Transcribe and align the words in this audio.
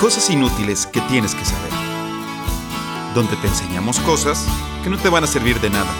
Cosas 0.00 0.28
inútiles 0.28 0.84
que 0.84 1.00
tienes 1.08 1.34
que 1.34 1.42
saber. 1.42 1.72
Donde 3.14 3.34
te 3.36 3.46
enseñamos 3.46 3.98
cosas 4.00 4.46
que 4.84 4.90
no 4.90 4.98
te 4.98 5.08
van 5.08 5.24
a 5.24 5.26
servir 5.26 5.58
de 5.58 5.70
nada, 5.70 5.90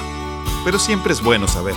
pero 0.66 0.78
siempre 0.78 1.14
es 1.14 1.22
bueno 1.22 1.48
saber. 1.48 1.74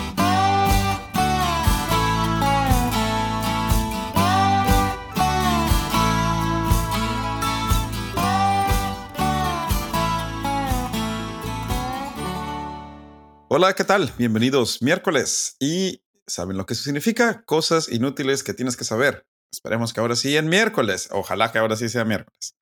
Hola, 13.47 13.73
¿qué 13.75 13.86
tal? 13.86 14.13
Bienvenidos 14.17 14.81
miércoles. 14.81 15.55
¿Y 15.61 16.04
saben 16.28 16.57
lo 16.57 16.65
que 16.65 16.73
eso 16.73 16.83
significa? 16.83 17.43
Cosas 17.45 17.87
inútiles 17.89 18.43
que 18.43 18.54
tienes 18.54 18.75
que 18.75 18.83
saber. 18.83 19.29
Esperemos 19.51 19.93
que 19.93 19.99
ahora 19.99 20.15
sí 20.15 20.37
en 20.37 20.47
miércoles. 20.47 21.09
Ojalá 21.11 21.51
que 21.51 21.57
ahora 21.57 21.75
sí 21.75 21.89
sea 21.89 22.05
miércoles. 22.05 22.55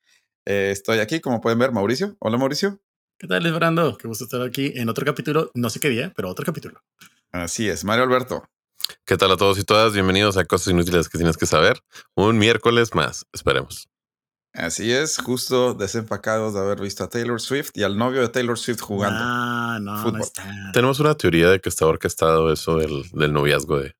Eh, 0.45 0.69
estoy 0.71 0.99
aquí, 0.99 1.19
como 1.19 1.41
pueden 1.41 1.59
ver, 1.59 1.71
Mauricio. 1.71 2.15
Hola, 2.19 2.37
Mauricio. 2.37 2.79
¿Qué 3.19 3.27
tal, 3.27 3.43
Fernando? 3.43 3.97
Qué 3.97 4.07
gusto 4.07 4.23
estar 4.23 4.41
aquí 4.41 4.71
en 4.75 4.87
otro 4.87 5.05
capítulo. 5.05 5.51
No 5.53 5.69
sé 5.69 5.79
qué 5.79 5.89
día, 5.89 6.13
pero 6.15 6.29
otro 6.29 6.45
capítulo. 6.45 6.81
Así 7.31 7.67
es, 7.67 7.83
Mario 7.83 8.05
Alberto. 8.05 8.47
¿Qué 9.05 9.17
tal 9.17 9.31
a 9.31 9.37
todos 9.37 9.57
y 9.57 9.63
todas? 9.63 9.91
Bienvenidos 9.93 10.37
a 10.37 10.45
Cosas 10.45 10.67
Inútiles 10.69 11.09
que 11.09 11.17
tienes 11.17 11.35
que 11.35 11.45
saber. 11.45 11.81
Un 12.15 12.37
miércoles 12.37 12.95
más, 12.95 13.25
esperemos. 13.33 13.89
Así 14.53 14.93
es, 14.93 15.17
justo 15.17 15.73
desempacados 15.73 16.53
de 16.53 16.61
haber 16.61 16.79
visto 16.79 17.03
a 17.03 17.09
Taylor 17.09 17.41
Swift 17.41 17.71
y 17.73 17.83
al 17.83 17.97
novio 17.97 18.21
de 18.21 18.29
Taylor 18.29 18.57
Swift 18.57 18.79
jugando. 18.79 19.19
Ah, 19.21 19.77
no, 19.81 19.97
Fútbol. 19.97 20.19
no 20.19 20.23
está. 20.23 20.71
Tenemos 20.73 20.99
una 21.01 21.15
teoría 21.15 21.49
de 21.49 21.59
que 21.59 21.69
está 21.69 21.85
orquestado 21.85 22.51
eso 22.53 22.77
del, 22.77 23.03
del 23.11 23.33
noviazgo 23.33 23.79
de... 23.79 23.93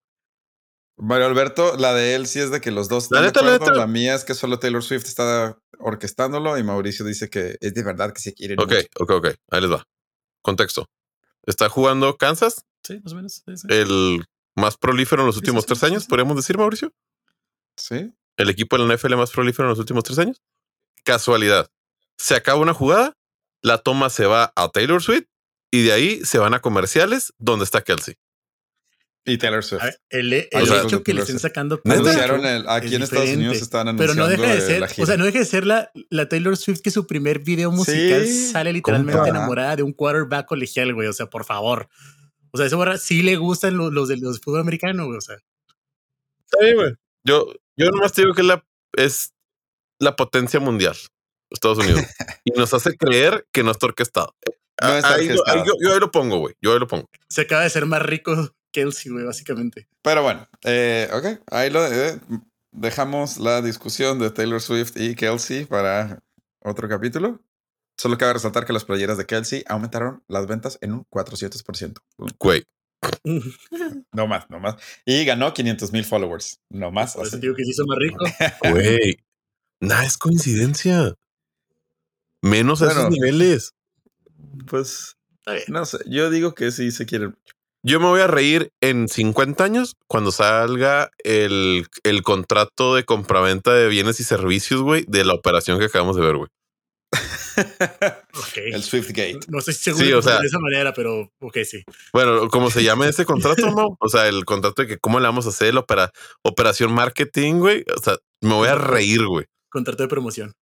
Mario 0.98 1.28
Alberto, 1.28 1.78
la 1.78 1.94
de 1.94 2.16
él 2.16 2.28
sí 2.28 2.40
es 2.40 2.50
de 2.52 2.60
que 2.60 2.72
los 2.72 2.90
dos 2.90 3.10
La 3.12 3.20
están 3.20 3.22
de 3.22 3.28
neta, 3.28 3.42
la 3.42 3.56
acuerdo. 3.56 3.74
neta. 3.74 3.80
La 3.82 3.88
mía 3.88 4.16
es 4.16 4.24
que 4.26 4.34
solo 4.34 4.58
Taylor 4.60 4.84
Swift 4.84 5.06
está 5.06 5.58
orquestándolo 5.80 6.58
y 6.58 6.64
Mauricio 6.64 7.06
dice 7.06 7.30
que 7.30 7.58
es 7.62 7.74
de 7.74 7.84
verdad 7.84 8.12
que 8.14 8.22
se 8.22 8.34
quieren. 8.34 8.60
Ok, 8.60 8.72
mucho. 8.74 8.88
ok, 9.00 9.12
ok. 9.12 9.28
Ahí 9.52 9.62
les 9.62 9.72
va. 9.72 9.84
Contexto. 10.42 10.88
Está 11.46 11.70
jugando 11.70 12.18
Kansas, 12.18 12.66
Sí, 12.84 13.00
más 13.04 13.14
o 13.14 13.16
menos. 13.18 13.34
sí, 13.46 13.58
sí. 13.58 13.68
el 13.70 14.26
más 14.56 14.78
prolífero 14.78 15.22
en 15.22 15.28
los 15.28 15.38
últimos 15.38 15.64
sí, 15.64 15.66
sí, 15.66 15.68
tres 15.68 15.80
sí, 15.80 15.86
años, 15.86 16.04
sí. 16.04 16.10
podríamos 16.10 16.36
decir, 16.36 16.58
Mauricio. 16.58 16.92
Sí. 17.76 18.12
El 18.38 18.50
equipo 18.50 18.78
de 18.78 18.86
la 18.86 18.96
NFL 18.96 19.16
más 19.16 19.32
prolífero 19.32 19.66
en 19.68 19.70
los 19.72 19.80
últimos 19.80 20.04
tres 20.04 20.18
años. 20.20 20.42
Casualidad. 21.04 21.68
Se 22.18 22.36
acaba 22.36 22.60
una 22.60 22.74
jugada, 22.74 23.14
la 23.62 23.78
toma 23.78 24.10
se 24.10 24.26
va 24.26 24.52
a 24.56 24.70
Taylor 24.70 25.02
Swift 25.02 25.26
y 25.72 25.84
de 25.84 25.92
ahí 25.94 26.26
se 26.26 26.40
van 26.40 26.54
a 26.54 26.60
comerciales 26.60 27.34
donde 27.38 27.66
está 27.66 27.84
Kelsey. 27.84 28.16
Y 29.30 29.38
Taylor 29.38 29.64
Swift. 29.64 29.84
Ver, 29.84 30.00
el, 30.10 30.34
el 30.34 30.48
O 30.54 30.66
sea, 30.66 30.84
hecho 30.84 31.04
que 31.04 31.14
le 31.14 31.22
estén 31.22 31.38
sacando 31.38 31.82
Anunciaron 31.84 32.46
el- 32.46 32.68
aquí 32.70 32.88
es 32.88 32.94
en 32.94 33.04
Estados 33.04 33.30
Unidos 33.30 33.58
están 33.58 33.96
Pero 33.98 34.14
anunciando 34.14 34.24
no 34.24 34.42
deja 34.50 34.56
de 34.56 34.62
ser, 34.62 34.84
o 35.02 35.06
sea, 35.06 35.18
no 35.18 35.26
deja 35.26 35.40
de 35.40 35.46
ser 35.46 35.66
la, 35.66 35.92
la 36.10 36.30
Taylor 36.30 36.56
Swift 36.56 36.80
que 36.82 36.92
su 36.92 37.06
primer 37.06 37.40
video 37.40 37.70
musical 37.72 38.26
Sí, 38.26 38.52
sale 38.52 38.72
literalmente 38.74 39.14
compa. 39.20 39.30
enamorada 39.30 39.76
de 39.76 39.84
un 39.84 39.92
quarterback 39.94 40.46
colegial, 40.48 40.94
güey. 40.94 41.08
O 41.10 41.14
sea, 41.14 41.26
por 41.30 41.44
favor. 41.44 41.90
O 42.52 42.58
sea, 42.58 42.66
esa 42.66 42.78
morra 42.78 42.98
sí 42.98 43.22
le 43.22 43.36
gustan 43.36 43.76
los, 43.76 43.92
los 43.92 44.08
del 44.08 44.22
los 44.22 44.40
fútbol 44.40 44.62
americano, 44.62 45.06
güey. 45.06 45.18
O 45.18 45.22
sea, 45.22 45.36
Está 46.46 46.64
bien, 46.64 46.76
güey. 46.78 46.94
Yo, 47.26 47.54
yo 47.76 47.90
nomás 47.92 48.14
te 48.14 48.22
digo 48.22 48.34
que 48.34 48.44
la, 48.44 48.64
es 48.94 49.34
la 50.00 50.16
potencia 50.16 50.62
mundial, 50.62 50.96
Estados 51.52 51.80
Unidos. 51.80 52.02
y 52.46 52.52
nos 52.52 52.74
hace 52.74 52.96
creer 52.96 53.46
que 53.52 53.64
no 53.64 53.72
está 53.72 53.88
orquestado. 53.88 54.34
No 54.82 54.96
está 54.96 55.16
Ahí- 55.16 55.28
orquestado. 55.28 55.58
ahí 55.60 55.68
yo, 55.68 55.74
yo 55.82 55.94
ahí 55.94 56.00
lo 56.00 56.12
pongo, 56.12 56.38
güey. 56.38 56.56
Yo 56.62 56.72
ahí 56.72 56.80
lo 56.80 56.88
pongo. 56.88 57.10
se 57.28 57.42
acaba 57.42 57.64
de 57.64 57.70
ser 57.70 57.86
más 57.86 58.02
rico 58.02 58.56
Kelsey, 58.78 59.12
güey, 59.12 59.26
básicamente. 59.26 59.88
Pero 60.04 60.22
bueno, 60.22 60.48
eh, 60.64 61.10
ok, 61.12 61.42
ahí 61.50 61.72
lo 61.72 61.84
eh, 61.84 62.20
dejamos 62.72 63.40
la 63.40 63.64
discusión 63.64 64.20
de 64.20 64.30
Taylor 64.30 64.62
Swift 64.62 64.96
y 64.96 65.16
Kelsey 65.16 65.66
para 65.66 66.20
otro 66.60 66.88
capítulo. 66.88 67.42
Solo 67.98 68.20
cabe 68.20 68.34
resaltar 68.34 68.68
que 68.68 68.74
las 68.74 68.86
playeras 68.86 69.18
de 69.18 69.26
Kelsey 69.26 69.64
aumentaron 69.68 70.24
las 70.28 70.46
ventas 70.46 70.78
en 70.82 70.94
un 70.94 71.06
400%. 71.10 71.98
Güey. 72.40 72.64
No 74.12 74.26
más, 74.28 74.50
no 74.50 74.60
más. 74.60 74.76
Y 75.06 75.26
ganó 75.26 75.54
500 75.54 75.92
mil 75.92 76.06
followers. 76.06 76.60
No 76.70 76.92
más. 76.92 77.16
Por 77.16 77.28
eso 77.28 77.38
digo 77.38 77.56
que 77.56 77.64
se 77.64 77.72
hizo 77.72 77.86
más 77.86 77.98
rico. 77.98 78.26
Güey. 78.72 79.18
Nada 79.80 80.06
es 80.06 80.18
coincidencia. 80.18 81.14
Menos 82.42 82.82
a 82.82 82.92
esos 82.92 83.10
niveles. 83.10 83.74
Pues, 84.68 85.18
no 85.68 85.86
sé. 85.86 86.00
Yo 86.08 86.30
digo 86.30 86.56
que 86.56 86.72
sí 86.72 86.92
se 86.92 87.06
quieren. 87.06 87.38
Yo 87.88 88.02
me 88.02 88.08
voy 88.08 88.20
a 88.20 88.28
reír 88.28 88.72
en 88.82 89.08
50 89.08 89.64
años 89.64 89.96
cuando 90.08 90.32
salga 90.34 91.10
el, 91.24 91.88
el 92.04 92.22
contrato 92.22 92.96
de 92.96 93.06
compraventa 93.06 93.74
de 93.74 93.88
bienes 93.88 94.20
y 94.20 94.26
servicios, 94.26 94.82
güey, 94.82 95.06
de 95.08 95.24
la 95.24 95.34
operación 95.34 95.80
que 95.80 95.86
acabamos 95.86 96.18
de 96.18 96.22
ver, 96.24 96.36
güey. 96.36 96.50
Ok. 98.38 98.58
El 98.58 98.84
Swift 98.84 99.08
Gate. 99.10 99.40
No 99.48 99.60
estoy 99.60 99.74
seguro 99.74 100.04
Sí, 100.04 100.12
de 100.12 100.16
o 100.16 100.22
sea- 100.22 100.40
de 100.40 100.48
esa 100.48 100.60
manera, 100.60 100.94
pero 100.94 101.32
ok, 101.40 101.58
sí. 101.64 101.84
Bueno, 102.14 102.50
como 102.50 102.70
se 102.70 102.84
llame 102.84 103.08
ese 103.08 103.26
contrato, 103.26 103.72
¿no? 103.72 103.98
O 104.00 104.10
sea, 104.10 104.28
el 104.28 104.44
contrato 104.46 104.82
de 104.84 104.88
que 104.90 104.98
cómo 105.00 105.20
le 105.20 105.26
vamos 105.26 105.46
a 105.46 105.50
hacer 105.50 105.74
la 105.74 105.80
opera- 105.80 106.12
operación 106.44 106.92
marketing, 106.94 107.56
güey. 107.56 107.84
O 107.96 108.02
sea, 108.02 108.18
me 108.42 108.54
voy 108.54 108.68
a 108.68 108.76
reír, 108.76 109.26
güey. 109.26 109.46
Contrato 109.72 110.04
de 110.04 110.10
promoción. 110.10 110.54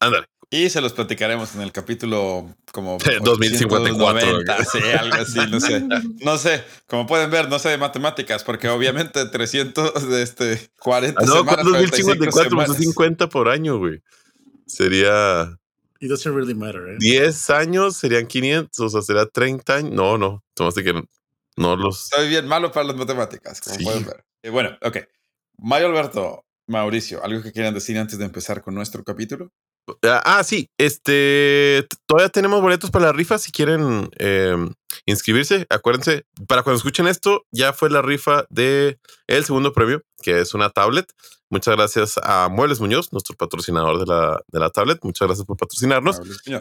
Ándale. 0.00 0.26
Y 0.54 0.68
se 0.68 0.82
los 0.82 0.92
platicaremos 0.92 1.54
en 1.54 1.62
el 1.62 1.72
capítulo 1.72 2.54
como 2.72 2.98
2054, 2.98 3.96
890, 3.96 4.64
sí, 4.66 4.78
algo 4.98 5.14
así, 5.16 5.38
no 5.50 5.58
sé. 5.60 5.82
No 6.20 6.36
sé, 6.36 6.62
como 6.86 7.06
pueden 7.06 7.30
ver, 7.30 7.48
no 7.48 7.58
sé 7.58 7.70
de 7.70 7.78
matemáticas, 7.78 8.44
porque 8.44 8.68
obviamente 8.68 9.24
300 9.24 10.10
de 10.10 10.22
este 10.22 10.70
40 10.78 11.18
Ah, 11.20 11.24
no, 11.24 11.32
semanas, 11.38 11.54
¿cuántos 11.54 11.72
45 11.72 12.08
1054? 12.10 12.50
Son 12.50 12.50
semanas. 12.66 12.76
50 12.76 13.28
por 13.30 13.48
año, 13.48 13.78
güey. 13.78 14.02
Sería 14.66 15.58
It 16.00 16.10
doesn't 16.10 16.34
really 16.34 16.54
matter, 16.54 16.82
¿eh? 16.86 16.96
10 16.98 17.48
años, 17.50 17.96
serían 17.96 18.26
500, 18.26 18.78
o 18.78 18.88
sea, 18.90 19.00
sería 19.00 19.24
30 19.24 19.74
años. 19.76 19.92
No, 19.92 20.18
no, 20.18 20.44
tomaste 20.52 20.84
que 20.84 20.92
no, 20.92 21.04
no 21.56 21.76
los. 21.76 22.08
Soy 22.08 22.28
bien 22.28 22.46
malo 22.46 22.70
para 22.70 22.84
las 22.88 22.96
matemáticas, 22.96 23.58
como 23.62 23.76
Sí. 23.76 23.84
pueden 23.84 24.04
ver. 24.04 24.22
Eh, 24.42 24.50
bueno, 24.50 24.76
ok. 24.82 24.98
Mario 25.56 25.86
Alberto, 25.88 26.44
Mauricio, 26.66 27.24
¿algo 27.24 27.42
que 27.42 27.52
quieran 27.52 27.72
decir 27.72 27.96
antes 27.96 28.18
de 28.18 28.26
empezar 28.26 28.60
con 28.62 28.74
nuestro 28.74 29.02
capítulo? 29.02 29.50
Ah, 30.02 30.22
ah, 30.24 30.44
sí, 30.44 30.70
este. 30.78 31.86
Todavía 32.06 32.28
tenemos 32.28 32.60
boletos 32.60 32.90
para 32.90 33.06
la 33.06 33.12
rifa 33.12 33.38
si 33.38 33.50
quieren 33.50 34.08
eh, 34.18 34.56
inscribirse. 35.06 35.66
Acuérdense, 35.70 36.24
para 36.46 36.62
cuando 36.62 36.76
escuchen 36.76 37.08
esto, 37.08 37.44
ya 37.50 37.72
fue 37.72 37.90
la 37.90 38.02
rifa 38.02 38.46
de 38.48 38.98
el 39.26 39.44
segundo 39.44 39.72
premio, 39.72 40.02
que 40.22 40.40
es 40.40 40.54
una 40.54 40.70
tablet. 40.70 41.12
Muchas 41.50 41.76
gracias 41.76 42.18
a 42.22 42.48
Muebles 42.48 42.80
Muñoz, 42.80 43.12
nuestro 43.12 43.36
patrocinador 43.36 43.98
de 43.98 44.06
la, 44.06 44.40
de 44.48 44.60
la 44.60 44.70
tablet. 44.70 45.00
Muchas 45.02 45.26
gracias 45.26 45.46
por 45.46 45.56
patrocinarnos. 45.56 46.20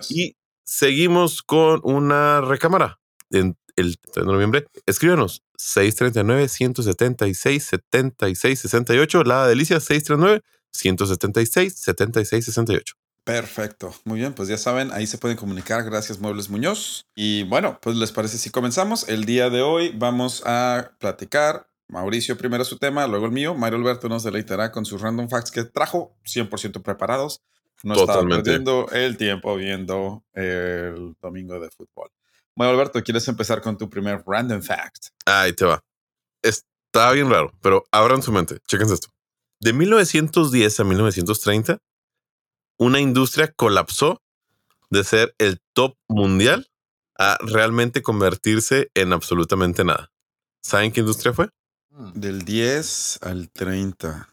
Y 0.10 0.36
seguimos 0.64 1.44
con 1.44 1.80
una 1.84 2.42
recámara 2.42 3.00
en 3.30 3.56
el 3.76 3.98
3 4.00 4.26
de 4.26 4.32
noviembre. 4.32 4.68
Escríbanos 4.86 5.44
639 5.58 6.50
176 6.50 7.64
76 7.64 8.60
68. 8.60 9.24
La 9.24 9.48
delicia 9.48 9.80
639 9.80 10.42
176 10.74 11.76
76 11.76 12.46
68. 12.46 13.01
Perfecto, 13.24 13.94
muy 14.04 14.20
bien, 14.20 14.34
pues 14.34 14.50
ya 14.50 14.58
saben, 14.58 14.92
ahí 14.92 15.06
se 15.06 15.20
pueden 15.20 15.38
comunicar, 15.38 15.84
gracias 15.84 16.20
Muebles 16.20 16.50
Muñoz. 16.50 17.06
Y 17.16 17.44
bueno, 17.44 17.78
pues 17.80 17.96
les 17.96 18.12
parece 18.12 18.40
si 18.40 18.50
comenzamos. 18.50 19.08
El 19.08 19.26
día 19.26 19.52
de 19.52 19.62
hoy 19.62 19.94
vamos 19.96 20.42
a 20.46 20.94
platicar, 20.98 21.68
Mauricio 21.88 22.36
primero 22.36 22.66
su 22.66 22.80
tema, 22.80 23.06
luego 23.06 23.28
el 23.28 23.32
mío, 23.32 23.54
Mario 23.54 23.78
Alberto 23.78 24.10
nos 24.10 24.24
deleitará 24.24 24.72
con 24.72 24.86
sus 24.86 25.02
random 25.02 25.30
facts 25.30 25.52
que 25.52 25.64
trajo 25.66 26.18
100% 26.26 26.82
preparados. 26.82 27.42
No 27.84 27.94
estaba 27.94 28.28
perdiendo 28.28 28.88
el 28.92 29.18
tiempo 29.18 29.56
viendo 29.56 30.24
el 30.34 31.16
domingo 31.22 31.60
de 31.60 31.70
fútbol. 31.70 32.10
Mario 32.56 32.74
Alberto, 32.74 33.04
¿quieres 33.04 33.28
empezar 33.28 33.62
con 33.62 33.78
tu 33.78 33.90
primer 33.90 34.24
random 34.26 34.62
fact? 34.62 35.08
Ahí 35.26 35.54
te 35.54 35.66
va. 35.66 35.84
Está 36.42 37.12
bien 37.12 37.30
raro, 37.30 37.54
pero 37.62 37.86
abran 37.92 38.22
su 38.22 38.32
mente. 38.32 38.58
Chéquense 38.68 38.96
esto. 38.96 39.10
De 39.60 39.74
1910 39.74 40.80
a 40.80 40.84
1930, 40.84 41.78
una 42.82 43.00
industria 43.00 43.52
colapsó 43.56 44.24
de 44.90 45.04
ser 45.04 45.36
el 45.38 45.62
top 45.74 45.96
mundial 46.08 46.68
a 47.16 47.38
realmente 47.42 48.02
convertirse 48.02 48.90
en 48.96 49.14
absolutamente 49.14 49.84
nada. 49.84 50.12
¿Saben 50.64 50.92
qué 50.92 51.02
industria 51.02 51.32
fue? 51.32 51.50
Del 52.16 52.44
10 52.44 53.20
al 53.22 53.52
30. 53.52 54.28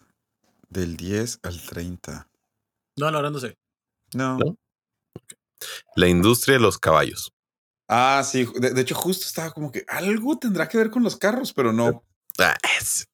Del 0.71 0.97
10 0.97 1.41
al 1.43 1.61
30. 1.61 2.27
No, 2.97 3.11
la 3.11 3.19
verdad 3.19 3.33
no 3.33 3.39
sé. 3.41 3.59
No. 4.15 4.39
¿No? 4.39 4.57
La 5.95 6.09
industria 6.09 6.55
de 6.55 6.61
los 6.61 6.79
caballos. 6.79 7.33
Ah, 7.87 8.23
sí. 8.25 8.47
De, 8.55 8.71
de 8.73 8.81
hecho, 8.81 8.95
justo 8.95 9.27
estaba 9.27 9.51
como 9.51 9.71
que 9.71 9.85
algo 9.89 10.39
tendrá 10.39 10.69
que 10.69 10.79
ver 10.79 10.91
con 10.91 11.03
los 11.03 11.17
carros, 11.17 11.53
pero 11.53 11.73
no. 11.73 12.03
Ah, 12.39 12.57
es- 12.81 13.09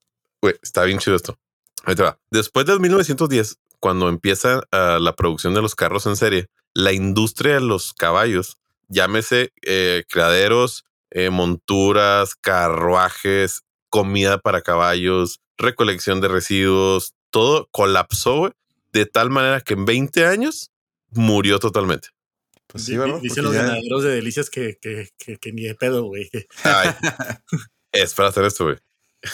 está 0.63 0.85
bien 0.85 0.99
chido 0.99 1.17
esto. 1.17 1.37
Ahí 1.85 1.97
te 1.97 2.03
va. 2.05 2.19
Después 2.31 2.67
del 2.67 2.79
1910, 2.79 3.57
cuando 3.85 4.09
empieza 4.09 4.63
ah, 4.73 4.97
la 4.99 5.15
producción 5.15 5.53
de 5.53 5.61
los 5.61 5.75
carros 5.75 6.07
en 6.07 6.17
serie, 6.17 6.47
la 6.73 6.95
industria 6.95 7.57
de 7.57 7.61
los 7.61 7.93
caballos, 7.93 8.57
llámese 8.89 9.53
eh, 9.61 10.05
criaderos, 10.09 10.87
eh, 11.11 11.29
monturas, 11.29 12.35
carruajes, 12.35 13.61
comida 13.91 14.39
para 14.39 14.63
caballos, 14.63 15.43
recolección 15.59 16.23
de 16.23 16.29
residuos, 16.29 17.13
todo 17.29 17.69
colapsó 17.73 18.55
de 18.95 19.05
tal 19.05 19.29
manera 19.29 19.61
que 19.61 19.75
en 19.75 19.85
20 19.85 20.25
años 20.25 20.71
murió 21.11 21.59
totalmente. 21.59 22.09
Pues 22.67 22.87
sí, 22.87 22.97
¿verdad? 22.97 23.21
Dicen 23.21 23.45
Porque 23.45 23.49
los 23.49 23.53
ya- 23.53 23.63
ganaderos 23.65 24.03
de 24.03 24.15
delicias 24.15 24.49
que, 24.49 24.79
que, 24.81 25.11
que, 25.19 25.37
que 25.37 25.53
ni 25.53 25.65
de 25.65 25.75
pedo, 25.75 26.05
güey. 26.05 26.31
Es 27.93 28.15
para 28.15 28.31
hacer 28.31 28.47
esto, 28.47 28.65
güey. 28.65 28.79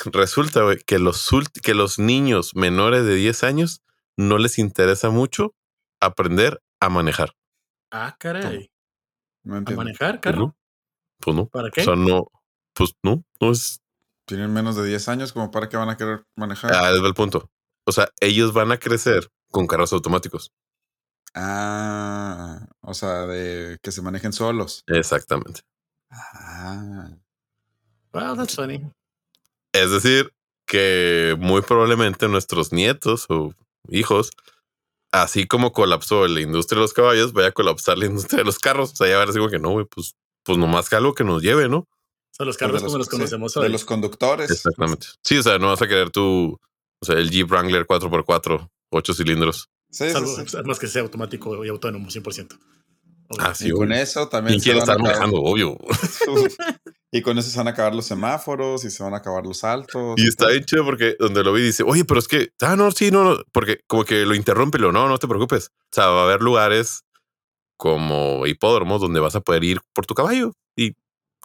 Resulta, 0.07 0.63
güey, 0.63 0.79
que 0.79 0.99
los, 0.99 1.31
que 1.63 1.75
los 1.75 2.01
niños 2.01 2.57
menores 2.57 3.05
de 3.05 3.15
10 3.15 3.45
años 3.45 3.83
no 4.21 4.39
les 4.39 4.59
interesa 4.59 5.11
mucho 5.11 5.55
aprender 6.01 6.63
a 6.81 6.89
manejar. 6.89 7.33
Ah, 7.91 8.17
caray. 8.19 8.71
No 9.43 9.57
¿A 9.57 9.61
manejar, 9.61 10.21
Pues 10.21 10.35
carro? 10.35 10.39
no. 10.47 10.57
Pues 11.19 11.37
no. 11.37 11.47
¿Para 11.49 11.71
qué? 11.71 11.81
O 11.81 11.85
sea, 11.85 11.97
no. 11.97 12.27
Pues 12.75 12.93
no. 13.03 13.25
No 13.41 13.51
es. 13.53 13.81
Tienen 14.27 14.53
menos 14.53 14.77
de 14.77 14.87
10 14.87 15.09
años, 15.09 15.33
como 15.33 15.51
para 15.51 15.69
que 15.69 15.77
van 15.77 15.89
a 15.89 15.97
querer 15.97 16.25
manejar. 16.37 16.73
Ah, 16.73 16.91
es 16.91 17.03
el 17.03 17.15
punto. 17.15 17.51
O 17.85 17.93
sea, 17.93 18.09
ellos 18.21 18.53
van 18.53 18.71
a 18.73 18.79
crecer 18.79 19.29
con 19.51 19.67
carros 19.67 19.93
automáticos. 19.93 20.53
Ah, 21.35 22.67
o 22.83 22.95
sea, 22.95 23.27
de 23.27 23.79
que 23.83 23.93
se 23.93 24.03
manejen 24.03 24.33
solos. 24.33 24.83
Exactamente. 24.87 25.63
Ah, 26.11 27.11
Wow, 28.13 28.37
that's 28.37 28.57
funny. 28.57 28.91
Es 29.73 29.91
decir, 29.93 30.33
que 30.67 31.37
muy 31.39 31.63
probablemente 31.63 32.29
nuestros 32.29 32.73
nietos 32.73 33.27
o 33.29 33.55
hijos, 33.91 34.31
así 35.13 35.47
como 35.47 35.73
colapsó 35.73 36.27
la 36.29 36.41
industria 36.41 36.77
de 36.77 36.83
los 36.83 36.93
caballos, 36.93 37.33
vaya 37.33 37.49
a 37.49 37.53
colapsar 37.53 37.99
la 37.99 38.07
industria 38.07 38.39
de 38.39 38.45
los 38.45 38.59
carros. 38.59 38.93
O 38.93 38.97
sea, 38.97 39.09
ya 39.09 39.21
decir 39.21 39.41
como 39.41 39.51
que 39.51 39.59
no, 39.59 39.71
güey, 39.71 39.87
pues, 39.87 40.15
pues 40.45 40.59
nomás 40.59 40.89
que 40.89 40.97
algo 40.97 41.15
que 41.15 41.25
nos 41.25 41.43
lleve, 41.43 41.69
¿no? 41.69 41.79
O 41.79 41.87
sea, 42.33 42.47
los 42.47 42.57
de 42.57 42.61
carros 42.67 42.83
como 42.83 42.99
los 42.99 43.07
sí, 43.07 43.11
conocemos 43.11 43.55
De 43.55 43.61
hoy. 43.61 43.69
los 43.69 43.85
conductores. 43.85 44.51
Exactamente. 44.51 45.09
Sí, 45.23 45.39
o 45.39 45.43
sea, 45.43 45.59
no 45.59 45.69
vas 45.69 45.83
a 45.83 45.89
querer 45.89 46.11
tu, 46.11 46.59
o 47.01 47.05
sea, 47.05 47.17
el 47.17 47.31
Jeep 47.31 47.49
Wrangler 47.51 47.87
4x4, 47.87 48.69
8 48.91 49.15
cilindros. 49.15 49.69
Sí, 49.91 50.07
sí, 50.07 50.13
Salvo, 50.13 50.37
sí. 50.47 50.57
Más 50.65 50.79
que 50.79 50.87
sea 50.87 51.03
automático 51.03 51.65
y 51.65 51.69
autónomo, 51.69 52.09
100%. 52.09 52.59
Ah, 53.39 53.55
sí, 53.55 53.69
y 53.69 53.71
con 53.71 53.89
obvio. 53.93 54.03
eso 54.03 54.29
también 54.29 54.55
¿Quién 54.55 54.61
se 54.61 54.65
quiere 54.65 54.81
van 54.81 54.89
a 54.91 54.93
estar 54.93 54.97
acabar- 54.97 55.29
manejando? 55.31 55.43
Obvio. 55.43 55.79
y 57.13 57.23
con 57.23 57.39
eso 57.39 57.49
se 57.51 57.59
van 57.59 57.69
a 57.69 57.71
acabar 57.71 57.95
los 57.95 58.07
semáforos 58.07 58.85
y 58.85 58.91
se 58.91 59.03
van 59.03 59.15
a 59.15 59.19
acabar 59.19 59.45
los 59.47 59.63
altos. 59.65 60.15
Y 60.17 60.27
está 60.29 60.45
todo. 60.47 60.53
bien 60.53 60.65
chido 60.65 60.85
porque 60.85 61.17
donde 61.19 61.45
lo 61.45 61.53
vi 61.53 61.63
dice, 61.63 61.85
oye, 61.85 62.05
pero 62.05 62.19
es 62.19 62.27
que, 62.29 62.51
ah, 62.61 62.75
no, 62.77 62.91
sí, 62.91 63.11
no, 63.11 63.23
no, 63.25 63.39
porque 63.53 63.81
como 63.87 64.05
que 64.05 64.25
lo 64.27 64.35
interrumpe, 64.35 64.79
y 64.79 64.81
lo 64.81 64.91
no, 64.93 65.09
no 65.09 65.19
te 65.19 65.29
preocupes. 65.29 65.69
O 65.69 65.89
sea, 65.93 66.07
va 66.09 66.23
a 66.23 66.25
haber 66.25 66.41
lugares 66.43 67.05
como 67.77 68.47
hipódromos 68.47 69.01
donde 69.01 69.21
vas 69.21 69.35
a 69.37 69.41
poder 69.41 69.65
ir 69.65 69.81
por 69.93 70.07
tu 70.07 70.15
caballo 70.15 70.53
y 70.77 70.91
a 70.91 70.95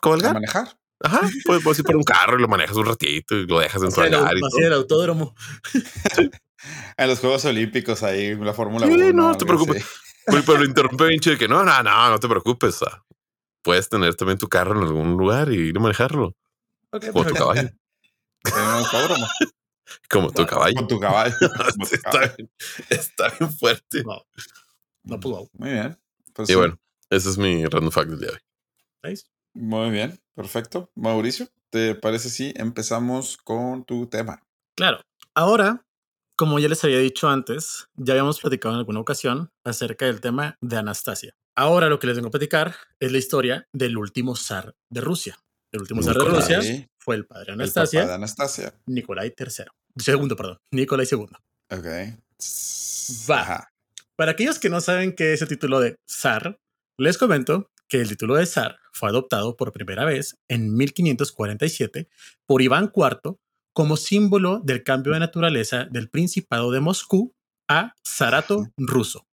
cabalgar. 0.01 0.33
manejar. 0.33 0.77
Ajá, 1.01 1.21
puedes, 1.45 1.61
puedes 1.63 1.79
ir 1.79 1.85
por 1.85 1.95
un 1.97 2.03
carro 2.03 2.37
y 2.39 2.41
lo 2.41 2.47
manejas 2.47 2.77
un 2.77 2.85
ratito 2.85 3.35
y 3.35 3.45
lo 3.45 3.59
dejas 3.59 3.81
en 3.83 3.89
a 3.89 3.91
su 3.91 4.01
hangar 4.01 4.35
y 4.37 4.41
va 4.41 4.47
a 4.47 4.49
ser 4.51 4.59
todo. 4.61 4.67
el 4.67 4.73
autódromo. 4.73 5.35
En 6.97 7.07
los 7.09 7.19
Juegos 7.19 7.45
Olímpicos 7.45 8.01
ahí, 8.01 8.33
la 8.35 8.53
Fórmula 8.53 8.87
Sí, 8.87 8.93
1. 8.93 9.11
no 9.13 9.37
te 9.37 9.43
algo 9.45 9.65
preocupes. 9.65 9.83
así. 9.83 10.04
Uy, 10.27 10.41
pero 10.45 10.57
lo 10.59 10.65
interrumpe 10.65 11.07
bien 11.07 11.19
chido 11.19 11.33
de 11.35 11.39
que 11.39 11.47
no, 11.47 11.63
no, 11.63 11.83
no, 11.83 12.09
no 12.09 12.19
te 12.19 12.27
preocupes. 12.27 12.79
puedes 13.61 13.89
tener 13.89 14.15
también 14.15 14.37
tu 14.37 14.47
carro 14.47 14.75
en 14.79 14.87
algún 14.87 15.17
lugar 15.17 15.51
y 15.51 15.69
ir 15.69 15.77
a 15.77 15.81
manejarlo. 15.81 16.35
Como 17.11 17.25
tu 17.25 17.33
caballo. 17.33 17.69
Como 20.09 20.31
tu 20.31 20.45
caballo. 20.45 20.75
Con 20.75 20.87
tu 20.87 20.99
caballo. 20.99 21.35
Como 21.39 21.87
tu 21.87 21.95
está, 21.95 22.11
caballo. 22.11 22.33
bien, 22.37 22.51
está 22.89 23.29
bien 23.39 23.51
fuerte. 23.51 24.03
No, 24.03 24.21
no, 25.03 25.17
wow. 25.19 25.49
Muy 25.53 25.71
bien. 25.71 25.97
Pues 26.33 26.49
Y 26.49 26.53
sí. 26.53 26.57
bueno, 26.57 26.77
ese 27.09 27.29
es 27.29 27.37
mi 27.37 27.65
random 27.65 27.91
fact 27.91 28.09
del 28.09 28.19
día 28.19 28.29
de 28.29 28.33
hoy. 28.35 29.11
Nice. 29.11 29.25
Muy 29.53 29.89
bien. 29.91 30.19
Perfecto. 30.33 30.91
Mauricio, 30.95 31.47
¿te 31.69 31.95
parece 31.95 32.29
si 32.29 32.53
empezamos 32.55 33.37
con 33.37 33.85
tu 33.85 34.07
tema? 34.07 34.41
Claro. 34.75 35.01
Ahora, 35.33 35.84
como 36.35 36.59
ya 36.59 36.67
les 36.67 36.83
había 36.83 36.99
dicho 36.99 37.29
antes, 37.29 37.87
ya 37.95 38.13
habíamos 38.13 38.39
platicado 38.39 38.75
en 38.75 38.79
alguna 38.79 38.99
ocasión 38.99 39.51
acerca 39.63 40.05
del 40.05 40.21
tema 40.21 40.57
de 40.61 40.77
Anastasia. 40.77 41.35
Ahora 41.55 41.87
lo 41.87 41.99
que 41.99 42.07
les 42.07 42.15
vengo 42.17 42.27
a 42.27 42.31
platicar 42.31 42.75
es 42.99 43.11
la 43.11 43.17
historia 43.17 43.67
del 43.71 43.97
último 43.97 44.35
zar 44.35 44.75
de 44.89 45.01
Rusia. 45.01 45.37
El 45.71 45.81
último 45.81 46.03
zar 46.03 46.17
de. 46.17 46.25
Rusia 46.25 46.89
fue 46.97 47.15
el 47.15 47.25
padre 47.25 47.45
de 47.45 47.53
El 47.53 47.61
Anastasia, 47.61 48.05
de 48.05 48.13
Anastasia. 48.13 48.73
Nicolai 48.85 49.33
III. 49.37 49.65
Segundo, 49.97 50.35
perdón. 50.35 50.59
Nicolai 50.71 51.07
II. 51.09 51.27
Ok. 51.71 51.85
Va. 53.29 53.41
Ajá. 53.41 53.71
Para 54.15 54.31
aquellos 54.31 54.59
que 54.59 54.69
no 54.69 54.81
saben 54.81 55.13
qué 55.13 55.33
es 55.33 55.41
el 55.41 55.47
título 55.47 55.79
de 55.79 55.97
zar, 56.09 56.59
les 56.97 57.17
comento 57.17 57.71
que 57.87 58.01
el 58.01 58.09
título 58.09 58.35
de 58.35 58.45
zar 58.45 58.79
fue 58.91 59.09
adoptado 59.09 59.55
por 59.55 59.71
primera 59.71 60.05
vez 60.05 60.37
en 60.47 60.75
1547 60.75 62.09
por 62.45 62.61
Iván 62.61 62.91
IV 62.93 63.37
como 63.75 63.97
símbolo 63.97 64.61
del 64.63 64.83
cambio 64.83 65.11
de 65.13 65.19
naturaleza 65.19 65.83
del 65.91 66.09
Principado 66.09 66.71
de 66.71 66.79
Moscú 66.79 67.35
a 67.67 67.93
zarato 68.07 68.71
ruso. 68.77 69.27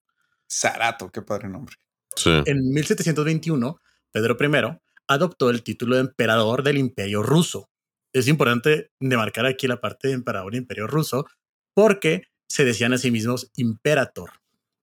Zarato, 0.52 1.12
qué 1.12 1.22
padre 1.22 1.48
nombre. 1.48 1.76
Sí. 2.16 2.32
En 2.46 2.74
1721, 2.74 3.80
Pedro 4.12 4.36
I 4.40 4.78
adoptó 5.08 5.52
el 5.52 5.62
título 5.62 5.96
de 5.96 6.02
emperador 6.02 6.64
del 6.64 6.80
Imperio 6.80 7.22
Ruso. 7.22 7.70
Es 8.14 8.28
importante 8.28 8.90
demarcar 9.00 9.46
aquí 9.46 9.68
la 9.68 9.80
parte 9.80 10.08
de 10.08 10.16
emperador 10.16 10.52
del 10.52 10.62
Imperio 10.62 10.88
Ruso 10.88 11.28
porque 11.76 12.24
se 12.50 12.66
decían 12.66 12.94
a 12.94 12.98
sí 12.98 13.12
mismos 13.12 13.52
imperator, 13.56 14.32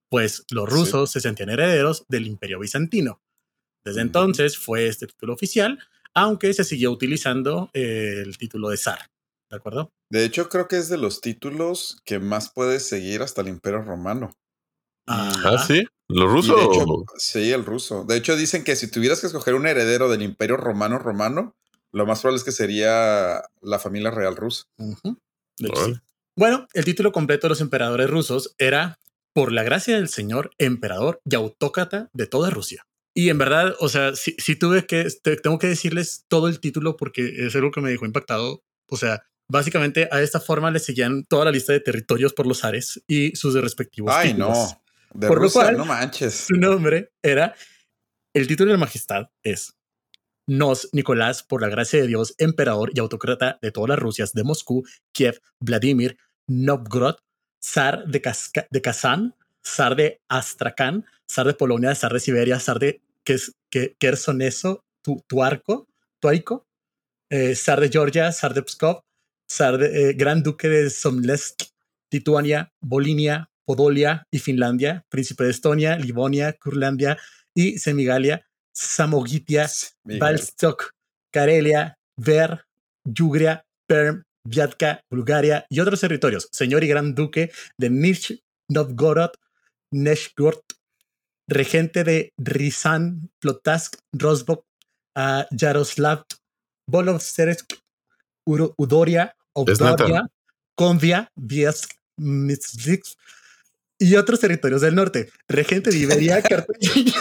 pues 0.09 0.45
los 0.51 0.67
Sí. 0.69 0.75
rusos 0.77 1.11
se 1.11 1.21
sentían 1.21 1.51
herederos 1.51 2.05
del 2.09 2.29
Imperio 2.29 2.61
Bizantino. 2.61 3.21
Desde 3.85 4.03
entonces 4.03 4.57
fue 4.57 4.87
este 4.87 5.09
título 5.09 5.35
oficial, 5.35 5.81
aunque 6.15 6.55
se 6.55 6.63
siguió 6.65 6.93
utilizando 6.93 7.71
eh, 7.75 8.23
el 8.25 8.39
título 8.39 8.69
de 8.71 8.77
zar. 8.77 9.01
¿De 9.51 9.57
acuerdo? 9.57 9.91
De 10.11 10.25
hecho, 10.25 10.49
creo 10.49 10.69
que 10.69 10.77
es 10.77 10.89
de 10.89 10.99
los 10.99 11.21
títulos 11.21 12.01
que 12.05 12.19
más 12.19 12.51
puedes 12.53 12.87
seguir 12.89 13.23
hasta 13.23 13.41
el 13.43 13.49
Imperio 13.49 13.83
Romano. 13.83 14.31
Ah, 15.07 15.33
Ah, 15.45 15.59
sí. 15.59 15.85
¿Los 16.11 16.31
rusos? 16.31 16.57
de 16.57 16.65
hecho, 16.65 16.87
sí, 17.19 17.53
el 17.53 17.65
ruso. 17.65 18.05
De 18.05 18.17
hecho, 18.17 18.37
dicen 18.37 18.65
que 18.65 18.77
si 18.77 18.91
tuvieras 18.91 19.21
que 19.21 19.27
escoger 19.27 19.55
un 19.55 19.67
heredero 19.67 20.09
del 20.09 20.23
Imperio 20.23 20.57
Romano 20.57 20.99
Romano, 20.99 21.55
lo 21.93 22.07
más 22.07 22.21
probable 22.21 22.39
es 22.39 22.45
que 22.45 22.53
sería 22.53 23.43
la 23.61 23.79
familia 23.79 24.11
real 24.11 24.37
rusa. 24.37 24.65
De 25.59 25.69
hecho, 25.69 25.85
sí. 25.85 25.95
Bueno, 26.37 26.67
el 26.73 26.85
título 26.85 27.13
completo 27.13 27.47
de 27.47 27.51
los 27.51 27.61
emperadores 27.61 28.09
rusos 28.09 28.55
era 28.59 28.99
por 29.35 29.53
la 29.53 29.63
gracia 29.65 29.97
del 29.97 30.09
Señor, 30.09 30.51
emperador 30.59 31.21
y 31.25 31.35
autócrata 31.35 32.09
de 32.13 32.27
toda 32.27 32.51
Rusia. 32.51 32.87
Y 33.15 33.31
en 33.31 33.39
verdad, 33.39 33.75
o 33.81 33.89
sea, 33.89 34.15
sí, 34.15 34.35
sí 34.39 34.57
tuve 34.57 34.87
que, 34.87 35.09
te- 35.23 35.37
tengo 35.37 35.59
que 35.59 35.67
decirles 35.67 36.25
todo 36.29 36.49
el 36.49 36.61
título 36.61 36.97
porque 36.97 37.47
es 37.47 37.55
algo 37.57 37.71
que 37.71 37.81
me 37.81 37.91
dejó 37.91 38.07
impactado. 38.07 38.63
O 38.89 38.97
sea, 38.97 39.23
básicamente 39.51 40.09
a 40.11 40.21
esta 40.23 40.41
forma 40.41 40.71
le 40.71 40.79
seguían 40.79 41.25
toda 41.25 41.47
la 41.47 41.51
lista 41.51 41.73
de 41.73 41.81
territorios 41.81 42.33
por 42.35 42.47
los 42.47 42.65
ares 42.65 43.03
y 43.07 43.35
sus 43.37 43.55
respectivos 43.55 44.13
Ay, 44.15 44.29
títulos. 44.33 44.57
no. 44.57 44.83
De 45.15 45.27
Por 45.27 45.41
lo 45.43 45.51
cual- 45.51 45.77
no 45.77 45.85
manches. 45.87 46.35
Su 46.49 46.55
nombre 46.57 47.13
era, 47.23 47.55
el 48.35 48.47
título 48.47 48.69
de 48.71 48.77
la 48.77 48.81
majestad 48.85 49.29
es 49.43 49.75
Nos 50.47 50.91
Nicolás, 50.93 51.43
por 51.43 51.63
la 51.63 51.69
gracia 51.69 52.01
de 52.01 52.07
Dios, 52.07 52.35
emperador 52.39 52.91
y 52.95 53.01
autócrata 53.01 53.59
de 53.63 53.71
todas 53.73 53.89
las 53.89 53.99
Rusias 53.99 54.33
de 54.35 54.45
Moscú, 54.45 54.87
Kiev, 55.13 55.41
Vladimir, 55.61 56.19
Novgorod, 56.47 57.17
zar 57.65 58.05
de, 58.07 58.21
de 58.71 58.83
Kazán, 58.83 59.35
zar 59.67 59.97
de 59.97 60.21
Astrakán, 60.29 61.07
zar 61.31 61.47
de 61.47 61.55
Polonia, 61.55 61.95
zar 61.95 62.13
de 62.13 62.21
Siberia, 62.21 62.61
zar 62.61 62.79
de 62.79 63.01
Kersoneso, 63.99 64.85
tu, 65.03 65.23
Tuarco, 65.27 65.89
Tuaico, 66.21 66.67
eh, 67.31 67.55
zar 67.55 67.81
de 67.81 67.89
Georgia, 67.89 68.31
zar 68.33 68.53
de 68.55 68.63
Pskov, 68.63 69.01
eh, 69.61 70.15
Gran 70.15 70.43
Duque 70.43 70.69
de 70.69 70.91
Somlesk, 70.91 71.63
Lituania, 72.11 72.73
Bolinia, 72.81 73.51
Podolia 73.65 74.27
y 74.31 74.39
Finlandia, 74.39 75.05
príncipe 75.09 75.45
de 75.45 75.51
Estonia, 75.51 75.97
Livonia, 75.97 76.53
Curlandia 76.55 77.19
y 77.55 77.79
Semigalia, 77.79 78.47
Samogitia. 78.73 79.69
Balstok, 80.05 80.95
Karelia, 81.31 81.99
Ver, 82.17 82.65
Yugria, 83.05 83.65
Perm, 83.87 84.25
Vyatka, 84.45 85.03
Bulgaria 85.11 85.67
y 85.69 85.81
otros 85.81 86.01
territorios. 86.01 86.49
Señor 86.53 86.85
y 86.85 86.89
gran 86.89 87.15
duque 87.15 87.51
de 87.77 87.91
Nizhny 87.91 88.43
Novgorod, 88.69 89.33
Neshgorod, 89.91 90.63
regente 91.47 92.05
de 92.05 92.33
Rizan, 92.37 93.31
Plotask, 93.39 93.97
Rosbok, 94.13 94.65
ah, 95.15 95.47
Yaroslav, 95.51 96.25
Bolovsersk, 96.87 97.75
Udoria, 98.47 99.35
Obdoria, 99.53 100.29
Konvia, 100.75 101.31
Viesk, 101.35 101.93
Mizlik 102.17 103.05
y 103.99 104.15
otros 104.17 104.41
territorios 104.41 104.81
del 104.81 104.95
norte. 104.95 105.31
Regente 105.49 105.91
de 105.91 105.99
Iberia, 105.99 106.43
Cartagena 106.49 107.13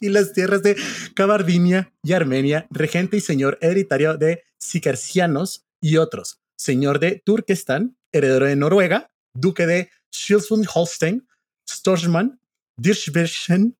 y 0.00 0.08
las 0.08 0.32
tierras 0.32 0.62
de 0.62 0.76
Cabardinia 1.14 1.92
y 2.02 2.12
Armenia. 2.12 2.66
Regente 2.70 3.18
y 3.18 3.20
señor 3.20 3.58
hereditario 3.60 4.16
de 4.16 4.42
Sicarcianos 4.58 5.66
y 5.80 5.98
otros. 5.98 6.40
Señor 6.56 7.00
de 7.00 7.22
Turkestán, 7.24 7.96
heredero 8.12 8.46
de 8.46 8.56
Noruega, 8.56 9.10
duque 9.34 9.66
de 9.66 9.90
Schleswig-Holstein, 10.12 11.26
Storsman, 11.68 12.40
Dirschbergen, 12.76 13.76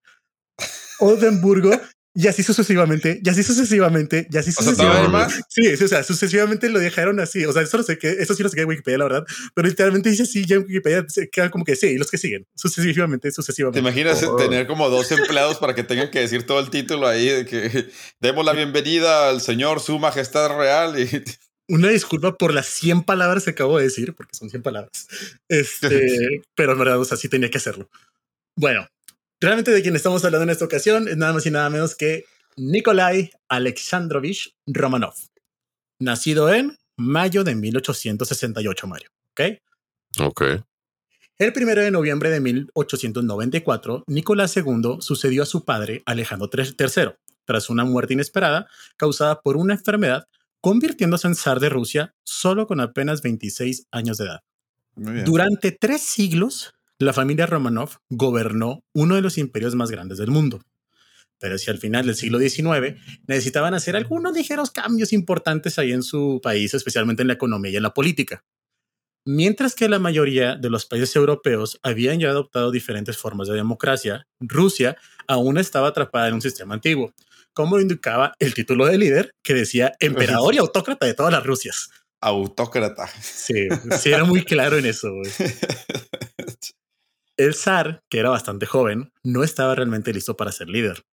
Oldenburgo 0.98 1.72
Y 2.14 2.26
así 2.28 2.42
sucesivamente, 2.42 3.20
y 3.24 3.28
así 3.30 3.42
sucesivamente, 3.42 4.28
y 4.30 4.36
así 4.36 4.50
O 4.50 4.62
sea, 4.62 4.74
¿todavía 4.74 5.04
sucesivamente. 5.04 5.44
Sí, 5.48 5.76
sí, 5.78 5.84
o 5.84 5.88
sea, 5.88 6.02
sucesivamente 6.02 6.68
lo 6.68 6.78
dejaron 6.78 7.18
así. 7.20 7.46
O 7.46 7.52
sea, 7.52 7.62
eso 7.62 7.78
no 7.78 7.82
sé 7.82 7.96
qué, 7.98 8.10
eso 8.18 8.34
sí 8.34 8.42
lo 8.42 8.50
sé 8.50 8.56
que 8.56 8.62
en 8.62 8.68
Wikipedia, 8.68 8.98
la 8.98 9.04
verdad. 9.04 9.24
Pero 9.54 9.66
literalmente 9.66 10.10
dice 10.10 10.24
así, 10.24 10.44
ya 10.44 10.56
en 10.56 10.62
Wikipedia 10.62 11.06
se 11.08 11.30
queda 11.30 11.50
como 11.50 11.64
que 11.64 11.74
sí, 11.74 11.86
y 11.86 11.96
los 11.96 12.10
que 12.10 12.18
siguen, 12.18 12.46
sucesivamente, 12.54 13.28
¿Te 13.28 13.32
sucesivamente. 13.32 13.78
imaginas 13.78 14.22
Oh. 14.24 14.36
tener 14.36 14.66
como 14.66 14.90
dos 14.90 15.10
empleados 15.10 15.56
para 15.58 15.74
que 15.74 15.84
tengan 15.84 16.10
que 16.10 16.20
decir 16.20 16.44
todo 16.44 16.60
el 16.60 16.68
título 16.70 17.06
ahí 17.06 17.28
de 17.28 17.46
que 17.46 17.88
demos 18.20 18.44
la 18.44 18.52
bienvenida 18.52 19.30
al 19.30 19.40
señor 19.40 19.80
Su 19.80 19.98
Majestad 19.98 20.56
Real 20.56 20.98
y 21.00 21.24
Una 21.68 21.88
disculpa 21.88 22.36
por 22.36 22.52
las 22.52 22.66
100 22.66 23.04
palabras 23.04 23.44
que 23.44 23.50
acabo 23.50 23.78
de 23.78 23.84
decir, 23.84 24.14
porque 24.14 24.34
son 24.36 24.50
100 24.50 24.62
palabras. 24.62 25.08
Este, 25.48 26.42
pero 26.54 26.72
en 26.72 26.78
verdad, 26.78 27.00
o 27.00 27.04
sea, 27.06 27.16
sí 27.16 27.28
tenía 27.28 27.48
que 27.48 27.58
hacerlo. 27.58 27.88
Bueno, 28.56 28.86
realmente 29.42 29.70
de 29.70 29.82
quien 29.82 29.96
estamos 29.96 30.24
hablando 30.24 30.44
en 30.44 30.50
esta 30.50 30.64
ocasión 30.64 31.08
es 31.08 31.16
nada 31.16 31.32
más 31.32 31.44
y 31.46 31.50
nada 31.50 31.68
menos 31.68 31.94
que 31.94 32.24
Nikolai 32.56 33.30
Alexandrovich 33.48 34.54
Romanov, 34.66 35.14
nacido 35.98 36.52
en 36.52 36.78
mayo 36.96 37.44
de 37.44 37.54
1868, 37.54 38.86
Mario. 38.86 39.10
¿Ok? 39.32 39.40
Ok. 40.20 40.42
El 41.38 41.52
primero 41.52 41.82
de 41.82 41.90
noviembre 41.90 42.30
de 42.30 42.40
1894, 42.40 44.04
Nicolás 44.06 44.56
II 44.56 44.98
sucedió 45.00 45.42
a 45.42 45.46
su 45.46 45.64
padre 45.64 46.02
Alejandro 46.06 46.48
III, 46.52 47.14
tras 47.44 47.70
una 47.70 47.84
muerte 47.84 48.12
inesperada 48.12 48.68
causada 48.96 49.40
por 49.40 49.56
una 49.56 49.74
enfermedad, 49.74 50.28
convirtiéndose 50.60 51.26
en 51.26 51.34
zar 51.34 51.58
de 51.58 51.68
Rusia 51.68 52.14
solo 52.22 52.66
con 52.66 52.80
apenas 52.80 53.22
26 53.22 53.88
años 53.90 54.18
de 54.18 54.26
edad. 54.26 54.40
Durante 54.94 55.72
tres 55.72 56.02
siglos, 56.02 56.74
la 57.02 57.12
familia 57.12 57.46
Romanov 57.46 57.98
gobernó 58.10 58.84
uno 58.94 59.14
de 59.14 59.22
los 59.22 59.38
imperios 59.38 59.74
más 59.74 59.90
grandes 59.90 60.18
del 60.18 60.30
mundo. 60.30 60.62
Pero 61.38 61.58
si 61.58 61.70
al 61.70 61.78
final 61.78 62.06
del 62.06 62.14
siglo 62.14 62.38
XIX 62.38 62.96
necesitaban 63.26 63.74
hacer 63.74 63.96
algunos 63.96 64.32
ligeros 64.32 64.70
cambios 64.70 65.12
importantes 65.12 65.78
ahí 65.78 65.92
en 65.92 66.02
su 66.02 66.40
país, 66.42 66.72
especialmente 66.74 67.22
en 67.22 67.28
la 67.28 67.34
economía 67.34 67.72
y 67.72 67.76
en 67.76 67.82
la 67.82 67.94
política. 67.94 68.44
Mientras 69.24 69.74
que 69.74 69.88
la 69.88 69.98
mayoría 69.98 70.56
de 70.56 70.70
los 70.70 70.86
países 70.86 71.14
europeos 71.14 71.78
habían 71.82 72.18
ya 72.18 72.30
adoptado 72.30 72.70
diferentes 72.70 73.16
formas 73.16 73.48
de 73.48 73.54
democracia, 73.54 74.26
Rusia 74.40 74.96
aún 75.28 75.58
estaba 75.58 75.88
atrapada 75.88 76.28
en 76.28 76.34
un 76.34 76.42
sistema 76.42 76.74
antiguo, 76.74 77.14
como 77.52 77.76
lo 77.76 77.82
indicaba 77.82 78.34
el 78.38 78.54
título 78.54 78.86
de 78.86 78.98
líder 78.98 79.34
que 79.42 79.54
decía 79.54 79.92
emperador 80.00 80.54
y 80.54 80.58
autócrata 80.58 81.06
de 81.06 81.14
todas 81.14 81.32
las 81.32 81.44
Rusias. 81.44 81.90
Autócrata. 82.20 83.08
Sí, 83.20 83.68
sí 83.98 84.10
era 84.10 84.24
muy 84.24 84.44
claro 84.44 84.78
en 84.78 84.86
eso. 84.86 85.08
El 87.42 87.54
zar, 87.54 88.04
que 88.08 88.18
era 88.18 88.30
bastante 88.30 88.66
joven, 88.66 89.12
no 89.24 89.42
estaba 89.42 89.74
realmente 89.74 90.12
listo 90.12 90.36
para 90.36 90.52
ser 90.52 90.68
líder. 90.68 91.04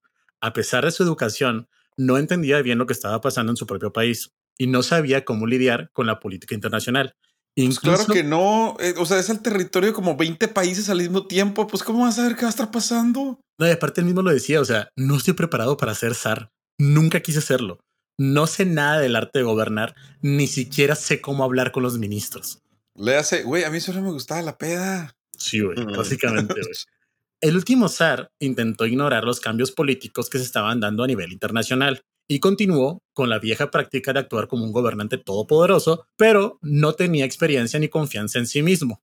A 0.41 0.53
pesar 0.53 0.85
de 0.85 0.91
su 0.91 1.03
educación, 1.03 1.67
no 1.97 2.17
entendía 2.17 2.61
bien 2.61 2.77
lo 2.77 2.85
que 2.85 2.93
estaba 2.93 3.19
pasando 3.19 3.51
en 3.51 3.57
su 3.57 3.65
propio 3.65 3.91
país 3.91 4.31
y 4.57 4.67
no 4.67 4.83
sabía 4.83 5.25
cómo 5.25 5.47
lidiar 5.47 5.89
con 5.91 6.05
la 6.05 6.19
política 6.19 6.55
internacional. 6.55 7.15
Pues 7.55 7.65
Incluso, 7.65 8.05
claro 8.05 8.13
que 8.13 8.23
no. 8.23 8.77
eh, 8.79 8.93
o 8.97 9.05
sea, 9.05 9.19
es 9.19 9.29
el 9.29 9.41
territorio 9.41 9.89
de 9.89 9.93
como 9.93 10.15
20 10.15 10.47
países 10.49 10.89
al 10.89 10.99
mismo 10.99 11.25
tiempo. 11.25 11.67
Pues, 11.67 11.83
¿cómo 11.83 12.03
vas 12.03 12.17
a 12.17 12.21
saber 12.21 12.35
qué 12.35 12.43
va 12.43 12.47
a 12.47 12.51
estar 12.51 12.71
pasando? 12.71 13.39
no, 13.57 13.67
y 13.67 13.71
aparte 13.71 14.01
él 14.01 14.05
mismo 14.05 14.21
lo 14.21 14.31
decía, 14.31 14.61
o 14.61 14.65
sea, 14.65 14.89
no 14.95 15.17
estoy 15.17 15.33
preparado 15.33 15.75
para 15.75 15.95
ser 15.95 16.15
zar. 16.15 16.51
Nunca 16.77 17.19
quise 17.21 17.41
serlo. 17.41 17.79
No 18.17 18.47
sé 18.47 18.65
nada 18.65 18.99
del 18.99 19.15
arte 19.15 19.39
de 19.39 19.45
gobernar, 19.45 19.95
ni 20.21 20.47
siquiera 20.47 20.95
sé 20.95 21.19
cómo 21.21 21.43
hablar 21.43 21.71
con 21.71 21.83
los 21.83 21.97
ministros. 21.97 22.59
Le 22.95 23.17
hace, 23.17 23.43
güey, 23.43 23.63
a 23.63 23.69
mí 23.69 23.79
solo 23.79 24.01
me 24.01 24.11
gustaba 24.11 24.41
la 24.41 24.57
peda. 24.57 25.15
Sí, 25.39 25.61
güey, 25.61 25.77
básicamente, 25.85 26.53
güey. 26.53 26.63
El 27.41 27.55
último 27.55 27.87
zar 27.87 28.31
intentó 28.39 28.85
ignorar 28.85 29.23
los 29.23 29.39
cambios 29.39 29.71
políticos 29.71 30.29
que 30.29 30.39
se 30.39 30.43
estaban 30.43 30.81
dando 30.81 31.05
a 31.05 31.07
nivel 31.07 31.31
internacional 31.31 32.03
y 32.27 32.39
continuó 32.39 33.01
con 33.13 33.29
la 33.29 33.39
vieja 33.39 33.71
práctica 33.71 34.11
de 34.11 34.19
actuar 34.19 34.47
como 34.47 34.65
un 34.65 34.73
gobernante 34.73 35.17
todopoderoso, 35.17 36.05
pero 36.17 36.59
no 36.61 36.93
tenía 36.93 37.23
experiencia 37.23 37.79
ni 37.79 37.87
confianza 37.87 38.39
en 38.39 38.45
sí 38.45 38.61
mismo. 38.61 39.01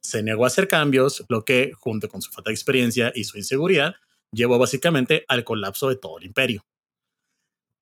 Se 0.00 0.22
negó 0.22 0.44
a 0.44 0.46
hacer 0.46 0.68
cambios, 0.68 1.24
lo 1.28 1.44
que, 1.44 1.72
junto 1.76 2.08
con 2.08 2.22
su 2.22 2.32
falta 2.32 2.50
de 2.50 2.54
experiencia 2.54 3.12
y 3.14 3.24
su 3.24 3.36
inseguridad, 3.36 3.94
llevó 4.32 4.58
básicamente 4.58 5.24
al 5.28 5.44
colapso 5.44 5.88
de 5.88 5.96
todo 5.96 6.18
el 6.18 6.24
imperio. 6.24 6.64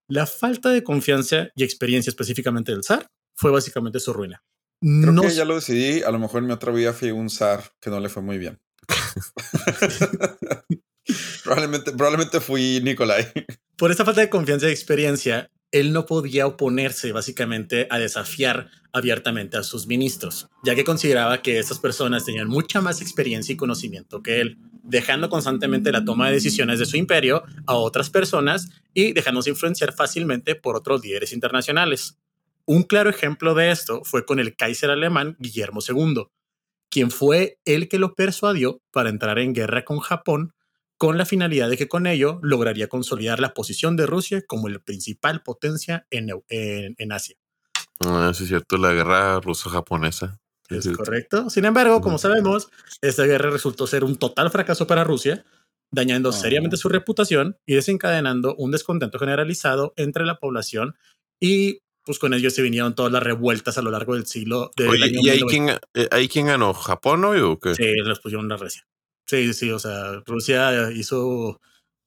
La 0.09 0.27
falta 0.27 0.71
de 0.71 0.83
confianza 0.83 1.49
y 1.55 1.65
experiencia 1.65 2.11
específicamente 2.11 2.73
del 2.73 2.83
zar 2.83 3.07
fue 3.35 3.51
básicamente 3.51 4.01
su 4.01 4.13
ruina. 4.13 4.43
Creo 4.85 5.13
No 5.13 5.23
que 5.23 5.31
ya 5.31 5.47
lo 5.47 5.55
decidí. 5.55 6.03
A 6.03 6.11
lo 6.11 6.19
mejor 6.19 6.43
en 6.43 6.49
mi 6.49 6.53
otra 6.53 6.71
vida 6.71 6.93
fui 6.93 7.11
un 7.11 7.31
zar 7.31 7.73
que 7.81 7.89
no 7.89 8.01
le 8.01 8.11
fue 8.11 8.23
muy 8.23 8.37
bien. 8.37 8.61
probablemente, 11.43 11.93
probablemente 11.93 12.41
fui 12.41 12.81
Nicolai. 12.83 13.27
por 13.79 13.91
esa 13.91 14.05
falta 14.05 14.21
de 14.21 14.29
confianza 14.29 14.69
y 14.69 14.73
experiencia, 14.73 15.51
él 15.73 15.95
no 15.95 16.05
podía 16.05 16.47
oponerse 16.47 17.13
básicamente 17.13 17.87
a 17.91 17.99
desafiar 17.99 18.71
abiertamente 18.93 19.57
a 19.57 19.63
sus 19.63 19.87
ministros, 19.87 20.49
ya 20.63 20.75
que 20.75 20.85
consideraba 20.85 21.41
que 21.41 21.59
estas 21.59 21.79
personas 21.79 22.27
tenían 22.27 22.49
mucha 22.49 22.83
más 22.83 23.01
experiencia 23.01 23.55
y 23.55 23.57
conocimiento 23.57 24.23
que 24.23 24.43
él, 24.43 24.59
dejando 24.83 25.31
constantemente 25.31 25.93
la 25.93 26.05
toma 26.05 26.29
de 26.29 26.35
decisiones 26.35 26.79
de 26.79 26.87
su 26.87 26.99
imperio 26.99 27.43
a 27.67 27.75
otras 27.75 28.11
personas 28.11 28.69
y 28.93 29.15
dejándose 29.15 29.51
influenciar 29.51 29.95
fácilmente 29.95 30.55
por 30.55 30.77
otros 30.77 31.03
líderes 31.03 31.33
internacionales. 31.33 32.19
Un 32.67 32.83
claro 32.85 33.11
ejemplo 33.11 33.55
de 33.55 33.71
esto 33.71 34.03
fue 34.05 34.25
con 34.25 34.41
el 34.41 34.57
Kaiser 34.57 34.91
alemán 34.91 35.37
Guillermo 35.39 35.81
II, 35.87 36.25
quien 36.91 37.11
fue 37.11 37.59
el 37.65 37.89
que 37.89 37.99
lo 37.99 38.15
persuadió 38.15 38.81
para 38.91 39.11
entrar 39.11 39.39
en 39.39 39.53
guerra 39.53 39.85
con 39.85 39.99
Japón 39.99 40.55
con 40.97 41.19
la 41.19 41.27
finalidad 41.27 41.69
de 41.69 41.77
que 41.77 41.89
con 41.89 42.07
ello 42.07 42.39
lograría 42.43 42.89
consolidar 42.89 43.41
la 43.41 43.53
posición 43.53 43.97
de 43.97 44.07
Rusia 44.07 44.43
como 44.47 44.69
la 44.69 44.79
principal 44.79 45.43
potencia 45.43 46.07
en, 46.11 46.31
en- 46.49 46.95
en 46.97 47.13
Asia. 47.13 47.37
Ah, 48.01 48.33
sí, 48.35 48.45
es 48.45 48.49
cierto, 48.49 48.77
la 48.77 48.93
guerra 48.93 49.41
ruso-japonesa. 49.41 50.39
¿Es 50.71 50.89
correcto? 50.89 51.51
Sin 51.51 51.67
embargo, 51.67 52.01
como 52.01 52.15
Ujú. 52.17 52.23
sabemos, 52.23 52.71
esta 53.03 53.25
guerra 53.25 53.51
resultó 53.51 53.87
ser 53.87 54.03
un 54.05 54.17
total 54.17 54.51
fracaso 54.51 54.87
para 54.87 55.05
Rusia, 55.05 55.45
dañando 55.93 56.31
Oh. 56.31 56.33
seriamente 56.33 56.77
su 56.79 56.89
reputación 56.89 57.59
y 57.67 57.75
desencadenando 57.75 58.55
un 58.57 58.71
descontento 58.71 59.19
generalizado 59.19 59.93
entre 59.97 60.25
la 60.25 60.39
población 60.39 60.97
y 61.41 61.81
pues 62.05 62.19
con 62.19 62.35
ello 62.35 62.51
se 62.51 62.63
vinieron 62.63 62.95
todas 62.95 63.11
las 63.13 63.23
revueltas 63.23 63.79
a 63.79 63.83
lo 63.83 63.91
largo 63.91 64.15
del 64.15 64.27
siglo 64.27 64.71
del 64.77 64.89
Oye, 64.91 65.05
año 65.05 65.21
¿y 65.23 65.31
ahí 65.31 65.43
1900. 65.43 65.51
quién, 65.93 66.05
eh, 66.05 66.09
ahí 66.11 66.29
quién 66.29 66.47
ganó? 66.47 66.75
¿Japón 66.75 67.25
hoy 67.25 67.41
o 67.41 67.59
qué? 67.59 67.75
Sí, 67.75 67.85
los 68.05 68.21
pusieron 68.21 68.51
a 68.53 68.57
Rusia. 68.57 68.87
Sí, 69.27 69.53
sí, 69.55 69.71
o 69.71 69.79
sea, 69.79 70.23
Rusia 70.27 70.91
hizo 70.93 71.61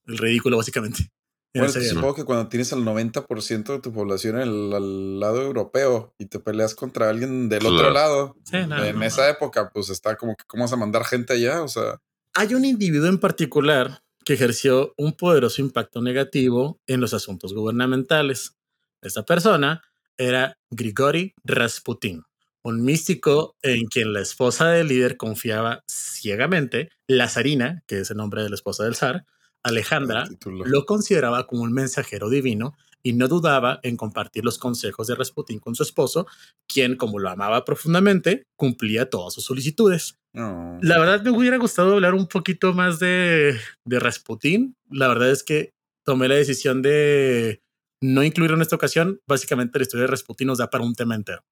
el 0.06 0.18
ridículo 0.18 0.56
básicamente. 0.56 1.10
en 1.54 1.62
Bueno, 1.64 1.72
supongo 1.72 2.14
que 2.14 2.24
cuando 2.24 2.48
tienes 2.48 2.70
el 2.72 2.80
90% 2.80 3.72
de 3.72 3.80
tu 3.80 3.92
población 3.92 4.36
en 4.36 4.42
el, 4.42 4.72
al 4.72 5.18
lado 5.18 5.42
europeo 5.42 6.14
y 6.18 6.26
te 6.26 6.38
peleas 6.38 6.74
contra 6.74 7.08
alguien 7.08 7.48
del 7.48 7.66
otro 7.66 7.90
lado, 7.90 8.36
Sí, 8.44 8.58
no, 8.68 8.84
en 8.84 8.98
no, 8.98 9.04
esa 9.04 9.28
época, 9.28 9.70
pues 9.72 9.88
está 9.90 10.16
como 10.16 10.36
que, 10.36 10.44
¿cómo 10.46 10.64
vas 10.64 10.72
a 10.72 10.76
mandar 10.76 11.04
gente 11.04 11.32
allá? 11.32 11.62
O 11.62 11.68
sea, 11.68 11.98
Hay 12.34 12.54
un 12.54 12.64
individuo 12.64 13.08
en 13.08 13.18
particular 13.18 14.02
que 14.24 14.34
ejerció 14.34 14.92
un 14.98 15.14
poderoso 15.14 15.62
impacto 15.62 16.02
negativo 16.02 16.80
en 16.86 17.00
los 17.00 17.14
asuntos 17.14 17.54
gubernamentales. 17.54 18.57
Esta 19.02 19.24
persona 19.24 19.82
era 20.16 20.58
Grigori 20.70 21.34
Rasputin, 21.44 22.22
un 22.62 22.82
místico 22.82 23.56
en 23.62 23.86
quien 23.86 24.12
la 24.12 24.20
esposa 24.20 24.68
del 24.68 24.88
líder 24.88 25.16
confiaba 25.16 25.84
ciegamente. 25.88 26.90
La 27.06 27.28
zarina, 27.28 27.82
que 27.86 28.00
es 28.00 28.10
el 28.10 28.16
nombre 28.16 28.42
de 28.42 28.48
la 28.50 28.56
esposa 28.56 28.84
del 28.84 28.96
zar, 28.96 29.24
Alejandra, 29.62 30.28
lo 30.44 30.84
consideraba 30.84 31.46
como 31.46 31.62
un 31.62 31.72
mensajero 31.72 32.28
divino 32.28 32.76
y 33.02 33.12
no 33.12 33.28
dudaba 33.28 33.80
en 33.82 33.96
compartir 33.96 34.44
los 34.44 34.58
consejos 34.58 35.06
de 35.06 35.14
Rasputin 35.14 35.60
con 35.60 35.74
su 35.74 35.82
esposo, 35.82 36.26
quien, 36.66 36.96
como 36.96 37.18
lo 37.18 37.30
amaba 37.30 37.64
profundamente, 37.64 38.44
cumplía 38.56 39.08
todas 39.08 39.34
sus 39.34 39.44
solicitudes. 39.44 40.18
La 40.32 40.98
verdad 40.98 41.22
me 41.22 41.30
hubiera 41.30 41.56
gustado 41.58 41.94
hablar 41.94 42.14
un 42.14 42.26
poquito 42.26 42.72
más 42.72 42.98
de, 42.98 43.58
de 43.84 43.98
Rasputin. 44.00 44.76
La 44.90 45.08
verdad 45.08 45.30
es 45.30 45.42
que 45.42 45.72
tomé 46.04 46.28
la 46.28 46.34
decisión 46.34 46.82
de 46.82 47.62
no 48.02 48.22
incluirlo 48.22 48.56
en 48.56 48.62
esta 48.62 48.76
ocasión. 48.76 49.20
Básicamente 49.26 49.78
la 49.78 49.82
historia 49.82 50.02
de 50.02 50.08
Rasputin 50.08 50.46
nos 50.48 50.58
da 50.58 50.70
para 50.70 50.84
un 50.84 50.94
tema 50.94 51.14
entero. 51.14 51.44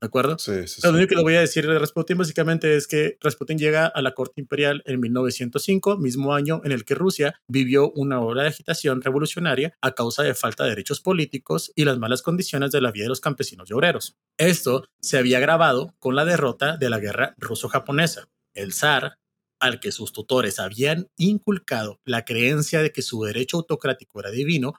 ¿De 0.00 0.06
acuerdo? 0.06 0.38
Sí, 0.38 0.68
sí, 0.68 0.80
Lo 0.84 0.90
sí. 0.90 0.94
único 0.94 1.08
que 1.08 1.16
le 1.16 1.22
voy 1.22 1.34
a 1.34 1.40
decir 1.40 1.66
de 1.66 1.76
Rasputin 1.76 2.16
básicamente 2.16 2.76
es 2.76 2.86
que 2.86 3.16
Rasputin 3.20 3.58
llega 3.58 3.86
a 3.86 4.00
la 4.00 4.12
corte 4.12 4.40
imperial 4.40 4.80
en 4.86 5.00
1905, 5.00 5.98
mismo 5.98 6.34
año 6.34 6.60
en 6.62 6.70
el 6.70 6.84
que 6.84 6.94
Rusia 6.94 7.34
vivió 7.48 7.90
una 7.90 8.20
ola 8.20 8.42
de 8.42 8.50
agitación 8.50 9.02
revolucionaria 9.02 9.76
a 9.80 9.92
causa 9.92 10.22
de 10.22 10.34
falta 10.34 10.62
de 10.62 10.70
derechos 10.70 11.00
políticos 11.00 11.72
y 11.74 11.84
las 11.84 11.98
malas 11.98 12.22
condiciones 12.22 12.70
de 12.70 12.80
la 12.80 12.92
vida 12.92 13.04
de 13.04 13.08
los 13.08 13.20
campesinos 13.20 13.68
y 13.68 13.72
obreros. 13.72 14.16
Esto 14.38 14.84
se 15.00 15.18
había 15.18 15.38
agravado 15.38 15.96
con 15.98 16.14
la 16.14 16.24
derrota 16.24 16.76
de 16.76 16.90
la 16.90 17.00
guerra 17.00 17.34
ruso-japonesa. 17.38 18.28
El 18.54 18.72
zar, 18.72 19.18
al 19.58 19.80
que 19.80 19.90
sus 19.90 20.12
tutores 20.12 20.60
habían 20.60 21.08
inculcado 21.16 22.00
la 22.04 22.24
creencia 22.24 22.82
de 22.82 22.92
que 22.92 23.02
su 23.02 23.24
derecho 23.24 23.56
autocrático 23.56 24.20
era 24.20 24.30
divino, 24.30 24.74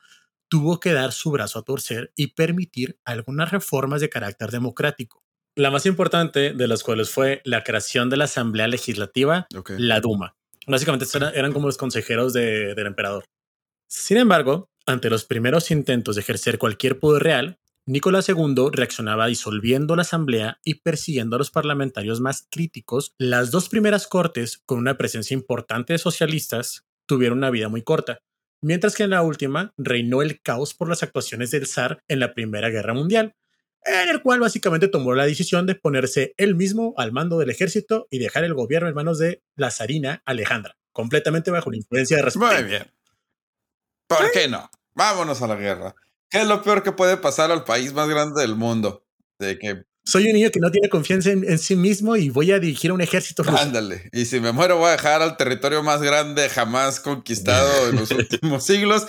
tuvo 0.49 0.79
que 0.79 0.93
dar 0.93 1.11
su 1.11 1.31
brazo 1.31 1.59
a 1.59 1.63
torcer 1.63 2.11
y 2.15 2.27
permitir 2.33 2.99
algunas 3.05 3.51
reformas 3.51 4.01
de 4.01 4.09
carácter 4.09 4.51
democrático. 4.51 5.23
La 5.55 5.71
más 5.71 5.85
importante 5.85 6.53
de 6.53 6.67
las 6.67 6.83
cuales 6.83 7.09
fue 7.11 7.41
la 7.43 7.63
creación 7.63 8.09
de 8.09 8.17
la 8.17 8.25
Asamblea 8.25 8.67
Legislativa, 8.67 9.47
la 9.77 9.99
Duma. 9.99 10.35
Básicamente 10.67 11.05
eran, 11.13 11.35
eran 11.35 11.53
como 11.53 11.67
los 11.67 11.77
consejeros 11.77 12.33
de- 12.33 12.75
del 12.75 12.87
emperador. 12.87 13.23
Sin 13.87 14.17
embargo, 14.17 14.69
ante 14.85 15.09
los 15.09 15.25
primeros 15.25 15.71
intentos 15.71 16.15
de 16.15 16.21
ejercer 16.21 16.57
cualquier 16.59 16.99
poder 16.99 17.23
real, 17.23 17.57
Nicolás 17.85 18.29
II 18.29 18.69
reaccionaba 18.71 19.25
disolviendo 19.27 19.95
la 19.95 20.03
asamblea 20.03 20.59
y 20.63 20.75
persiguiendo 20.75 21.35
a 21.35 21.39
los 21.39 21.49
parlamentarios 21.49 22.21
más 22.21 22.47
críticos. 22.51 23.13
Las 23.17 23.49
dos 23.49 23.67
primeras 23.67 24.05
cortes, 24.07 24.59
con 24.65 24.77
una 24.77 24.97
presencia 24.97 25.33
importante 25.33 25.93
de 25.93 25.99
socialistas, 25.99 26.85
tuvieron 27.07 27.39
una 27.39 27.49
vida 27.49 27.67
muy 27.67 27.81
corta, 27.81 28.19
mientras 28.61 28.95
que 28.95 29.03
en 29.03 29.11
la 29.11 29.21
última 29.21 29.73
reinó 29.77 30.21
el 30.21 30.41
caos 30.41 30.73
por 30.73 30.89
las 30.89 31.03
actuaciones 31.03 31.51
del 31.51 31.67
zar 31.67 32.03
en 32.07 32.19
la 32.19 32.33
Primera 32.33 32.69
Guerra 32.69 32.93
Mundial, 32.93 33.35
en 33.85 34.09
el 34.09 34.21
cual 34.21 34.39
básicamente 34.39 34.87
tomó 34.87 35.13
la 35.13 35.25
decisión 35.25 35.65
de 35.65 35.75
ponerse 35.75 36.33
él 36.37 36.55
mismo 36.55 36.93
al 36.97 37.11
mando 37.11 37.39
del 37.39 37.49
ejército 37.49 38.07
y 38.09 38.19
dejar 38.19 38.43
el 38.43 38.53
gobierno 38.53 38.89
en 38.89 38.95
manos 38.95 39.19
de 39.19 39.41
la 39.55 39.71
zarina 39.71 40.21
Alejandra, 40.25 40.77
completamente 40.91 41.51
bajo 41.51 41.71
la 41.71 41.77
influencia 41.77 42.17
de 42.17 42.23
Rasputin. 42.23 42.55
Muy 42.55 42.63
bien. 42.65 42.91
¿Por 44.07 44.31
qué 44.31 44.47
no? 44.47 44.69
Vámonos 44.93 45.41
a 45.41 45.47
la 45.47 45.55
guerra. 45.55 45.95
¿Qué 46.29 46.41
es 46.41 46.47
lo 46.47 46.61
peor 46.61 46.83
que 46.83 46.91
puede 46.91 47.17
pasar 47.17 47.51
al 47.51 47.63
país 47.63 47.93
más 47.93 48.09
grande 48.09 48.41
del 48.41 48.55
mundo? 48.55 49.05
De 49.39 49.57
que 49.57 49.85
Soy 50.09 50.25
un 50.25 50.33
niño 50.33 50.49
que 50.49 50.59
no 50.59 50.71
tiene 50.71 50.89
confianza 50.89 51.29
en, 51.29 51.47
en 51.47 51.59
sí 51.59 51.75
mismo 51.75 52.15
y 52.15 52.31
voy 52.31 52.51
a 52.51 52.57
dirigir 52.57 52.91
un 52.91 52.99
ejército 52.99 53.43
ruso. 53.43 53.59
Ándale. 53.59 54.09
Y 54.11 54.25
si 54.25 54.39
me 54.39 54.51
muero, 54.51 54.77
voy 54.77 54.87
a 54.87 54.93
dejar 54.93 55.21
al 55.21 55.37
territorio 55.37 55.83
más 55.83 56.01
grande 56.01 56.49
jamás 56.49 56.99
conquistado 56.99 57.89
en 57.89 57.97
los 57.97 58.09
últimos 58.11 58.63
siglos 58.63 59.05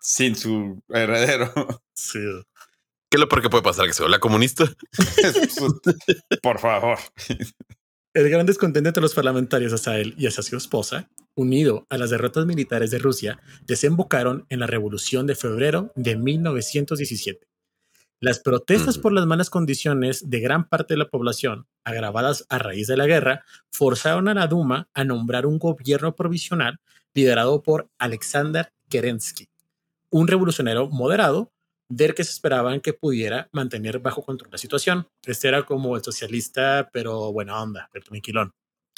sin 0.00 0.36
su 0.36 0.80
heredero. 0.90 1.52
Sí. 1.92 2.20
¿Qué 3.10 3.16
es 3.16 3.20
lo 3.20 3.28
peor 3.28 3.42
que 3.42 3.50
puede 3.50 3.64
pasar? 3.64 3.86
¿Que 3.86 3.92
se 3.94 4.04
vuelva 4.04 4.20
comunista? 4.20 4.64
Por 6.42 6.60
favor. 6.60 6.98
El 8.14 8.30
gran 8.30 8.46
descontento 8.46 8.90
entre 8.90 9.02
los 9.02 9.14
parlamentarios 9.14 9.72
hacia 9.72 9.98
él 9.98 10.14
y 10.16 10.28
hacia 10.28 10.44
su 10.44 10.56
esposa, 10.56 11.10
unido 11.34 11.84
a 11.90 11.98
las 11.98 12.10
derrotas 12.10 12.46
militares 12.46 12.92
de 12.92 12.98
Rusia, 13.00 13.40
desembocaron 13.66 14.46
en 14.50 14.60
la 14.60 14.68
Revolución 14.68 15.26
de 15.26 15.34
Febrero 15.34 15.92
de 15.96 16.14
1917. 16.14 17.47
Las 18.20 18.40
protestas 18.40 18.98
por 18.98 19.12
las 19.12 19.26
malas 19.26 19.48
condiciones 19.48 20.28
de 20.28 20.40
gran 20.40 20.68
parte 20.68 20.94
de 20.94 20.98
la 20.98 21.08
población, 21.08 21.68
agravadas 21.84 22.46
a 22.48 22.58
raíz 22.58 22.88
de 22.88 22.96
la 22.96 23.06
guerra, 23.06 23.44
forzaron 23.70 24.26
a 24.26 24.34
la 24.34 24.48
Duma 24.48 24.88
a 24.92 25.04
nombrar 25.04 25.46
un 25.46 25.60
gobierno 25.60 26.16
provisional 26.16 26.80
liderado 27.14 27.62
por 27.62 27.88
Alexander 27.96 28.72
Kerensky, 28.88 29.48
un 30.10 30.26
revolucionario 30.26 30.88
moderado 30.88 31.52
del 31.88 32.14
que 32.14 32.24
se 32.24 32.32
esperaban 32.32 32.80
que 32.80 32.92
pudiera 32.92 33.48
mantener 33.52 34.00
bajo 34.00 34.22
control 34.22 34.50
la 34.50 34.58
situación. 34.58 35.06
Este 35.24 35.46
era 35.46 35.64
como 35.64 35.96
el 35.96 36.02
socialista, 36.02 36.90
pero 36.92 37.32
buena 37.32 37.62
onda, 37.62 37.88
pero 37.92 38.04
tranquilón. 38.04 38.52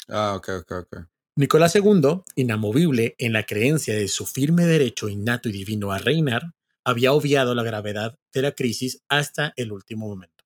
Ah, 0.09 0.33
ok, 0.35 0.49
ok, 0.61 0.71
ok. 0.71 0.97
Nicolás 1.35 1.75
II, 1.75 2.23
inamovible 2.35 3.15
en 3.17 3.33
la 3.33 3.43
creencia 3.43 3.93
de 3.93 4.07
su 4.07 4.25
firme 4.25 4.65
derecho 4.65 5.07
innato 5.07 5.47
y 5.47 5.53
divino 5.53 5.91
a 5.91 5.97
reinar, 5.97 6.51
había 6.85 7.13
obviado 7.13 7.55
la 7.55 7.63
gravedad 7.63 8.17
de 8.33 8.41
la 8.41 8.51
crisis 8.53 9.03
hasta 9.09 9.53
el 9.55 9.71
último 9.71 10.07
momento. 10.07 10.43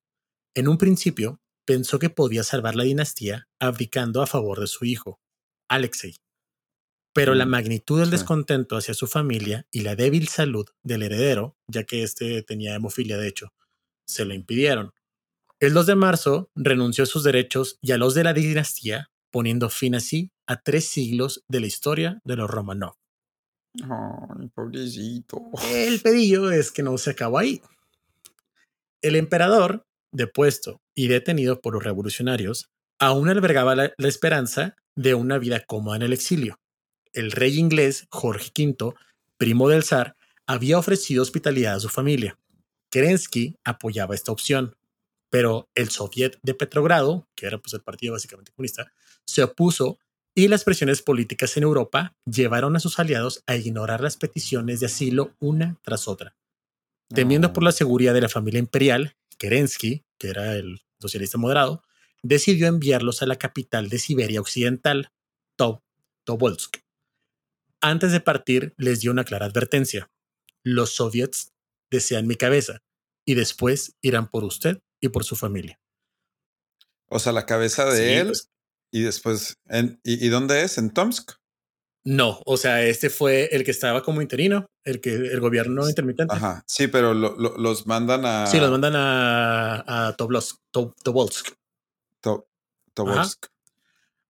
En 0.54 0.68
un 0.68 0.78
principio, 0.78 1.40
pensó 1.66 1.98
que 1.98 2.10
podía 2.10 2.44
salvar 2.44 2.74
la 2.76 2.84
dinastía 2.84 3.48
abdicando 3.58 4.22
a 4.22 4.26
favor 4.26 4.60
de 4.60 4.66
su 4.66 4.84
hijo, 4.84 5.20
Alexei. 5.68 6.16
Pero 7.14 7.34
la 7.34 7.46
Mm, 7.46 7.50
magnitud 7.50 8.00
del 8.00 8.10
descontento 8.10 8.76
hacia 8.76 8.94
su 8.94 9.06
familia 9.06 9.66
y 9.72 9.80
la 9.80 9.96
débil 9.96 10.28
salud 10.28 10.66
del 10.82 11.02
heredero, 11.02 11.56
ya 11.66 11.84
que 11.84 12.02
éste 12.02 12.42
tenía 12.42 12.74
hemofilia 12.74 13.16
de 13.18 13.28
hecho, 13.28 13.52
se 14.06 14.24
lo 14.24 14.34
impidieron. 14.34 14.92
El 15.60 15.72
2 15.72 15.86
de 15.86 15.94
marzo 15.96 16.50
renunció 16.54 17.04
a 17.04 17.06
sus 17.06 17.24
derechos 17.24 17.78
y 17.80 17.92
a 17.92 17.98
los 17.98 18.14
de 18.14 18.24
la 18.24 18.34
dinastía, 18.34 19.10
poniendo 19.30 19.70
fin 19.70 19.94
así 19.94 20.30
a 20.46 20.62
tres 20.62 20.86
siglos 20.88 21.44
de 21.48 21.60
la 21.60 21.66
historia 21.66 22.20
de 22.24 22.36
los 22.36 22.50
Romanov. 22.50 22.96
Ay, 23.82 24.48
pobrecito. 24.54 25.50
El 25.70 26.00
pedillo 26.00 26.50
es 26.50 26.72
que 26.72 26.82
no 26.82 26.96
se 26.98 27.10
acabó 27.10 27.38
ahí. 27.38 27.60
El 29.02 29.16
emperador, 29.16 29.86
depuesto 30.12 30.80
y 30.94 31.08
detenido 31.08 31.60
por 31.60 31.74
los 31.74 31.84
revolucionarios, 31.84 32.70
aún 32.98 33.28
albergaba 33.28 33.76
la, 33.76 33.92
esperanza 33.98 34.76
de 34.94 35.14
una 35.14 35.38
vida 35.38 35.60
cómoda 35.60 35.96
en 35.96 36.02
el 36.02 36.12
exilio. 36.12 36.58
El 37.12 37.32
rey 37.32 37.58
inglés 37.58 38.06
Jorge 38.10 38.50
V, 38.56 38.94
primo 39.36 39.68
del 39.68 39.84
zar, 39.84 40.16
había 40.46 40.78
ofrecido 40.78 41.22
hospitalidad 41.22 41.74
a 41.76 41.80
su 41.80 41.88
familia. 41.88 42.38
Kerensky 42.90 43.56
apoyaba 43.64 44.14
esta 44.14 44.32
opción, 44.32 44.76
pero 45.28 45.68
el 45.74 45.90
Soviet 45.90 46.38
de 46.42 46.54
Petrogrado, 46.54 47.28
que 47.34 47.46
era 47.46 47.58
pues 47.58 47.74
el 47.74 47.82
partido 47.82 48.14
básicamente 48.14 48.52
comunista, 48.52 48.90
se 49.24 49.42
opuso 49.42 49.98
y 50.36 50.48
las 50.48 50.62
presiones 50.64 51.00
políticas 51.02 51.56
en 51.56 51.62
Europa 51.64 52.14
llevaron 52.30 52.76
a 52.76 52.80
sus 52.80 52.98
aliados 52.98 53.42
a 53.46 53.56
ignorar 53.56 54.00
las 54.02 54.16
peticiones 54.18 54.78
de 54.80 54.86
asilo 54.86 55.34
una 55.40 55.78
tras 55.82 56.06
otra. 56.06 56.36
Temiendo 57.08 57.52
por 57.52 57.62
la 57.62 57.72
seguridad 57.72 58.12
de 58.14 58.20
la 58.20 58.28
familia 58.28 58.58
imperial, 58.58 59.16
Kerensky, 59.38 60.04
que 60.18 60.28
era 60.28 60.54
el 60.54 60.82
socialista 61.00 61.38
moderado, 61.38 61.82
decidió 62.22 62.66
enviarlos 62.66 63.22
a 63.22 63.26
la 63.26 63.36
capital 63.36 63.88
de 63.88 63.98
Siberia 63.98 64.40
Occidental, 64.40 65.10
Tob- 65.56 65.82
Tobolsk. 66.24 66.78
Antes 67.80 68.12
de 68.12 68.20
partir, 68.20 68.74
les 68.76 69.00
dio 69.00 69.12
una 69.12 69.24
clara 69.24 69.46
advertencia. 69.46 70.10
Los 70.62 70.90
soviets 70.90 71.52
desean 71.90 72.26
mi 72.26 72.34
cabeza 72.36 72.82
y 73.24 73.34
después 73.36 73.94
irán 74.02 74.28
por 74.28 74.44
usted 74.44 74.80
y 75.00 75.08
por 75.08 75.24
su 75.24 75.36
familia. 75.36 75.80
O 77.08 77.20
sea, 77.20 77.32
la 77.32 77.46
cabeza 77.46 77.84
de 77.86 77.96
Sí, 77.96 78.02
él 78.14 78.26
pues, 78.28 78.50
y 78.98 79.02
después. 79.02 79.56
En, 79.66 80.00
y, 80.04 80.24
y 80.24 80.28
dónde 80.28 80.62
es? 80.62 80.78
¿En 80.78 80.90
Tomsk? 80.90 81.32
no, 82.08 82.40
o 82.46 82.56
sea, 82.56 82.84
este 82.84 83.10
fue 83.10 83.48
el 83.50 83.64
que 83.64 83.72
estaba 83.72 84.00
como 84.04 84.22
interino, 84.22 84.66
el 84.84 85.00
que 85.00 85.12
el 85.12 85.40
gobierno 85.40 85.88
intermitente. 85.88 86.32
Ajá. 86.36 86.62
Sí, 86.68 86.86
pero 86.86 87.14
lo- 87.14 87.34
lo- 87.36 87.56
los 87.58 87.86
mandan 87.88 88.24
a. 88.24 88.46
Sí, 88.46 88.60
los 88.60 88.70
mandan 88.70 88.94
a, 88.94 90.06
a 90.08 90.16
Tobolsk, 90.16 90.56
To- 90.70 90.94
Tobolsk. 91.02 91.48
To- 92.20 92.48
Tobolsk. 92.94 93.46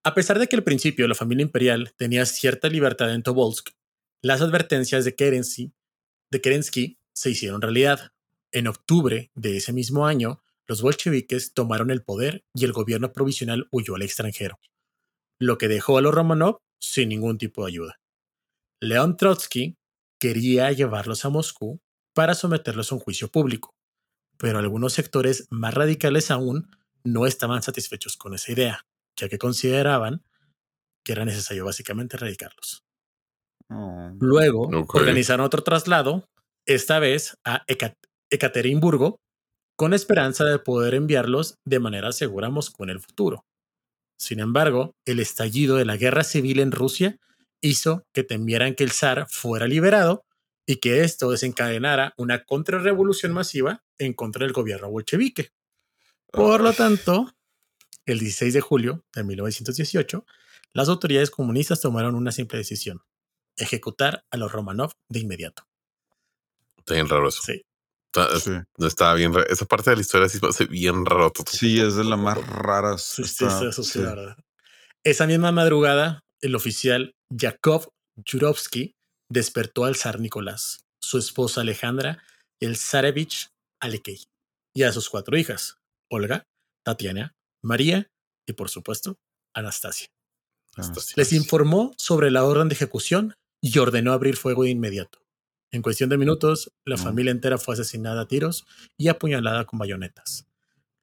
A 0.04 0.14
pesar 0.14 0.38
de 0.38 0.46
que 0.46 0.56
al 0.56 0.62
principio 0.64 1.06
la 1.06 1.14
familia 1.14 1.42
imperial 1.42 1.92
tenía 1.98 2.24
cierta 2.24 2.68
libertad 2.68 3.12
en 3.12 3.22
Tobolsk, 3.22 3.68
las 4.22 4.40
advertencias 4.40 5.04
de 5.04 5.14
Kerensky, 5.14 5.72
de 6.30 6.40
Kerensky 6.40 6.98
se 7.12 7.28
hicieron 7.30 7.60
realidad. 7.60 8.12
En 8.52 8.68
octubre 8.68 9.30
de 9.34 9.56
ese 9.58 9.74
mismo 9.74 10.06
año, 10.06 10.40
los 10.68 10.82
bolcheviques 10.82 11.54
tomaron 11.54 11.90
el 11.90 12.02
poder 12.02 12.44
y 12.54 12.64
el 12.64 12.72
gobierno 12.72 13.12
provisional 13.12 13.68
huyó 13.70 13.94
al 13.94 14.02
extranjero, 14.02 14.58
lo 15.40 15.58
que 15.58 15.68
dejó 15.68 15.98
a 15.98 16.02
los 16.02 16.14
Romanov 16.14 16.58
sin 16.80 17.08
ningún 17.08 17.38
tipo 17.38 17.64
de 17.64 17.72
ayuda. 17.72 17.96
León 18.80 19.16
Trotsky 19.16 19.76
quería 20.20 20.72
llevarlos 20.72 21.24
a 21.24 21.30
Moscú 21.30 21.80
para 22.14 22.34
someterlos 22.34 22.90
a 22.90 22.94
un 22.96 23.00
juicio 23.00 23.28
público, 23.28 23.70
pero 24.38 24.58
algunos 24.58 24.92
sectores 24.92 25.46
más 25.50 25.74
radicales 25.74 26.30
aún 26.30 26.70
no 27.04 27.26
estaban 27.26 27.62
satisfechos 27.62 28.16
con 28.16 28.34
esa 28.34 28.52
idea, 28.52 28.86
ya 29.18 29.28
que 29.28 29.38
consideraban 29.38 30.22
que 31.04 31.12
era 31.12 31.24
necesario 31.24 31.64
básicamente 31.64 32.16
erradicarlos. 32.16 32.82
Oh. 33.70 34.12
Luego 34.20 34.68
organizaron 34.88 35.44
otro 35.46 35.62
traslado, 35.62 36.28
esta 36.66 36.98
vez 36.98 37.36
a 37.44 37.64
Ecat- 37.66 37.96
Ekaterimburgo, 38.30 39.20
con 39.76 39.92
esperanza 39.92 40.44
de 40.44 40.58
poder 40.58 40.94
enviarlos 40.94 41.58
de 41.64 41.78
manera 41.78 42.12
segura 42.12 42.48
a 42.48 42.50
Moscú 42.50 42.84
en 42.84 42.90
el 42.90 43.00
futuro. 43.00 43.44
Sin 44.18 44.40
embargo, 44.40 44.96
el 45.04 45.20
estallido 45.20 45.76
de 45.76 45.84
la 45.84 45.98
guerra 45.98 46.24
civil 46.24 46.60
en 46.60 46.72
Rusia 46.72 47.18
hizo 47.60 48.06
que 48.12 48.24
temieran 48.24 48.74
que 48.74 48.84
el 48.84 48.90
zar 48.90 49.26
fuera 49.28 49.66
liberado 49.66 50.24
y 50.66 50.76
que 50.76 51.02
esto 51.02 51.30
desencadenara 51.30 52.14
una 52.16 52.44
contrarrevolución 52.44 53.32
masiva 53.32 53.84
en 53.98 54.14
contra 54.14 54.44
del 54.44 54.52
gobierno 54.52 54.90
bolchevique. 54.90 55.50
Por 56.32 56.62
lo 56.62 56.72
tanto, 56.72 57.32
el 58.06 58.18
16 58.18 58.54
de 58.54 58.60
julio 58.60 59.04
de 59.14 59.24
1918, 59.24 60.24
las 60.72 60.88
autoridades 60.88 61.30
comunistas 61.30 61.80
tomaron 61.80 62.14
una 62.14 62.32
simple 62.32 62.58
decisión, 62.58 63.02
ejecutar 63.56 64.24
a 64.30 64.36
los 64.36 64.50
Romanov 64.50 64.92
de 65.08 65.20
inmediato. 65.20 65.68
Está 66.78 66.94
bien 66.94 67.08
raro 67.08 67.28
eso. 67.28 67.42
Sí. 67.42 67.62
Está, 68.14 68.40
Sí. 68.40 68.52
está 68.86 69.14
bien. 69.14 69.32
Esa 69.48 69.66
parte 69.66 69.90
de 69.90 69.96
la 69.96 70.02
historia 70.02 70.28
sí 70.28 70.38
parece 70.38 70.64
bien 70.66 71.04
raro. 71.04 71.32
Sí, 71.50 71.80
es 71.80 71.96
de 71.96 72.04
las 72.04 72.18
más 72.18 72.38
raras. 72.46 73.02
Sí, 73.02 73.24
sí, 73.24 73.44
Está- 73.44 73.58
sí, 73.60 73.66
eso 73.66 73.82
sí, 73.82 73.90
sí. 73.92 73.98
la 74.00 74.14
verdad. 74.14 74.36
Esa 75.04 75.26
misma 75.26 75.52
madrugada, 75.52 76.20
el 76.40 76.54
oficial 76.54 77.12
Yakov 77.32 77.88
Yurovsky 78.24 78.92
despertó 79.30 79.84
al 79.84 79.96
zar 79.96 80.20
Nicolás, 80.20 80.80
su 81.02 81.18
esposa 81.18 81.60
Alejandra 81.60 82.22
y 82.60 82.66
el 82.66 82.76
zarevich 82.76 83.48
Alekei, 83.80 84.24
y 84.74 84.82
a 84.84 84.92
sus 84.92 85.10
cuatro 85.10 85.36
hijas, 85.36 85.76
Olga, 86.10 86.42
Tatiana, 86.84 87.32
María 87.62 88.06
y, 88.48 88.52
por 88.54 88.68
supuesto, 88.70 89.16
Anastasia. 89.54 90.06
Ah, 90.78 90.92
Les 91.16 91.32
informó 91.32 91.94
sobre 91.98 92.30
la 92.30 92.44
orden 92.44 92.68
de 92.68 92.74
ejecución 92.74 93.34
y 93.62 93.78
ordenó 93.78 94.12
abrir 94.12 94.36
fuego 94.36 94.64
de 94.64 94.70
inmediato. 94.70 95.18
En 95.76 95.82
cuestión 95.82 96.08
de 96.08 96.16
minutos, 96.16 96.72
la 96.86 96.96
familia 96.96 97.30
entera 97.30 97.58
fue 97.58 97.74
asesinada 97.74 98.22
a 98.22 98.26
tiros 98.26 98.66
y 98.96 99.08
apuñalada 99.08 99.66
con 99.66 99.78
bayonetas. 99.78 100.46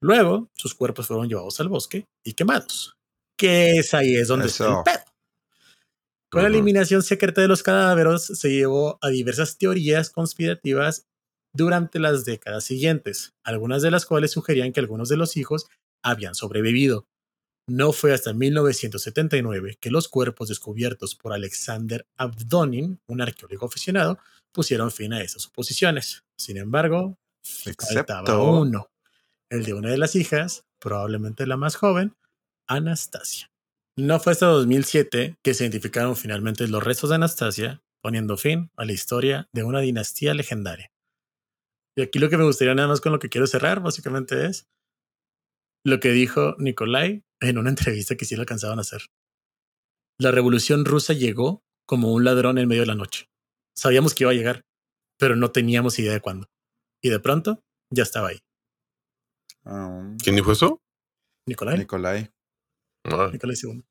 Luego, 0.00 0.50
sus 0.52 0.74
cuerpos 0.74 1.06
fueron 1.06 1.28
llevados 1.28 1.60
al 1.60 1.68
bosque 1.68 2.08
y 2.24 2.32
quemados. 2.32 2.98
Que 3.36 3.78
es 3.78 3.94
ahí 3.94 4.16
es 4.16 4.26
donde 4.26 4.48
está 4.48 4.66
el 4.66 4.82
pedo. 4.84 5.04
Con 6.28 6.42
la 6.42 6.48
eliminación 6.48 7.04
secreta 7.04 7.40
de 7.40 7.46
los 7.46 7.62
cadáveres 7.62 8.24
se 8.24 8.50
llevó 8.50 8.98
a 9.00 9.10
diversas 9.10 9.58
teorías 9.58 10.10
conspirativas 10.10 11.06
durante 11.52 12.00
las 12.00 12.24
décadas 12.24 12.64
siguientes, 12.64 13.32
algunas 13.44 13.80
de 13.80 13.92
las 13.92 14.06
cuales 14.06 14.32
sugerían 14.32 14.72
que 14.72 14.80
algunos 14.80 15.08
de 15.08 15.18
los 15.18 15.36
hijos 15.36 15.68
habían 16.02 16.34
sobrevivido. 16.34 17.06
No 17.66 17.92
fue 17.92 18.12
hasta 18.12 18.32
1979 18.32 19.78
que 19.80 19.90
los 19.90 20.08
cuerpos 20.08 20.48
descubiertos 20.48 21.14
por 21.14 21.32
Alexander 21.32 22.06
Abdonin, 22.16 23.00
un 23.06 23.20
arqueólogo 23.22 23.66
aficionado, 23.66 24.18
pusieron 24.52 24.90
fin 24.90 25.14
a 25.14 25.22
esas 25.22 25.42
suposiciones. 25.42 26.24
Sin 26.36 26.58
embargo, 26.58 27.18
faltaba 27.42 28.20
Excepto. 28.20 28.52
uno, 28.52 28.90
el 29.48 29.64
de 29.64 29.74
una 29.74 29.90
de 29.90 29.98
las 29.98 30.14
hijas, 30.14 30.64
probablemente 30.78 31.46
la 31.46 31.56
más 31.56 31.76
joven, 31.76 32.14
Anastasia. 32.66 33.50
No 33.96 34.20
fue 34.20 34.32
hasta 34.32 34.46
2007 34.46 35.36
que 35.42 35.54
se 35.54 35.64
identificaron 35.64 36.16
finalmente 36.16 36.66
los 36.68 36.82
restos 36.82 37.10
de 37.10 37.16
Anastasia, 37.16 37.82
poniendo 38.02 38.36
fin 38.36 38.70
a 38.76 38.84
la 38.84 38.92
historia 38.92 39.48
de 39.52 39.62
una 39.62 39.80
dinastía 39.80 40.34
legendaria. 40.34 40.90
Y 41.96 42.02
aquí 42.02 42.18
lo 42.18 42.28
que 42.28 42.36
me 42.36 42.44
gustaría 42.44 42.74
nada 42.74 42.88
más 42.88 43.00
con 43.00 43.12
lo 43.12 43.18
que 43.18 43.28
quiero 43.28 43.46
cerrar, 43.46 43.80
básicamente 43.80 44.46
es 44.46 44.66
lo 45.84 46.00
que 46.00 46.10
dijo 46.10 46.56
Nikolai 46.58 47.22
en 47.48 47.58
una 47.58 47.70
entrevista 47.74 48.16
que 48.16 48.24
sí 48.24 48.34
lo 48.36 48.42
alcanzaban 48.42 48.78
a 48.78 48.82
hacer. 48.82 49.02
La 50.18 50.30
revolución 50.30 50.84
rusa 50.84 51.12
llegó 51.12 51.62
como 51.86 52.12
un 52.12 52.24
ladrón 52.24 52.58
en 52.58 52.68
medio 52.68 52.82
de 52.82 52.86
la 52.86 52.94
noche. 52.94 53.28
Sabíamos 53.76 54.14
que 54.14 54.24
iba 54.24 54.30
a 54.30 54.34
llegar, 54.34 54.62
pero 55.18 55.36
no 55.36 55.50
teníamos 55.50 55.98
idea 55.98 56.12
de 56.12 56.20
cuándo. 56.20 56.46
Y 57.02 57.10
de 57.10 57.20
pronto 57.20 57.62
ya 57.90 58.04
estaba 58.04 58.28
ahí. 58.28 58.38
Ah, 59.64 60.14
¿Quién 60.22 60.36
dijo 60.36 60.52
eso? 60.52 60.80
Nikolai. 61.46 61.78
Nicolai. 61.78 62.30
Ah, 63.04 63.28
Nicolai 63.32 63.56
II. 63.62 63.82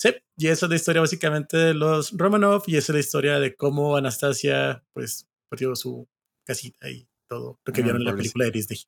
Sí, 0.00 0.10
y 0.36 0.46
esa 0.46 0.66
es 0.66 0.70
la 0.70 0.76
historia 0.76 1.00
básicamente 1.00 1.56
de 1.56 1.74
los 1.74 2.16
Romanov 2.16 2.62
y 2.66 2.76
esa 2.76 2.92
es 2.92 2.94
la 2.94 3.00
historia 3.00 3.40
de 3.40 3.54
cómo 3.56 3.96
Anastasia 3.96 4.84
pues 4.92 5.28
perdió 5.50 5.74
su 5.74 6.08
casita 6.46 6.88
y 6.88 7.08
todo 7.28 7.60
lo 7.64 7.72
que 7.72 7.80
Ah, 7.80 7.84
vieron 7.84 8.00
en 8.02 8.06
la 8.06 8.16
película 8.16 8.44
de 8.44 8.52
Disney. 8.52 8.78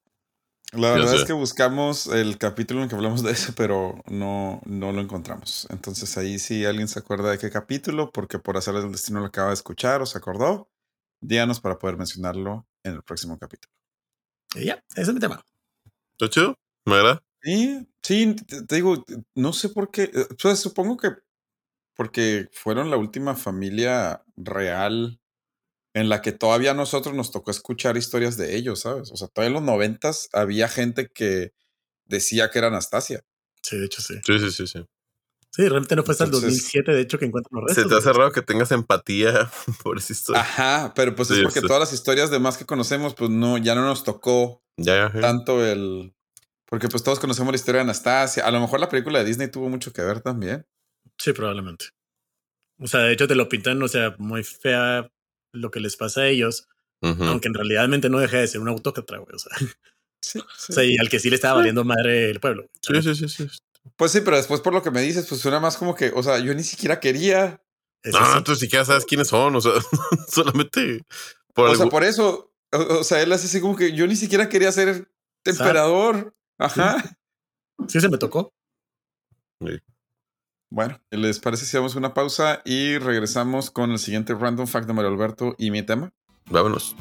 La 0.72 0.92
Ya 0.92 0.98
verdad 0.98 1.14
sé. 1.16 1.22
es 1.22 1.24
que 1.24 1.32
buscamos 1.32 2.06
el 2.06 2.38
capítulo 2.38 2.82
en 2.82 2.88
que 2.88 2.94
hablamos 2.94 3.22
de 3.24 3.32
eso, 3.32 3.52
pero 3.56 4.00
no, 4.06 4.60
no 4.66 4.92
lo 4.92 5.00
encontramos. 5.00 5.66
Entonces 5.70 6.16
ahí 6.16 6.38
si 6.38 6.64
alguien 6.64 6.86
se 6.88 7.00
acuerda 7.00 7.30
de 7.30 7.38
qué 7.38 7.50
capítulo, 7.50 8.10
porque 8.12 8.38
por 8.38 8.56
hacer 8.56 8.76
el 8.76 8.92
destino 8.92 9.20
lo 9.20 9.26
acaba 9.26 9.48
de 9.48 9.54
escuchar 9.54 10.00
o 10.00 10.06
se 10.06 10.18
acordó, 10.18 10.70
díganos 11.20 11.60
para 11.60 11.78
poder 11.78 11.96
mencionarlo 11.96 12.66
en 12.84 12.94
el 12.94 13.02
próximo 13.02 13.38
capítulo. 13.38 13.72
Y 14.54 14.66
ya, 14.66 14.82
ese 14.94 15.02
es 15.02 15.12
mi 15.14 15.20
tema. 15.20 15.44
¿Está 16.12 16.28
chido? 16.28 16.54
¿Me 16.86 16.94
agrada? 16.96 17.22
Sí, 17.42 17.88
sí, 18.02 18.36
te, 18.68 18.74
digo, 18.76 19.04
no 19.34 19.52
sé 19.52 19.70
por 19.70 19.90
qué. 19.90 20.04
eh, 20.04 20.26
Pues 20.40 20.60
supongo 20.60 20.96
que 20.96 21.10
porque 21.96 22.48
fueron 22.52 22.90
la 22.90 22.96
última 22.96 23.36
familia 23.36 24.24
real 24.36 25.20
en 25.94 26.08
la 26.08 26.22
que 26.22 26.32
todavía 26.32 26.70
a 26.72 26.74
nosotros 26.74 27.14
nos 27.14 27.30
tocó 27.32 27.50
escuchar 27.50 27.96
historias 27.96 28.36
de 28.36 28.56
ellos, 28.56 28.80
¿sabes? 28.80 29.10
O 29.12 29.16
sea, 29.16 29.28
todavía 29.28 29.48
en 29.48 29.54
los 29.54 29.62
noventas 29.62 30.28
había 30.32 30.68
gente 30.68 31.08
que 31.12 31.52
decía 32.04 32.50
que 32.50 32.58
era 32.58 32.68
Anastasia. 32.68 33.22
Sí, 33.62 33.76
de 33.78 33.86
hecho 33.86 34.00
sí. 34.02 34.14
Sí, 34.24 34.38
sí, 34.38 34.50
sí, 34.52 34.66
sí. 34.66 34.84
Sí, 35.52 35.62
realmente 35.62 35.96
no 35.96 36.04
fue 36.04 36.12
hasta 36.12 36.24
el 36.24 36.28
Entonces- 36.28 36.50
2007, 36.52 36.92
de 36.92 37.00
hecho, 37.00 37.18
que 37.18 37.24
encuentran 37.24 37.60
los 37.62 37.72
Se 37.74 37.80
restos. 37.82 37.90
te 38.02 38.08
hace 38.08 38.16
raro 38.16 38.30
que 38.30 38.40
tengas 38.42 38.70
empatía 38.70 39.50
por 39.82 39.98
esa 39.98 40.12
historia. 40.12 40.42
Ajá, 40.42 40.92
pero 40.94 41.14
pues 41.16 41.30
es 41.32 41.40
porque 41.42 41.60
sí. 41.60 41.66
todas 41.66 41.80
las 41.80 41.92
historias 41.92 42.30
demás 42.30 42.56
que 42.56 42.66
conocemos, 42.66 43.14
pues 43.14 43.30
no, 43.30 43.58
ya 43.58 43.74
no 43.74 43.82
nos 43.84 44.04
tocó 44.04 44.62
Ya, 44.76 44.94
ya, 44.94 45.12
ya. 45.12 45.20
tanto 45.20 45.66
el. 45.66 46.14
Porque 46.66 46.86
pues 46.86 47.02
todos 47.02 47.18
conocemos 47.18 47.50
la 47.52 47.56
historia 47.56 47.80
de 47.80 47.82
Anastasia. 47.82 48.46
A 48.46 48.50
lo 48.52 48.60
mejor 48.60 48.78
la 48.78 48.88
película 48.88 49.18
de 49.18 49.24
Disney 49.24 49.50
tuvo 49.50 49.68
mucho 49.68 49.92
que 49.92 50.02
ver 50.02 50.20
también. 50.20 50.64
Sí, 51.18 51.32
probablemente. 51.32 51.86
O 52.78 52.86
sea, 52.86 53.00
de 53.00 53.12
hecho 53.12 53.26
te 53.26 53.34
lo 53.34 53.48
pintan, 53.48 53.82
o 53.82 53.88
sea, 53.88 54.14
muy 54.18 54.44
fea 54.44 55.10
lo 55.52 55.70
que 55.70 55.80
les 55.80 55.96
pasa 55.96 56.22
a 56.22 56.28
ellos, 56.28 56.68
aunque 57.00 57.48
en 57.48 57.54
realidad 57.54 57.88
no 57.88 58.18
deja 58.18 58.38
de 58.38 58.48
ser 58.48 58.60
un 58.60 58.68
autócrata, 58.68 59.16
güey. 59.18 59.34
O 59.34 59.38
sea, 59.38 59.52
Sí, 60.22 60.38
o 60.38 60.72
sea, 60.72 60.84
y 60.84 60.98
al 60.98 61.08
que 61.08 61.18
sí 61.18 61.30
le 61.30 61.36
estaba 61.36 61.54
valiendo 61.54 61.84
madre 61.84 62.30
el 62.30 62.40
pueblo. 62.40 62.68
Sí, 62.82 63.02
sí, 63.02 63.14
sí, 63.14 63.28
sí. 63.28 63.46
Pues 63.96 64.12
sí, 64.12 64.20
pero 64.20 64.36
después 64.36 64.60
por 64.60 64.74
lo 64.74 64.82
que 64.82 64.90
me 64.90 65.00
dices, 65.00 65.26
pues 65.26 65.40
suena 65.40 65.60
más 65.60 65.76
como 65.76 65.94
que, 65.94 66.12
o 66.14 66.22
sea, 66.22 66.38
yo 66.38 66.54
ni 66.54 66.62
siquiera 66.62 67.00
quería. 67.00 67.62
No, 68.04 68.34
sí. 68.36 68.44
tú 68.44 68.54
siquiera 68.54 68.84
sabes 68.84 69.06
quiénes 69.06 69.28
son. 69.28 69.56
O 69.56 69.60
sea, 69.60 69.72
solamente 70.28 71.02
por 71.54 71.70
o 71.70 71.74
sea, 71.74 71.86
por 71.86 72.04
eso, 72.04 72.52
o, 72.72 72.98
o 72.98 73.04
sea, 73.04 73.22
él 73.22 73.32
hace 73.32 73.46
así 73.46 73.60
como 73.60 73.76
que 73.76 73.92
yo 73.92 74.06
ni 74.06 74.16
siquiera 74.16 74.48
quería 74.48 74.70
ser 74.72 75.10
emperador. 75.44 76.34
Ajá. 76.58 77.18
Sí, 77.88 78.00
se 78.00 78.08
me 78.10 78.18
tocó. 78.18 78.52
Bueno, 80.70 81.00
¿les 81.10 81.40
parece 81.40 81.66
si 81.66 81.76
damos 81.76 81.96
una 81.96 82.14
pausa 82.14 82.62
y 82.64 82.96
regresamos 82.98 83.72
con 83.72 83.90
el 83.90 83.98
siguiente 83.98 84.34
random 84.34 84.68
fact 84.68 84.86
de 84.86 84.92
Mario 84.92 85.10
Alberto 85.10 85.56
y 85.58 85.72
mi 85.72 85.82
tema? 85.82 86.12
Vámonos. 86.46 86.94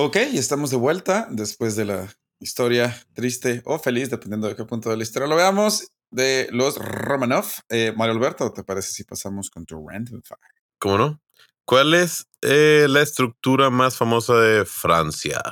Ok, 0.00 0.16
y 0.32 0.38
estamos 0.38 0.70
de 0.70 0.76
vuelta 0.76 1.26
después 1.28 1.74
de 1.74 1.84
la 1.84 2.08
historia 2.38 2.96
triste 3.14 3.62
o 3.64 3.80
feliz, 3.80 4.08
dependiendo 4.10 4.46
de 4.46 4.54
qué 4.54 4.64
punto 4.64 4.90
de 4.90 4.96
la 4.96 5.02
historia 5.02 5.26
lo 5.26 5.34
veamos, 5.34 5.88
de 6.12 6.48
los 6.52 6.76
Romanov. 6.78 7.46
Eh, 7.68 7.92
Mario 7.96 8.14
Alberto, 8.14 8.52
¿te 8.52 8.62
parece 8.62 8.92
si 8.92 9.02
pasamos 9.02 9.50
con 9.50 9.66
tu 9.66 9.88
random 9.88 10.22
fact? 10.22 10.40
¿Cómo 10.78 10.98
no? 10.98 11.20
¿Cuál 11.64 11.94
es 11.94 12.28
eh, 12.42 12.86
la 12.88 13.02
estructura 13.02 13.70
más 13.70 13.96
famosa 13.96 14.36
de 14.36 14.64
Francia? 14.64 15.42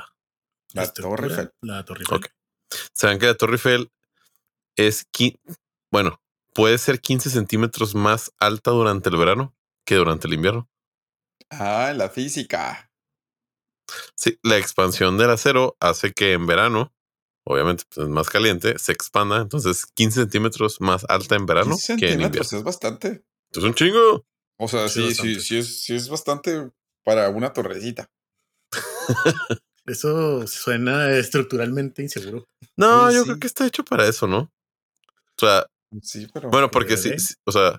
La 0.74 0.84
estructura, 0.84 1.16
Torre 1.16 1.28
Eiffel. 1.28 1.52
La 1.62 1.84
Torre 1.84 2.00
Eiffel. 2.02 2.16
Ok. 2.16 2.26
Saben 2.94 3.18
que 3.18 3.26
la 3.26 3.34
Torre 3.34 3.54
Eiffel 3.54 3.90
es, 4.76 5.10
qui- 5.10 5.40
bueno, 5.90 6.20
puede 6.54 6.78
ser 6.78 7.00
15 7.00 7.30
centímetros 7.30 7.96
más 7.96 8.30
alta 8.38 8.70
durante 8.70 9.08
el 9.08 9.16
verano 9.16 9.56
que 9.84 9.96
durante 9.96 10.28
el 10.28 10.34
invierno. 10.34 10.70
Ah, 11.50 11.92
la 11.96 12.08
física. 12.10 12.85
Sí, 14.16 14.38
la 14.42 14.56
expansión 14.58 15.16
del 15.18 15.30
acero 15.30 15.76
hace 15.80 16.12
que 16.12 16.32
en 16.32 16.46
verano, 16.46 16.92
obviamente 17.44 17.84
pues, 17.88 18.06
es 18.06 18.12
más 18.12 18.28
caliente, 18.28 18.78
se 18.78 18.92
expanda. 18.92 19.38
Entonces, 19.40 19.86
15 19.94 20.20
centímetros 20.22 20.80
más 20.80 21.04
alta 21.08 21.36
en 21.36 21.46
verano 21.46 21.72
15 21.72 21.96
que 21.96 22.06
en 22.06 22.10
centímetros 22.12 22.46
invierno. 22.52 22.58
es 22.58 22.64
bastante. 22.64 23.24
Es 23.52 23.62
un 23.62 23.74
chingo. 23.74 24.24
O 24.58 24.68
sea, 24.68 24.88
Sí, 24.88 25.14
sí, 25.14 25.38
sí, 25.40 25.58
es, 25.58 25.82
sí 25.82 25.94
es 25.94 26.08
bastante 26.08 26.70
para 27.04 27.28
una 27.28 27.52
torrecita. 27.52 28.10
Eso 29.86 30.46
suena 30.48 31.12
estructuralmente 31.16 32.02
inseguro. 32.02 32.48
No, 32.76 33.08
Sí, 33.08 33.14
yo 33.16 33.20
sí. 33.22 33.26
creo 33.28 33.38
que 33.40 33.46
está 33.46 33.66
hecho 33.66 33.84
para 33.84 34.06
eso, 34.08 34.26
¿no? 34.26 34.38
O 34.38 35.38
sea, 35.38 35.66
Sí, 36.02 36.26
pero. 36.32 36.50
bueno, 36.50 36.70
porque 36.70 36.96
sí, 36.96 37.12
o 37.44 37.52
sea, 37.52 37.78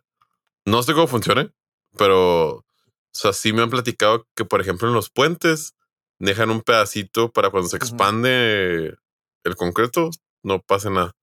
no 0.65 0.81
sé 0.83 0.93
cómo 0.93 1.07
funcione, 1.07 1.51
pero, 1.97 2.49
o 2.59 2.65
sea, 3.11 3.33
sí 3.33 3.51
me 3.51 3.61
han 3.61 3.69
platicado 3.69 4.25
que, 4.35 4.45
por 4.45 4.61
ejemplo, 4.61 4.87
en 4.87 4.93
los 4.93 5.09
puentes 5.09 5.73
dejan 6.19 6.49
un 6.49 6.61
pedacito 6.61 7.31
para 7.31 7.49
cuando 7.49 7.69
se 7.69 7.77
expande 7.77 8.95
el 9.43 9.55
concreto, 9.55 10.09
no 10.43 10.61
pase 10.61 10.89
nada. 10.89 11.15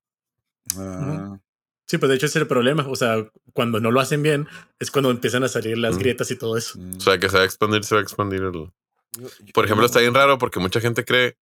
Ah, 0.76 1.38
Sí, 1.86 1.98
pues 1.98 2.08
de 2.08 2.16
hecho 2.16 2.24
ese 2.26 2.38
es 2.38 2.42
el 2.42 2.48
problema. 2.48 2.86
O 2.88 2.96
sea, 2.96 3.28
cuando 3.52 3.78
no 3.78 3.90
lo 3.90 4.00
hacen 4.00 4.22
bien, 4.22 4.48
es 4.78 4.90
cuando 4.90 5.10
empiezan 5.10 5.44
a 5.44 5.48
salir 5.48 5.76
las 5.76 5.96
Mm. 5.96 5.98
grietas 5.98 6.30
y 6.30 6.36
todo 6.36 6.56
eso. 6.56 6.78
O 6.96 7.00
sea, 7.00 7.18
que 7.18 7.28
se 7.28 7.36
va 7.36 7.42
a 7.42 7.46
expandir, 7.46 7.84
se 7.84 7.94
va 7.94 8.00
a 8.00 8.02
expandir 8.02 8.42
el... 8.42 8.72
Por 9.52 9.64
ejemplo, 9.66 9.84
está 9.84 10.00
bien 10.00 10.14
raro 10.14 10.38
porque 10.38 10.60
mucha 10.60 10.80
gente 10.80 11.04
cree 11.04 11.36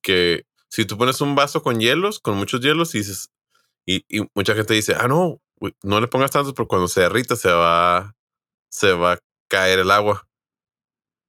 que 0.00 0.46
si 0.68 0.84
tú 0.84 0.96
pones 0.96 1.20
un 1.20 1.34
vaso 1.34 1.62
con 1.64 1.80
hielos, 1.80 2.20
con 2.20 2.36
muchos 2.36 2.60
hielos, 2.60 2.94
y 2.94 2.98
dices, 2.98 3.30
y, 3.84 4.04
y 4.08 4.24
mucha 4.34 4.54
gente 4.54 4.72
dice, 4.72 4.94
ah, 4.96 5.08
no, 5.08 5.40
no 5.82 6.00
le 6.00 6.06
pongas 6.06 6.30
tantos 6.30 6.52
porque 6.54 6.68
cuando 6.68 6.86
se 6.86 7.00
derrita 7.00 7.34
se 7.34 7.50
va, 7.50 8.14
se 8.70 8.92
va 8.92 9.14
a 9.14 9.18
caer 9.48 9.80
el 9.80 9.90
agua. 9.90 10.27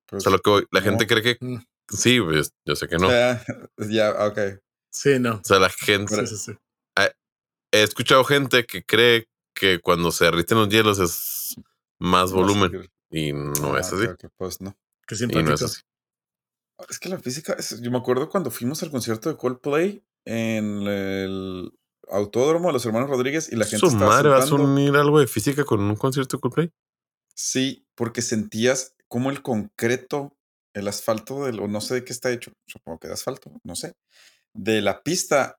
Pues, 0.10 0.22
o 0.22 0.24
sea, 0.24 0.32
lo 0.32 0.40
que 0.40 0.50
voy- 0.50 0.68
la 0.72 0.80
no. 0.80 0.86
gente 0.86 1.08
cree 1.08 1.22
que 1.24 1.38
Mm. 1.46 1.58
sí, 1.90 2.20
pues, 2.22 2.52
yo 2.66 2.76
sé 2.76 2.88
que 2.88 2.98
no. 2.98 3.08
O 3.08 3.12
Ya, 3.12 3.44
ya, 3.78 4.26
ok. 4.28 4.40
Sí, 4.92 5.20
no. 5.20 5.42
sea, 5.44 5.60
la 5.60 5.70
gente, 5.70 6.16
Sí, 6.28 6.36
sí, 6.36 6.52
sí. 6.54 6.58
he 7.72 7.84
escuchado 7.84 8.24
gente 8.24 8.66
que 8.66 8.84
cree 8.84 9.28
que 9.54 9.80
cuando 9.80 10.12
se 10.12 10.26
derriten 10.26 10.58
los 10.58 10.70
hielos 10.70 10.98
es 11.00 11.56
más 12.00 12.32
volumen 12.32 12.90
y 13.12 13.32
no 13.34 13.76
Ah, 13.76 13.80
es 13.82 13.94
así. 13.94 14.06
ok, 14.06 14.24
ok, 14.26 14.32
Pues 14.38 14.60
no. 14.62 14.76
Qué 15.08 15.14
Y 15.16 15.20
no 15.20 15.28
simpático. 15.28 15.54
es 15.54 15.62
así. 15.62 15.82
Es 16.90 16.98
que 17.00 17.10
la 17.10 17.20
física, 17.20 17.54
es- 17.54 17.80
yo 17.82 17.92
me 17.92 17.98
acuerdo 18.00 18.28
cuando 18.30 18.50
fuimos 18.52 18.82
al 18.82 18.90
concierto 18.90 19.30
de 19.30 19.38
Coldplay 19.38 20.04
en 20.26 20.82
el 20.88 21.72
autódromo 22.10 22.70
de 22.70 22.74
los 22.74 22.86
hermanos 22.88 23.10
Rodríguez 23.10 23.52
y 23.52 23.56
la 23.56 23.66
gente 23.66 23.80
Su 23.82 23.88
estaba 23.88 24.08
madre, 24.08 24.30
¿vas 24.30 24.52
a 24.52 24.56
unir 24.56 24.96
algo 24.96 25.20
de 25.20 25.28
física 25.28 25.64
con 25.66 25.80
un 25.82 25.96
concierto 25.96 26.38
de 26.38 26.42
Coldplay? 26.42 26.72
Sí, 27.36 27.86
porque 27.96 28.22
sentías 28.24 28.96
cómo 29.10 29.30
el 29.30 29.42
concreto, 29.42 30.38
el 30.74 30.88
asfalto, 30.88 31.46
del, 31.46 31.60
o 31.60 31.68
no 31.68 31.82
sé 31.82 31.96
de 31.96 32.04
qué 32.06 32.14
está 32.14 32.32
hecho, 32.32 32.54
supongo 32.66 33.00
que 33.00 33.08
de 33.10 33.16
asfalto, 33.16 33.52
no 33.64 33.76
sé, 33.76 33.94
de 34.54 34.82
la 34.82 35.04
pista, 35.04 35.58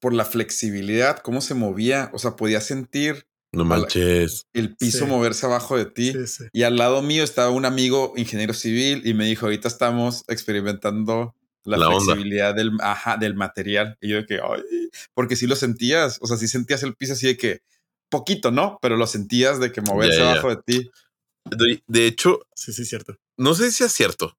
por 0.00 0.12
la 0.12 0.24
flexibilidad, 0.24 1.18
cómo 1.18 1.40
se 1.40 1.54
movía, 1.54 2.10
o 2.12 2.18
sea, 2.18 2.36
podía 2.36 2.60
sentir 2.60 3.26
No 3.52 3.64
manches. 3.64 4.46
el 4.52 4.76
piso 4.76 4.98
Sí. 4.98 5.04
moverse 5.06 5.46
abajo 5.46 5.76
de 5.78 5.86
ti. 5.86 6.12
Sí, 6.12 6.26
sí. 6.26 6.44
Y 6.52 6.62
al 6.64 6.76
lado 6.76 7.00
mío 7.02 7.24
estaba 7.24 7.50
un 7.50 7.64
amigo 7.64 8.12
ingeniero 8.16 8.52
civil 8.52 9.02
y 9.06 9.14
me 9.14 9.24
dijo, 9.24 9.46
ahorita 9.46 9.66
estamos 9.68 10.22
experimentando 10.28 11.34
la, 11.64 11.78
La 11.78 11.88
onda. 11.88 12.04
flexibilidad 12.04 12.54
del, 12.54 12.72
ajá, 12.80 13.16
del 13.16 13.34
material. 13.34 13.96
Y 14.02 14.08
yo 14.10 14.16
de 14.16 14.26
que, 14.26 14.34
ay, 14.34 14.60
porque 15.14 15.36
sí 15.36 15.46
lo 15.46 15.56
sentías, 15.56 16.18
o 16.20 16.26
sea, 16.26 16.36
sí 16.36 16.48
sentías 16.48 16.82
el 16.82 16.94
piso 16.94 17.14
así 17.14 17.26
de 17.28 17.36
que, 17.38 17.60
poquito, 18.10 18.50
¿no? 18.50 18.78
Pero 18.82 18.96
lo 18.98 19.06
sentías 19.06 19.58
de 19.58 19.72
que 19.72 19.80
moverse 19.80 20.18
Ya, 20.18 20.24
ya. 20.24 20.32
abajo 20.32 20.50
de 20.50 20.62
ti. 20.66 20.90
De, 21.44 21.82
de 21.86 22.06
hecho, 22.06 22.40
Sí, 22.54 22.72
sí, 22.72 22.84
cierto. 22.84 23.16
no 23.36 23.54
sé 23.54 23.70
si 23.72 23.84
es 23.84 23.92
cierto. 23.92 24.36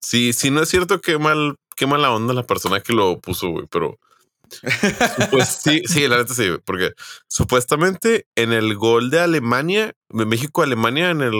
Si, 0.00 0.32
si 0.32 0.50
no 0.50 0.62
es 0.62 0.68
cierto, 0.68 1.00
qué 1.00 1.18
mal, 1.18 1.56
qué 1.76 1.86
mala 1.86 2.10
onda 2.12 2.34
la 2.34 2.46
persona 2.46 2.80
que 2.80 2.92
lo 2.92 3.20
puso, 3.20 3.48
güey. 3.50 3.66
Pero 3.70 3.98
pues 5.30 5.60
sí, 5.62 5.82
sí, 5.86 6.08
la 6.08 6.18
neta 6.18 6.34
sí, 6.34 6.44
porque 6.64 6.92
supuestamente 7.28 8.26
en 8.34 8.52
el 8.52 8.74
gol 8.76 9.10
de 9.10 9.20
Alemania, 9.20 9.92
de 10.08 10.24
México-Alemania 10.26 11.10
en 11.10 11.20
el 11.22 11.34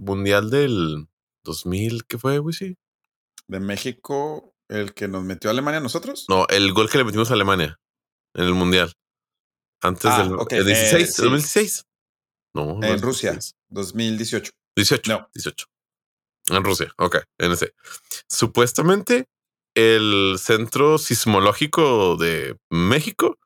mundial 0.00 0.50
del 0.50 1.06
2000, 1.44 2.04
¿qué 2.06 2.18
fue, 2.18 2.38
güey? 2.38 2.54
Sí. 2.54 2.76
De 3.48 3.60
México, 3.60 4.54
el 4.68 4.94
que 4.94 5.08
nos 5.08 5.22
metió 5.24 5.50
a 5.50 5.52
Alemania 5.52 5.78
a 5.78 5.82
nosotros. 5.82 6.24
No, 6.28 6.46
el 6.48 6.72
gol 6.72 6.88
que 6.88 6.98
le 6.98 7.04
metimos 7.04 7.30
a 7.30 7.34
Alemania 7.34 7.78
en 8.34 8.44
el 8.44 8.54
mundial. 8.54 8.92
Antes 9.82 10.06
Ah, 10.06 10.22
del 10.22 10.32
ok, 10.34 10.52
el 10.52 10.64
16, 10.64 11.02
eh, 11.08 11.12
sí. 11.12 11.22
2016. 11.22 11.84
No, 12.54 12.78
no 12.78 12.86
En 12.86 12.94
es 12.94 13.02
Rusia. 13.02 13.32
16. 13.32 13.54
2018. 13.68 14.52
18. 14.76 15.12
No. 15.12 15.28
18. 15.34 15.66
En 16.50 16.64
Rusia. 16.64 16.92
Ok, 16.98 17.18
en 17.38 17.52
ese. 17.52 17.74
Supuestamente 18.28 19.26
el 19.74 20.36
centro 20.38 20.98
sismológico 20.98 22.16
de 22.16 22.56
México 22.70 23.38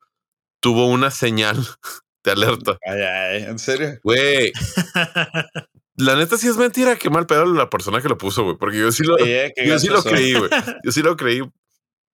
tuvo 0.61 0.87
una 0.87 1.11
señal 1.11 1.57
de 2.23 2.31
alerta. 2.31 2.77
Ay, 2.85 3.01
ay, 3.01 3.43
¿en 3.43 3.59
serio? 3.59 3.99
Güey, 4.03 4.51
la 5.95 6.15
neta 6.15 6.37
sí 6.37 6.47
es 6.47 6.57
mentira. 6.57 6.97
Qué 6.97 7.09
mal 7.09 7.25
pedo 7.25 7.45
la 7.45 7.69
persona 7.69 8.01
que 8.01 8.09
lo 8.09 8.17
puso, 8.17 8.43
güey. 8.43 8.57
Porque 8.57 8.79
yo 8.79 8.91
sí 8.91 9.03
lo, 9.03 9.17
qué 9.17 9.53
yo 9.65 9.79
sí 9.79 9.87
lo 9.87 10.03
creí, 10.03 10.33
güey. 10.33 10.49
Yo 10.83 10.91
sí 10.91 11.01
lo 11.01 11.15
creí. 11.15 11.41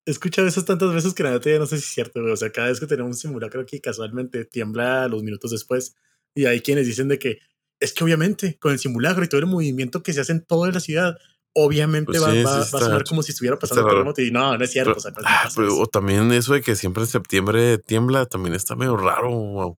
He 0.08 0.12
escuchado 0.12 0.48
eso 0.48 0.64
tantas 0.64 0.94
veces 0.94 1.16
que 1.16 1.24
la 1.24 1.32
neta 1.32 1.50
ya 1.50 1.58
no 1.58 1.66
sé 1.66 1.78
si 1.78 1.84
es 1.84 1.94
cierto, 1.94 2.22
güey. 2.22 2.32
O 2.32 2.38
sea, 2.38 2.52
cada 2.52 2.68
vez 2.68 2.80
que 2.80 2.86
tenemos 2.86 3.10
un 3.10 3.18
simulacro 3.18 3.62
aquí, 3.62 3.82
casualmente 3.82 4.46
tiembla 4.46 5.08
los 5.08 5.24
minutos 5.24 5.52
después. 5.52 5.96
Y 6.36 6.46
hay 6.46 6.62
quienes 6.62 6.86
dicen 6.86 7.08
de 7.08 7.18
que 7.18 7.40
es 7.86 7.94
que 7.94 8.04
obviamente 8.04 8.58
con 8.60 8.72
el 8.74 8.80
simulacro 8.80 9.24
y 9.24 9.30
todo 9.30 9.40
el 9.40 9.48
movimiento 9.48 10.04
que 10.04 10.12
se 10.14 10.22
hace 10.22 10.32
en 10.34 10.42
toda 10.46 10.72
la 10.72 10.80
ciudad, 10.80 11.18
obviamente 11.54 12.08
Pues 12.08 12.22
va, 12.24 12.32
sí, 12.32 12.44
va- 12.44 12.52
sí 12.52 12.58
va 12.60 12.64
está 12.66 12.78
a 12.78 12.82
sonar 12.82 13.04
como 13.06 13.24
si 13.24 13.32
estuviera 13.32 13.58
pasando 13.58 13.84
raro. 13.84 13.96
terremoto. 13.96 14.22
Y 14.22 14.32
no, 14.32 14.58
no 14.58 14.64
es 14.64 14.72
cierto. 14.72 14.92
Pero- 14.92 14.98
o 14.98 15.02
sea, 15.02 15.12
no- 15.12 15.18
Ah, 15.26 15.50
pero 15.56 15.68
eso. 15.68 15.80
o 15.80 15.88
también 15.88 16.32
eso 16.34 16.54
de 16.54 16.62
que 16.62 16.76
siempre 16.76 17.04
en 17.04 17.08
septiembre 17.10 17.78
tiembla 17.78 18.26
también 18.26 18.54
está 18.56 18.76
medio 18.76 18.98
raro. 18.98 19.30
wow. 19.30 19.78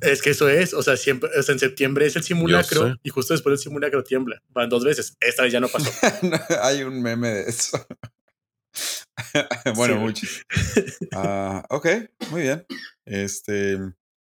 Es 0.00 0.22
que 0.22 0.30
eso 0.30 0.48
es, 0.48 0.72
o 0.74 0.82
sea, 0.82 0.96
siempre, 0.96 1.30
o 1.38 1.42
sea, 1.42 1.52
en 1.54 1.58
septiembre 1.58 2.06
es 2.06 2.16
el 2.16 2.22
simulacro 2.22 2.94
y 3.02 3.10
justo 3.10 3.34
después 3.34 3.52
del 3.52 3.58
simulacro 3.58 4.02
tiembla. 4.04 4.40
Van 4.50 4.68
dos 4.68 4.84
veces. 4.84 5.14
Esta 5.20 5.42
vez 5.42 5.52
ya 5.52 5.60
no 5.60 5.68
pasó. 5.68 5.90
No, 6.22 6.38
Hay 6.62 6.82
un 6.82 7.02
meme 7.02 7.28
de 7.28 7.42
eso. 7.50 7.78
bueno, 9.74 9.96
muchos. 9.96 10.42
Ah, 11.12 11.64
ok, 11.70 11.86
muy 12.30 12.42
bien. 12.42 12.66
Este, 13.04 13.78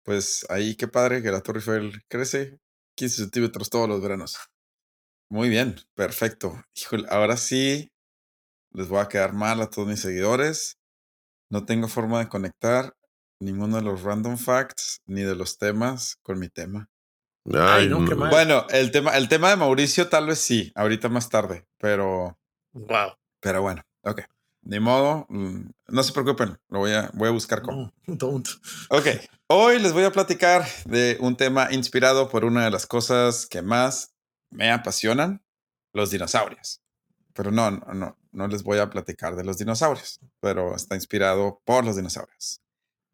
pues 0.04 0.46
ahí 0.50 0.76
qué 0.76 0.88
padre 0.88 1.22
que 1.22 1.32
la 1.32 1.42
Torre 1.42 1.60
Eiffel 1.60 2.02
crece 2.08 2.60
15 2.96 3.24
centímetros 3.24 3.70
todos 3.70 3.88
los 3.88 4.02
veranos. 4.02 4.38
Muy 5.30 5.50
bien, 5.50 5.76
perfecto. 5.96 6.62
Híjole, 6.76 7.08
ahora 7.10 7.38
sí 7.38 7.92
les 8.74 8.88
voy 8.88 9.00
a 9.00 9.08
quedar 9.08 9.34
mal 9.34 9.62
a 9.62 9.70
todos 9.70 9.88
mis 9.88 10.02
seguidores. 10.02 10.78
No 11.50 11.66
tengo 11.66 11.88
forma 11.88 12.20
de 12.20 12.30
conectar 12.30 12.94
ninguno 13.40 13.78
de 13.78 13.84
los 13.84 14.04
random 14.04 14.38
facts 14.38 15.02
ni 15.06 15.22
de 15.22 15.36
los 15.36 15.58
temas 15.58 16.18
con 16.22 16.40
mi 16.40 16.50
tema. 16.50 16.88
Ay, 17.54 17.90
no, 17.90 18.06
qué 18.08 18.16
mal. 18.16 18.30
Bueno, 18.30 18.68
el 18.70 18.92
tema, 18.92 19.18
el 19.18 19.28
tema 19.28 19.50
de 19.50 19.56
Mauricio 19.56 20.08
tal 20.10 20.28
vez 20.28 20.40
sí, 20.40 20.72
ahorita 20.76 21.10
más 21.10 21.30
tarde, 21.30 21.66
pero 21.80 22.38
wow. 22.74 23.14
pero 23.40 23.62
bueno, 23.62 23.82
ok. 24.04 24.22
Ni 24.64 24.80
modo, 24.80 25.26
mm, 25.30 25.70
no 25.88 26.04
se 26.04 26.14
preocupen, 26.14 26.60
lo 26.70 26.80
voy 26.80 26.92
a, 26.92 27.10
voy 27.14 27.30
a 27.30 27.32
buscar 27.32 27.62
cómo. 27.62 27.92
No, 28.06 28.16
don't. 28.16 28.48
Ok, 28.90 29.08
hoy 29.48 29.80
les 29.80 29.94
voy 29.94 30.04
a 30.04 30.12
platicar 30.12 30.66
de 30.86 31.18
un 31.20 31.36
tema 31.36 31.70
inspirado 31.72 32.30
por 32.30 32.46
una 32.46 32.64
de 32.64 32.72
las 32.72 32.86
cosas 32.86 33.48
que 33.48 33.62
más 33.62 34.14
me 34.52 34.72
apasionan, 34.72 35.44
los 35.94 36.12
dinosaurios. 36.12 36.82
Pero 37.34 37.52
no, 37.52 37.72
no, 37.72 37.94
no, 37.94 38.18
no 38.32 38.48
les 38.48 38.64
voy 38.64 38.80
a 38.80 38.90
platicar 38.90 39.36
de 39.36 39.44
los 39.44 39.58
dinosaurios, 39.58 40.20
pero 40.40 40.76
está 40.76 40.96
inspirado 40.96 41.62
por 41.66 41.86
los 41.86 41.96
dinosaurios. 41.96 42.62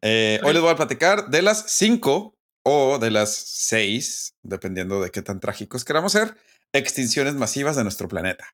Eh, 0.02 0.40
Hoy 0.44 0.52
les 0.52 0.62
voy 0.62 0.70
a 0.70 0.76
platicar 0.76 1.28
de 1.28 1.42
las 1.42 1.70
cinco 1.70 2.36
o 2.62 2.98
de 2.98 3.10
las 3.10 3.34
seis, 3.34 4.34
dependiendo 4.42 5.00
de 5.00 5.10
qué 5.10 5.22
tan 5.22 5.40
trágicos 5.40 5.84
queramos 5.84 6.12
ser, 6.12 6.36
extinciones 6.72 7.34
masivas 7.34 7.76
de 7.76 7.82
nuestro 7.84 8.08
planeta. 8.08 8.46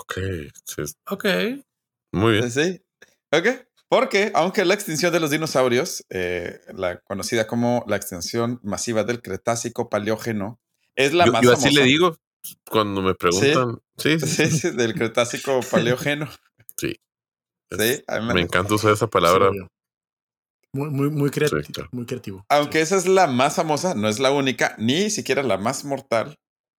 Ok, 0.00 0.18
Ok. 1.10 1.26
Muy 2.14 2.32
bien. 2.32 2.50
Sí. 2.50 2.80
Ok. 3.32 3.46
Porque, 3.88 4.32
aunque 4.34 4.64
la 4.64 4.74
extinción 4.74 5.12
de 5.12 5.20
los 5.20 5.30
dinosaurios, 5.30 6.04
eh, 6.10 6.58
la 6.74 6.98
conocida 7.00 7.46
como 7.46 7.84
la 7.86 7.96
extinción 7.96 8.58
masiva 8.62 9.04
del 9.04 9.20
Cretácico 9.22 9.88
Paleógeno, 9.88 10.58
es 10.96 11.12
la 11.12 11.26
Yo, 11.26 11.32
más 11.32 11.42
yo 11.42 11.52
así 11.52 11.62
famosa. 11.64 11.80
le 11.80 11.86
digo 11.86 12.16
cuando 12.68 13.02
me 13.02 13.14
preguntan. 13.14 13.78
Sí, 13.96 14.18
sí, 14.20 14.46
Sí, 14.50 14.70
del 14.70 14.94
Cretácico 14.94 15.60
Paleógeno. 15.70 16.28
Sí. 16.76 16.96
Sí, 17.70 18.04
a 18.06 18.20
mí 18.20 18.26
me- 18.28 18.34
Me 18.34 18.40
encanta 18.42 18.74
usar 18.74 18.92
esa 18.92 19.06
palabra. 19.06 19.50
Sí, 19.52 19.58
muy, 20.72 20.90
muy, 20.90 21.10
muy 21.10 21.30
creativo. 21.30 21.62
Sí, 21.62 21.72
claro. 21.72 21.88
Muy 21.92 22.04
creativo. 22.06 22.44
Aunque 22.48 22.80
esa 22.80 22.96
es 22.96 23.06
la 23.06 23.26
más 23.28 23.54
famosa, 23.56 23.94
no 23.94 24.08
es 24.08 24.18
la 24.18 24.32
única, 24.32 24.74
ni 24.78 25.08
siquiera 25.10 25.42
la 25.42 25.56
más 25.56 25.84
mortal 25.84 26.34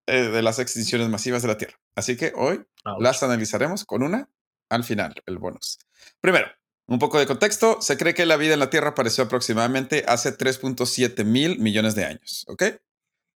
eh, 0.08 0.24
de 0.24 0.42
las 0.42 0.60
extinciones 0.60 1.08
masivas 1.10 1.42
de 1.44 1.48
la 1.48 1.58
Tierra. 1.58 1.78
Así 1.96 2.18
que 2.18 2.34
hoy 2.36 2.64
las 3.00 3.24
analizaremos 3.24 3.86
con 3.86 4.04
una 4.04 4.30
al 4.76 4.84
final, 4.84 5.16
el 5.26 5.38
bonus. 5.38 5.80
Primero, 6.22 6.48
un 6.88 7.00
poco 7.00 7.18
de 7.20 7.26
contexto. 7.26 7.82
Se 7.82 7.98
cree 7.98 8.14
que 8.14 8.26
la 8.26 8.38
vida 8.38 8.54
en 8.54 8.60
la 8.60 8.70
Tierra 8.70 8.90
apareció 8.90 9.24
aproximadamente 9.24 10.06
hace 10.08 10.38
3.7 10.38 11.24
mil 11.26 11.60
millones 11.60 11.96
de 11.96 12.06
años, 12.06 12.46
¿ok? 12.48 12.64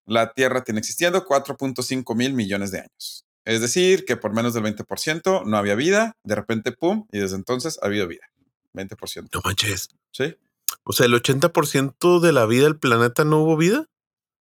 La 0.05 0.33
Tierra 0.33 0.63
tiene 0.63 0.79
existiendo 0.79 1.25
4.5 1.25 2.15
mil 2.15 2.33
millones 2.33 2.71
de 2.71 2.79
años. 2.81 3.25
Es 3.45 3.61
decir, 3.61 4.05
que 4.05 4.17
por 4.17 4.33
menos 4.33 4.53
del 4.53 4.63
20% 4.63 5.43
no 5.45 5.57
había 5.57 5.75
vida, 5.75 6.13
de 6.23 6.35
repente, 6.35 6.71
¡pum! 6.71 7.07
Y 7.11 7.19
desde 7.19 7.35
entonces 7.35 7.79
ha 7.81 7.87
habido 7.87 8.07
vida. 8.07 8.21
20%, 8.73 9.29
No 9.33 9.41
manches. 9.43 9.89
¿sí? 10.11 10.35
O 10.83 10.93
sea, 10.93 11.07
el 11.07 11.13
80% 11.13 12.19
de 12.19 12.31
la 12.31 12.45
vida 12.45 12.63
del 12.65 12.77
planeta 12.77 13.23
no 13.23 13.39
hubo 13.39 13.57
vida. 13.57 13.85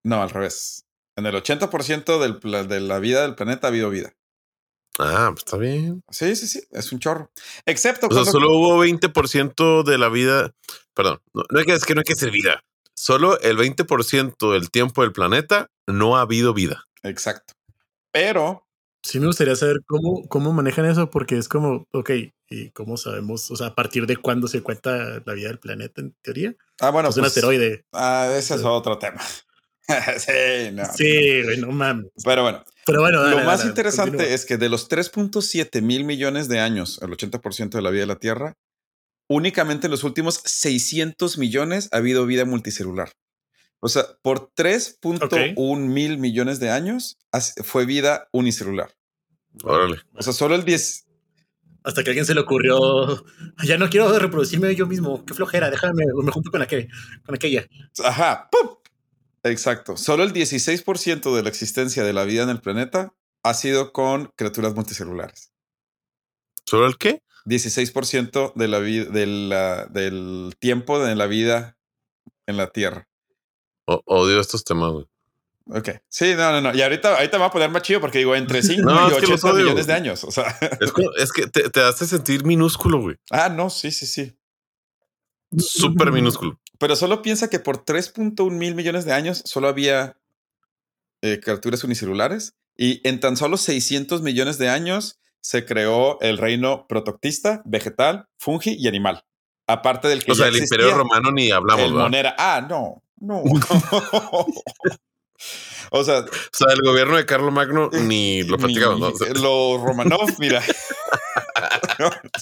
No, 0.05 0.23
al 0.23 0.31
revés. 0.31 0.85
En 1.17 1.27
el 1.27 1.35
80% 1.35 2.19
del 2.21 2.39
pla- 2.39 2.65
de 2.65 2.81
la 2.81 2.99
vida 2.99 3.23
del 3.23 3.35
planeta 3.35 3.67
ha 3.67 3.71
habido 3.71 3.89
vida. 3.91 4.13
Ah, 4.99 5.29
pues 5.31 5.45
está 5.45 5.57
bien. 5.57 6.03
Sí, 6.11 6.35
sí, 6.37 6.47
sí, 6.49 6.61
es 6.73 6.93
un 6.93 6.99
chorro. 6.99 7.31
Excepto 7.67 8.09
O 8.09 8.11
sea, 8.11 8.23
cuando... 8.23 8.33
solo 8.33 8.53
hubo 8.53 8.85
20% 8.85 9.85
de 9.85 9.99
la 9.99 10.09
vida. 10.09 10.53
Perdón, 10.95 11.21
no, 11.33 11.45
no 11.51 11.59
hay 11.59 11.65
que, 11.65 11.75
es 11.75 11.85
que 11.85 11.95
no 11.95 12.01
hay 12.01 12.05
que 12.05 12.17
ser 12.17 12.31
vida. 12.31 12.65
Solo 12.95 13.41
el 13.41 13.57
20% 13.57 14.53
del 14.53 14.71
tiempo 14.71 15.03
del 15.03 15.13
planeta 15.13 15.71
no 15.87 16.17
ha 16.17 16.23
habido 16.23 16.53
vida. 16.53 16.85
Exacto. 17.05 17.55
Pero 18.11 18.69
Sí 19.03 19.21
me 19.21 19.27
gustaría 19.27 19.57
saber 19.57 19.79
cómo, 19.87 20.29
cómo 20.29 20.53
manejan 20.53 20.85
eso, 20.85 21.09
porque 21.09 21.39
es 21.39 21.49
como, 21.49 21.87
ok, 21.93 22.11
¿y 22.51 22.71
cómo 22.71 22.97
sabemos? 22.97 23.51
O 23.51 23.57
sea, 23.57 23.69
a 23.69 23.75
partir 23.75 24.07
de 24.07 24.17
cuándo 24.17 24.49
se 24.49 24.63
cuenta 24.63 25.23
la 25.25 25.33
vida 25.35 25.49
del 25.49 25.59
planeta, 25.59 26.01
en 26.01 26.15
teoría. 26.21 26.55
Ah, 26.81 26.91
bueno, 26.91 27.09
es 27.09 27.17
un 27.17 27.23
pues, 27.23 27.33
asteroide. 27.33 27.85
ah, 27.93 28.29
ese 28.37 28.57
es 28.57 28.65
otro 28.65 28.99
tema. 28.99 29.21
sí, 30.19 30.71
no. 30.73 30.85
Sí, 30.95 31.43
güey, 31.43 31.59
no 31.59 31.73
mames. 31.73 32.11
Pero 32.23 32.43
bueno, 32.43 32.65
Pero 32.85 33.01
bueno, 33.01 33.23
dale, 33.23 33.37
lo 33.37 33.45
más 33.45 33.61
dale, 33.61 33.71
interesante 33.71 34.11
continúa. 34.17 34.35
es 34.35 34.45
que 34.45 34.57
de 34.59 34.69
los 34.69 34.91
3.7 34.91 35.81
mil 35.83 36.05
millones 36.05 36.49
de 36.49 36.61
años, 36.61 37.01
el 37.03 37.11
80% 37.11 37.71
de 37.71 37.83
la 37.83 37.91
vida 37.91 38.03
de 38.03 38.07
la 38.07 38.19
Tierra, 38.19 38.55
únicamente 39.29 39.87
en 39.87 39.91
los 39.91 40.05
últimos 40.05 40.41
600 40.45 41.39
millones 41.39 41.89
ha 41.93 41.99
habido 41.99 42.27
vida 42.27 42.45
multicelular. 42.45 43.13
O 43.81 43.89
sea, 43.89 44.05
por 44.23 44.53
3.1 44.55 45.79
mil 45.79 46.19
millones 46.19 46.59
de 46.61 46.71
años 46.71 47.17
fue 47.63 47.87
vida 47.87 48.29
unicelular. 48.33 48.91
Órale. 49.63 50.01
O 50.15 50.23
sea, 50.23 50.33
solo 50.33 50.55
el 50.55 50.65
10, 50.65 51.07
Hasta 51.85 52.03
que 52.03 52.11
a 52.11 52.13
alguien 52.13 52.27
se 52.27 52.35
le 52.35 52.41
ocurrió, 52.41 53.25
ya 53.65 53.79
no 53.79 53.89
quiero 53.89 54.19
reproducirme 54.19 54.75
yo 54.75 54.87
mismo, 54.87 55.25
qué 55.25 55.33
flojera, 55.35 55.71
déjame, 55.71 56.05
me 56.23 56.33
junto 56.33 56.51
con, 56.51 56.61
aquel, 56.61 56.89
con 57.25 57.35
aquella. 57.37 57.67
Ajá, 58.05 58.49
¡pum! 58.51 58.79
Exacto. 59.45 59.97
Solo 59.97 60.25
el 60.25 60.33
16% 60.33 61.35
de 61.35 61.43
la 61.43 61.49
existencia 61.49 62.03
de 62.05 62.13
la 62.13 62.25
vida 62.25 62.43
en 62.43 62.49
el 62.51 62.61
planeta 62.61 63.15
ha 63.43 63.55
sido 63.55 63.93
con 63.93 64.33
criaturas 64.37 64.75
multicelulares. 64.75 65.53
¿Solo 66.67 66.87
el 66.87 66.99
qué? 66.99 67.23
16% 67.47 68.53
de 68.57 68.69
la 68.69 68.79
vida 68.79 69.05
de 69.07 69.27
la- 69.27 69.87
del 69.87 70.55
tiempo 70.59 70.99
de 71.03 71.15
la 71.15 71.27
vida 71.27 71.79
en 72.47 72.57
la 72.57 72.71
Tierra. 72.71 73.09
O- 73.87 74.03
odio 74.05 74.41
estos 74.41 74.65
temas, 74.65 74.91
güey. 74.93 75.07
Ok. 75.71 75.91
Sí, 76.09 76.35
no, 76.35 76.51
no, 76.53 76.61
no. 76.61 76.75
Y 76.77 76.83
ahorita, 76.83 77.15
ahorita 77.17 77.37
me 77.39 77.43
va 77.43 77.47
a 77.47 77.51
poner 77.51 77.71
más 77.71 77.83
chido 77.83 78.01
porque 78.01 78.19
digo 78.19 78.35
entre 78.35 78.63
5 78.63 78.83
No, 78.83 79.09
y 79.09 79.13
es 79.13 79.17
que 79.19 79.27
los 79.29 79.45
80 79.45 79.53
odio, 79.55 79.65
millones 79.65 79.87
de 79.87 79.93
años. 79.95 80.25
O 80.25 80.31
sea. 80.31 80.59
Es 81.19 81.33
que 81.33 81.47
te, 81.47 81.71
te 81.71 81.81
hace 81.81 82.07
sentir 82.07 82.45
minúsculo, 82.45 83.01
güey. 83.01 83.17
Ah, 83.31 83.49
no, 83.49 83.71
sí, 83.71 83.91
sí, 83.91 84.07
sí. 84.07 84.35
Súper 85.57 86.13
minúsculo. 86.13 86.61
Pero 86.79 86.97
solo 86.97 87.23
piensa 87.23 87.51
que 87.51 87.59
por 87.59 87.85
3.1 87.85 88.51
mil 88.53 88.75
millones 88.75 89.05
de 89.05 89.13
años 89.13 89.43
solo 89.45 89.69
había 89.69 90.17
eh, 91.23 91.41
criaturas 91.43 91.83
unicelulares 91.85 92.55
y 92.77 93.07
en 93.07 93.21
tan 93.21 93.37
solo 93.37 93.57
600 93.57 94.23
millones 94.23 94.59
de 94.59 94.69
años 94.69 95.19
se 95.41 95.65
creó 95.65 96.21
el 96.21 96.39
reino 96.39 96.87
protoctista, 96.89 97.63
vegetal, 97.65 98.27
fungi 98.39 98.77
y 98.79 98.87
animal. 98.87 99.25
Aparte 99.67 100.09
del 100.09 100.25
que 100.25 100.33
O 100.33 100.35
sea, 100.35 100.47
el 100.47 100.57
existía, 100.57 100.77
Imperio 100.77 100.99
Romano 100.99 101.31
ni 101.33 101.51
hablamos, 101.51 101.85
el 101.85 101.93
monera. 101.93 102.35
Ah, 102.39 102.65
no, 102.69 103.03
no. 103.17 103.43
o 105.91 106.05
sea, 106.05 106.21
O 106.21 106.27
sea, 106.53 106.73
el 106.73 106.81
gobierno 106.83 107.17
de 107.17 107.27
Carlos 107.27 107.53
Magno 107.53 107.91
ni 107.91 108.43
lo 108.45 108.57
platicamos, 108.57 109.01
¿no? 109.01 109.09
O 109.09 109.17
sea, 109.17 109.33
ni- 109.33 109.41
Lo 109.41 109.79
Romanov, 109.79 110.31
mira. 110.39 110.63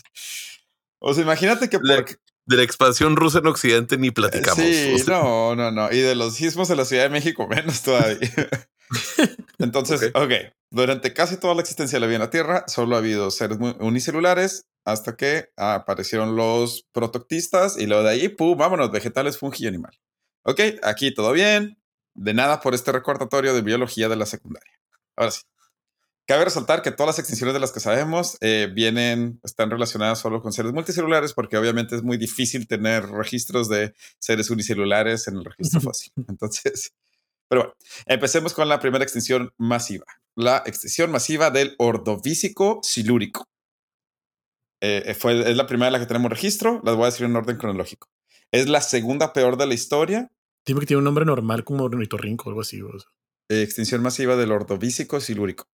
o 0.99 1.15
sea, 1.15 1.23
imagínate 1.23 1.69
que 1.69 1.79
por, 1.79 2.07
de 2.47 2.57
la 2.57 2.63
expansión 2.63 3.17
rusa 3.17 3.39
en 3.39 3.47
Occidente 3.49 3.99
ni 3.99 4.11
platicamos. 4.11 4.65
Sí, 4.65 4.93
O 4.95 4.99
sea, 4.99 5.21
no, 5.23 5.57
no, 5.57 5.71
no. 5.71 5.93
Y 5.93 5.99
de 5.99 6.15
los 6.15 6.35
sismos 6.35 6.69
de 6.69 6.77
la 6.77 6.85
Ciudad 6.85 7.05
de 7.05 7.11
México 7.11 7.47
menos 7.51 7.83
todavía. 7.83 8.31
Entonces, 9.59 10.13
ok. 10.15 10.33
Durante 10.71 11.13
casi 11.13 11.37
toda 11.39 11.55
la 11.55 11.61
existencia 11.61 11.97
de 11.97 12.01
la 12.01 12.07
vida 12.07 12.17
en 12.17 12.23
la 12.23 12.31
Tierra, 12.31 12.65
solo 12.67 12.97
ha 12.97 12.99
habido 12.99 13.31
seres 13.31 13.59
unicelulares 13.81 14.67
hasta 14.85 15.17
que 15.17 15.51
aparecieron 15.57 16.37
los 16.37 16.87
protoctistas 16.93 17.77
y 17.79 17.87
luego 17.87 18.05
de 18.05 18.11
ahí, 18.11 18.29
pum, 18.29 18.57
vámonos, 18.57 18.91
vegetales, 18.91 19.39
fungi 19.39 19.65
y 19.65 19.67
animal. 19.67 19.99
Ok, 20.45 20.61
aquí 20.83 21.13
todo 21.13 21.33
bien. 21.33 21.79
De 22.15 22.33
nada 22.33 22.61
por 22.61 22.75
este 22.75 22.93
recordatorio 22.93 23.53
de 23.53 23.63
biología 23.63 24.09
de 24.09 24.17
la 24.17 24.27
secundaria. 24.27 24.73
Ahora 25.17 25.33
sí. 25.33 25.43
Cabe 26.27 26.45
resaltar 26.45 26.83
que 26.83 26.91
todas 26.91 27.07
las 27.07 27.19
extinciones 27.21 27.55
de 27.55 27.61
las 27.61 27.71
que 27.71 27.79
sabemos 27.79 28.37
eh, 28.41 28.69
vienen, 28.75 29.39
están 29.45 29.71
relacionadas 29.71 30.19
solo 30.19 30.43
con 30.43 30.53
seres 30.53 30.73
multicelulares, 30.73 31.33
porque 31.33 31.57
obviamente 31.57 31.95
es 31.95 32.03
muy 32.03 32.17
difícil 32.17 32.67
tener 32.67 33.07
registros 33.07 33.69
de 33.69 33.95
seres 34.19 34.51
unicelulares 34.51 35.29
en 35.29 35.37
el 35.37 35.45
registro 35.45 35.81
fósil. 35.81 36.13
Entonces, 36.29 36.93
pero 37.49 37.63
bueno, 37.63 37.75
empecemos 38.07 38.55
con 38.55 38.69
la 38.69 38.81
primera 38.81 39.05
extinción 39.05 39.53
masiva. 39.57 40.07
La 40.35 40.65
extinción 40.67 41.13
masiva 41.13 41.51
del 41.51 41.77
ordovícico 41.79 42.81
silúrico. 42.83 43.49
Eh, 44.83 45.15
fue, 45.19 45.49
es 45.49 45.57
la 45.57 45.67
primera 45.67 45.87
de 45.87 45.93
la 45.93 46.01
que 46.01 46.07
tenemos 46.07 46.31
registro, 46.31 46.81
las 46.85 46.97
voy 46.97 47.05
a 47.05 47.07
decir 47.07 47.27
en 47.27 47.37
orden 47.37 47.57
cronológico. 47.57 48.09
Es 48.51 48.69
la 48.69 48.81
segunda 48.81 49.33
peor 49.33 49.57
de 49.57 49.67
la 49.67 49.75
historia. 49.75 50.31
Dime 50.67 50.81
que 50.81 50.87
tiene 50.87 50.99
un 50.99 51.05
nombre 51.05 51.25
normal 51.25 51.63
como 51.65 51.85
ornitorrinco 51.85 52.47
o 52.47 52.49
algo 52.51 52.63
así. 52.63 52.83
o 52.83 52.99
sea, 52.99 53.09
eh, 53.49 53.63
extinción 53.63 54.03
masiva 54.03 54.35
del 54.35 54.51
ordovícico 54.51 55.21
silúrico. 55.21 55.69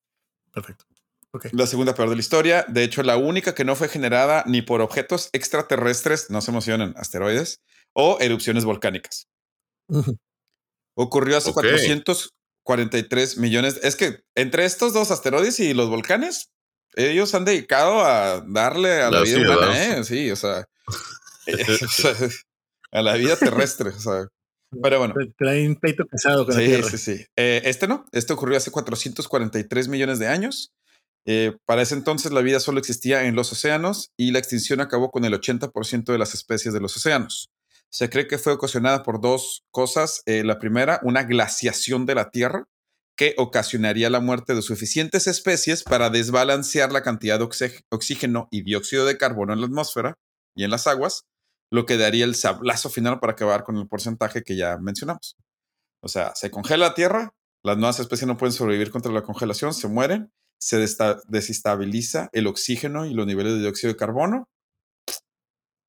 Perfecto. 0.52 0.84
Ok. 1.32 1.46
La 1.52 1.66
segunda 1.66 1.94
peor 1.94 2.10
de 2.10 2.16
la 2.16 2.20
historia. 2.20 2.64
De 2.68 2.84
hecho, 2.84 3.02
la 3.02 3.16
única 3.16 3.54
que 3.54 3.64
no 3.64 3.74
fue 3.74 3.88
generada 3.88 4.44
ni 4.46 4.60
por 4.60 4.82
objetos 4.82 5.30
extraterrestres, 5.32 6.28
no 6.30 6.42
se 6.42 6.50
emocionen, 6.50 6.92
asteroides, 6.96 7.62
o 7.94 8.18
erupciones 8.20 8.64
volcánicas. 8.64 9.28
Ocurrió 10.94 11.38
hace 11.38 11.50
Ok. 11.50 11.54
443 11.54 13.38
millones. 13.38 13.80
Es 13.82 13.96
que 13.96 14.22
entre 14.34 14.64
estos 14.64 14.92
dos 14.92 15.10
asteroides 15.10 15.58
y 15.60 15.72
los 15.72 15.88
volcanes, 15.88 16.50
ellos 16.94 17.34
han 17.34 17.44
dedicado 17.44 18.04
a 18.04 18.40
darle 18.46 19.00
a 19.00 19.10
la 19.10 19.18
La 19.18 19.22
vida 19.22 19.38
humana, 19.38 19.84
¿eh? 19.84 20.04
Sí, 20.04 20.30
o 20.30 20.36
sea, 20.36 20.66
o 20.86 21.88
sea, 21.88 22.14
a 22.92 23.02
la 23.02 23.14
vida 23.14 23.36
terrestre. 23.36 23.90
O 23.90 23.98
sea, 23.98 24.26
pero 24.82 24.98
bueno. 24.98 25.14
Tra- 25.14 25.34
Traen 25.36 25.76
peito 25.76 26.04
pesado 26.06 26.46
con 26.46 26.54
la 26.54 26.60
Sí, 26.60 26.66
tierra. 26.66 26.88
sí, 26.88 26.98
sí. 26.98 27.26
Eh, 27.36 27.62
este 27.64 27.88
no, 27.88 28.04
este 28.12 28.32
ocurrió 28.32 28.56
hace 28.56 28.70
443 28.70 29.88
millones 29.88 30.18
de 30.18 30.28
años. 30.28 30.72
Eh, 31.26 31.56
para 31.66 31.82
ese 31.82 31.94
entonces 31.94 32.32
la 32.32 32.40
vida 32.40 32.58
solo 32.58 32.78
existía 32.80 33.24
en 33.26 33.36
los 33.36 33.52
océanos 33.52 34.10
y 34.16 34.32
la 34.32 34.38
extinción 34.40 34.80
acabó 34.80 35.10
con 35.10 35.24
el 35.24 35.32
80% 35.34 36.12
de 36.12 36.18
las 36.18 36.34
especies 36.34 36.74
de 36.74 36.80
los 36.80 36.96
océanos. 36.96 37.50
Se 37.90 38.08
cree 38.10 38.26
que 38.26 38.38
fue 38.38 38.54
ocasionada 38.54 39.02
por 39.02 39.20
dos 39.20 39.62
cosas. 39.70 40.22
Eh, 40.26 40.42
la 40.44 40.58
primera, 40.58 40.98
una 41.02 41.24
glaciación 41.24 42.06
de 42.06 42.14
la 42.14 42.30
Tierra 42.30 42.64
que 43.14 43.34
ocasionaría 43.36 44.08
la 44.08 44.20
muerte 44.20 44.54
de 44.54 44.62
suficientes 44.62 45.26
especies 45.26 45.82
para 45.84 46.08
desbalancear 46.08 46.90
la 46.92 47.02
cantidad 47.02 47.38
de 47.38 47.46
oxígeno 47.90 48.48
y 48.50 48.62
dióxido 48.62 49.04
de 49.04 49.18
carbono 49.18 49.52
en 49.52 49.60
la 49.60 49.66
atmósfera 49.66 50.14
y 50.56 50.64
en 50.64 50.70
las 50.70 50.86
aguas, 50.86 51.24
lo 51.72 51.86
que 51.86 51.96
daría 51.96 52.26
el 52.26 52.34
sablazo 52.34 52.90
final 52.90 53.18
para 53.18 53.32
acabar 53.32 53.64
con 53.64 53.78
el 53.78 53.88
porcentaje 53.88 54.42
que 54.42 54.56
ya 54.56 54.76
mencionamos. 54.76 55.36
O 56.02 56.08
sea, 56.08 56.34
se 56.34 56.50
congela 56.50 56.88
la 56.88 56.94
Tierra, 56.94 57.34
las 57.64 57.78
nuevas 57.78 57.98
especies 57.98 58.26
no 58.26 58.36
pueden 58.36 58.52
sobrevivir 58.52 58.90
contra 58.90 59.10
la 59.10 59.22
congelación, 59.22 59.72
se 59.72 59.88
mueren, 59.88 60.30
se 60.60 60.76
desestabiliza 61.28 62.28
el 62.32 62.46
oxígeno 62.46 63.06
y 63.06 63.14
los 63.14 63.26
niveles 63.26 63.54
de 63.54 63.60
dióxido 63.60 63.92
de 63.92 63.96
carbono. 63.96 64.48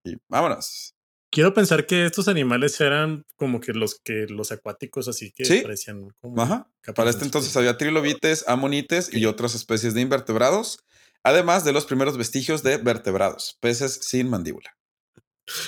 Y 0.06 0.16
vámonos. 0.30 0.96
Quiero 1.30 1.54
pensar 1.54 1.86
que 1.86 2.06
estos 2.06 2.30
animales 2.30 2.80
eran 2.80 3.26
como 3.36 3.60
que 3.60 3.74
los 3.74 4.00
que 4.00 4.26
los 4.30 4.52
acuáticos 4.54 5.10
así 5.10 5.32
que 5.32 5.44
Sí. 5.44 5.62
parecían 5.64 6.08
como 6.22 6.42
Ajá. 6.42 6.70
Para 6.96 7.10
este 7.10 7.26
entonces 7.26 7.58
había 7.58 7.78
trilobites, 7.78 8.46
amonites 8.48 9.14
y 9.14 9.26
otras 9.26 9.54
especies 9.56 9.94
de 9.96 10.02
invertebrados, 10.02 10.80
además 11.24 11.66
de 11.66 11.74
los 11.74 11.86
primeros 11.86 12.18
vestigios 12.18 12.64
de 12.64 12.78
vertebrados, 12.78 13.58
peces 13.60 14.00
sin 14.04 14.30
mandíbula. 14.30 14.78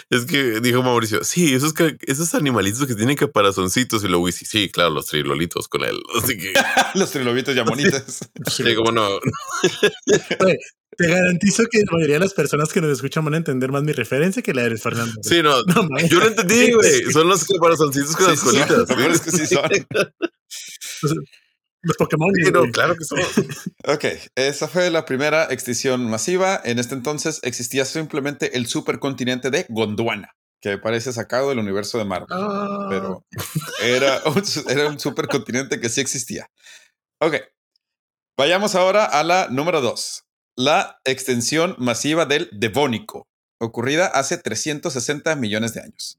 Es 0.10 0.26
que 0.26 0.62
dijo 0.62 0.82
Mauricio, 0.84 1.24
sí, 1.24 1.54
esos, 1.54 1.74
esos 2.02 2.34
animalitos 2.36 2.88
que 2.88 2.96
tienen 2.96 3.18
caparazoncitos 3.18 4.04
y 4.04 4.08
luego 4.08 4.32
sí, 4.32 4.46
sí, 4.46 4.70
claro, 4.70 4.92
los 4.92 5.08
trilolitos 5.08 5.68
con 5.68 5.84
él. 5.84 6.00
Así 6.22 6.38
que, 6.38 6.54
los 6.96 7.12
trilobites 7.12 7.56
y 7.56 7.60
amonites. 7.60 8.20
Sí. 8.52 8.64
sí, 8.64 8.76
como 8.76 8.92
no. 8.92 9.08
Te 10.98 11.08
garantizo 11.10 11.64
que 11.70 11.80
la 11.80 11.92
mayoría 11.92 12.16
de 12.16 12.20
las 12.22 12.34
personas 12.34 12.72
que 12.72 12.80
nos 12.80 12.90
escuchan 12.90 13.26
van 13.26 13.34
a 13.34 13.38
entender 13.38 13.70
más 13.70 13.84
mi 13.84 13.92
referencia 13.92 14.42
que 14.42 14.54
la 14.54 14.64
de 14.64 14.78
Fernando. 14.78 15.14
Sí, 15.24 15.42
no, 15.44 15.62
No, 15.64 15.90
yo 16.08 16.20
lo 16.22 16.28
entendí, 16.28 16.72
güey. 16.72 17.12
Son 17.12 17.28
los 17.28 17.44
caparazoncitos 17.44 18.16
con 18.16 18.26
Sí, 18.28 18.32
las 18.32 18.40
sí 18.40 18.46
son. 18.46 18.56
colitas. 18.68 18.90
Lo 18.90 18.96
peor 18.96 19.12
es 19.12 19.20
que 19.20 19.32
sí 19.32 19.46
son. 19.46 21.26
Los 21.86 21.98
Pokémon. 21.98 22.34
Sí, 22.34 22.52
no, 22.52 22.62
güey. 22.62 22.72
claro 22.72 22.96
que 22.96 23.06
son. 23.06 23.20
Ok, 23.88 24.06
esa 24.36 24.68
fue 24.68 24.90
la 24.90 25.06
primera 25.06 25.46
extinción 25.52 26.10
masiva. 26.10 26.60
En 26.64 26.80
este 26.80 26.96
entonces 26.96 27.40
existía 27.44 27.86
simplemente 27.86 28.58
el 28.58 28.66
supercontinente 28.66 29.52
de 29.52 29.68
Gondwana, 29.70 30.36
que 30.60 30.80
parece 30.80 31.14
sacado 31.14 31.50
del 31.50 31.60
universo 31.60 32.00
de 32.00 32.06
Marvel. 32.06 32.28
Ah, 32.32 32.88
pero 32.90 33.24
era 33.84 34.22
un, 34.26 34.44
era 34.68 34.88
un 34.88 35.00
supercontinente 35.00 35.80
que 35.80 35.90
sí 35.90 36.02
existía. 36.02 36.48
Ok, 37.20 37.36
vayamos 38.36 38.74
ahora 38.74 39.06
a 39.06 39.24
la 39.24 39.48
número 39.50 39.82
dos, 39.82 40.26
la 40.56 41.00
extensión 41.06 41.76
masiva 41.78 42.26
del 42.26 42.50
Devónico, 42.52 43.28
ocurrida 43.60 44.08
hace 44.08 44.40
360 44.40 45.36
millones 45.36 45.76
de 45.76 45.82
años. 45.82 46.18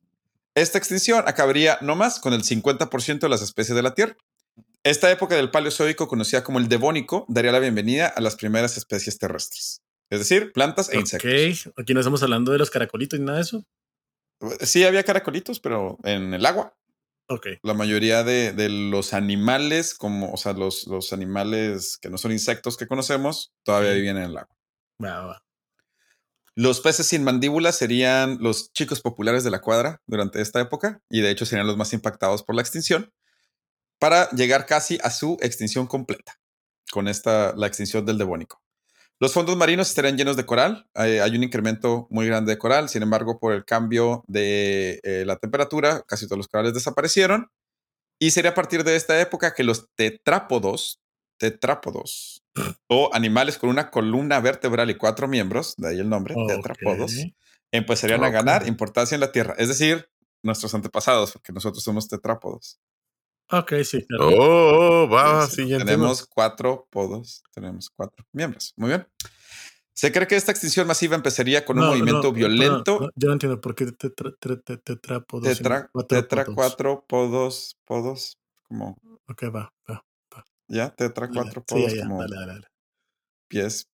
Esta 0.55 0.79
extinción 0.79 1.25
acabaría 1.27 1.79
no 1.83 1.97
más 1.97 2.21
con 2.21 2.33
el 2.33 2.43
50% 2.43 3.19
de 3.19 3.29
las 3.29 3.43
especies 3.43 3.75
de 3.77 3.83
la 3.83 3.95
Tierra. 3.95 4.17
Esta 4.87 5.11
época 5.11 5.35
del 5.35 5.51
Paleozoico, 5.51 6.07
conocida 6.07 6.45
como 6.45 6.61
el 6.61 6.69
Devónico, 6.69 7.27
daría 7.29 7.51
la 7.51 7.59
bienvenida 7.59 8.07
a 8.07 8.21
las 8.21 8.37
primeras 8.37 8.77
especies 8.77 9.19
terrestres, 9.19 9.83
es 10.11 10.21
decir, 10.21 10.53
plantas 10.53 10.93
e 10.93 11.01
insectos. 11.01 11.67
ok, 11.67 11.81
aquí 11.81 11.93
no 11.93 11.99
estamos 11.99 12.23
hablando 12.23 12.53
de 12.53 12.59
los 12.59 12.71
caracolitos 12.71 13.19
ni 13.19 13.27
nada 13.27 13.39
de 13.39 13.43
eso. 13.43 13.65
Sí 14.61 14.85
había 14.85 15.03
caracolitos, 15.03 15.59
pero 15.59 15.99
en 16.05 16.33
el 16.35 16.47
agua. 16.47 16.77
Ok. 17.29 17.49
la 17.65 17.75
mayoría 17.75 18.23
de, 18.23 18.53
de 18.53 18.69
los 18.69 19.13
animales, 19.13 19.93
como, 19.93 20.33
o 20.33 20.37
sea, 20.37 20.53
los, 20.53 20.87
los 20.87 21.13
animales 21.13 21.99
que 22.01 22.09
no 22.09 22.17
son 22.17 22.31
insectos 22.31 22.77
que 22.77 22.87
conocemos, 22.87 23.53
todavía 23.65 23.91
viven 23.91 24.19
en 24.19 24.23
el 24.23 24.39
agua. 24.39 24.57
Va, 25.05 25.27
va. 25.27 25.43
Los 26.55 26.81
peces 26.81 27.09
sin 27.09 27.25
mandíbula 27.25 27.73
serían 27.73 28.39
los 28.41 28.73
chicos 28.73 29.01
populares 29.01 29.43
de 29.43 29.51
la 29.51 29.61
cuadra 29.61 30.01
durante 30.07 30.41
esta 30.41 30.61
época 30.61 31.03
y 31.11 31.23
de 31.23 31.33
hecho 31.33 31.45
serían 31.45 31.67
los 31.67 31.77
más 31.77 31.93
impactados 31.93 32.45
por 32.45 32.55
la 32.55 32.63
extinción 32.63 33.13
para 33.99 34.31
llegar 34.31 34.67
casi 34.67 34.99
a 35.03 35.11
su 35.11 35.37
extinción 35.41 35.87
completa 35.87 36.39
con 36.91 37.09
esta, 37.09 37.55
la 37.57 37.67
extinción 37.67 38.05
del 38.05 38.19
devónico. 38.19 38.63
Los 39.19 39.33
fondos 39.33 39.57
marinos 39.57 39.89
estarían 39.89 40.19
llenos 40.19 40.37
de 40.37 40.45
coral. 40.45 40.87
Hay, 40.95 41.19
hay 41.19 41.37
un 41.37 41.43
incremento 41.43 42.07
muy 42.11 42.27
grande 42.27 42.53
de 42.53 42.59
coral. 42.59 42.89
Sin 42.89 43.03
embargo, 43.03 43.39
por 43.39 43.55
el 43.55 43.65
cambio 43.65 44.23
de 44.27 45.01
eh, 45.05 45.25
la 45.25 45.37
temperatura, 45.37 46.03
casi 46.07 46.27
todos 46.27 46.37
los 46.37 46.49
corales 46.49 46.75
desaparecieron. 46.75 47.51
Y 48.19 48.31
sería 48.31 48.51
a 48.51 48.55
partir 48.55 48.85
de 48.85 48.97
esta 48.97 49.19
época 49.21 49.55
que 49.55 49.65
los 49.65 49.89
tetrápodos, 49.95 51.01
tetrápodos, 51.39 52.43
o 52.89 53.11
animales 53.13 53.59
con 53.59 53.71
una 53.71 53.91
columna 53.91 54.41
vertebral 54.41 54.91
y 54.91 54.97
cuatro 54.97 55.29
miembros, 55.29 55.75
de 55.77 55.89
ahí 55.89 55.99
el 55.99 56.09
nombre, 56.09 56.35
tetrápodos, 56.47 57.13
Ok. 57.13 57.33
empezarían 57.73 58.25
a 58.25 58.31
ganar 58.31 58.67
importancia 58.69 59.15
en 59.15 59.21
la 59.21 59.33
Tierra. 59.33 59.55
Es 59.59 59.69
decir, 59.69 60.09
nuestros 60.43 60.75
antepasados, 60.75 61.33
porque 61.33 61.53
nosotros 61.53 61.83
somos 61.83 62.09
tetrápodos. 62.09 62.79
Ok, 63.51 63.73
sí. 63.85 64.05
claro. 64.07 64.29
Oh, 64.29 65.05
oh, 65.05 65.09
va, 65.09 65.47
sí, 65.47 65.63
entiendo. 65.63 65.85
tenemos 65.85 66.27
cuatro 66.27 66.89
podos, 66.91 67.43
tenemos 67.55 67.91
cuatro 67.91 68.25
miembros. 68.33 68.73
Muy 68.77 68.89
bien. 68.89 69.07
Se 69.93 70.13
cree 70.13 70.27
que 70.27 70.37
esta 70.37 70.53
extinción 70.53 70.87
masiva 70.87 71.17
empezaría 71.17 71.65
con 71.65 71.79
un 71.79 71.87
movimiento 71.87 72.25
no, 72.25 72.33
violento. 72.33 73.11
yo 73.15 73.29
no 73.29 73.33
entiendo 73.33 73.61
por 73.61 73.75
qué 73.75 73.87
tetra, 73.93 74.31
tetra, 74.39 74.77
tetra, 74.77 75.25
no 75.33 75.41
tetra, 75.41 75.89
cuatro 75.91 76.07
tetra 76.21 76.45
podos. 76.45 76.55
cuatro 76.55 77.05
podos, 77.09 77.79
podos. 77.87 78.39
como 78.65 78.97
Ok, 79.29 79.45
va, 79.45 79.73
va. 79.91 80.05
ya 80.69 80.91
tetra 80.95 81.27
Dale. 81.29 81.41
cuatro 81.41 81.65
Sí, 81.67 81.75
podos 81.75 81.95
ya, 81.95 82.03
como 82.03 82.21
dale, 82.21 82.37
dale, 82.37 82.53
dale. 82.53 82.67
pies, 83.49 83.89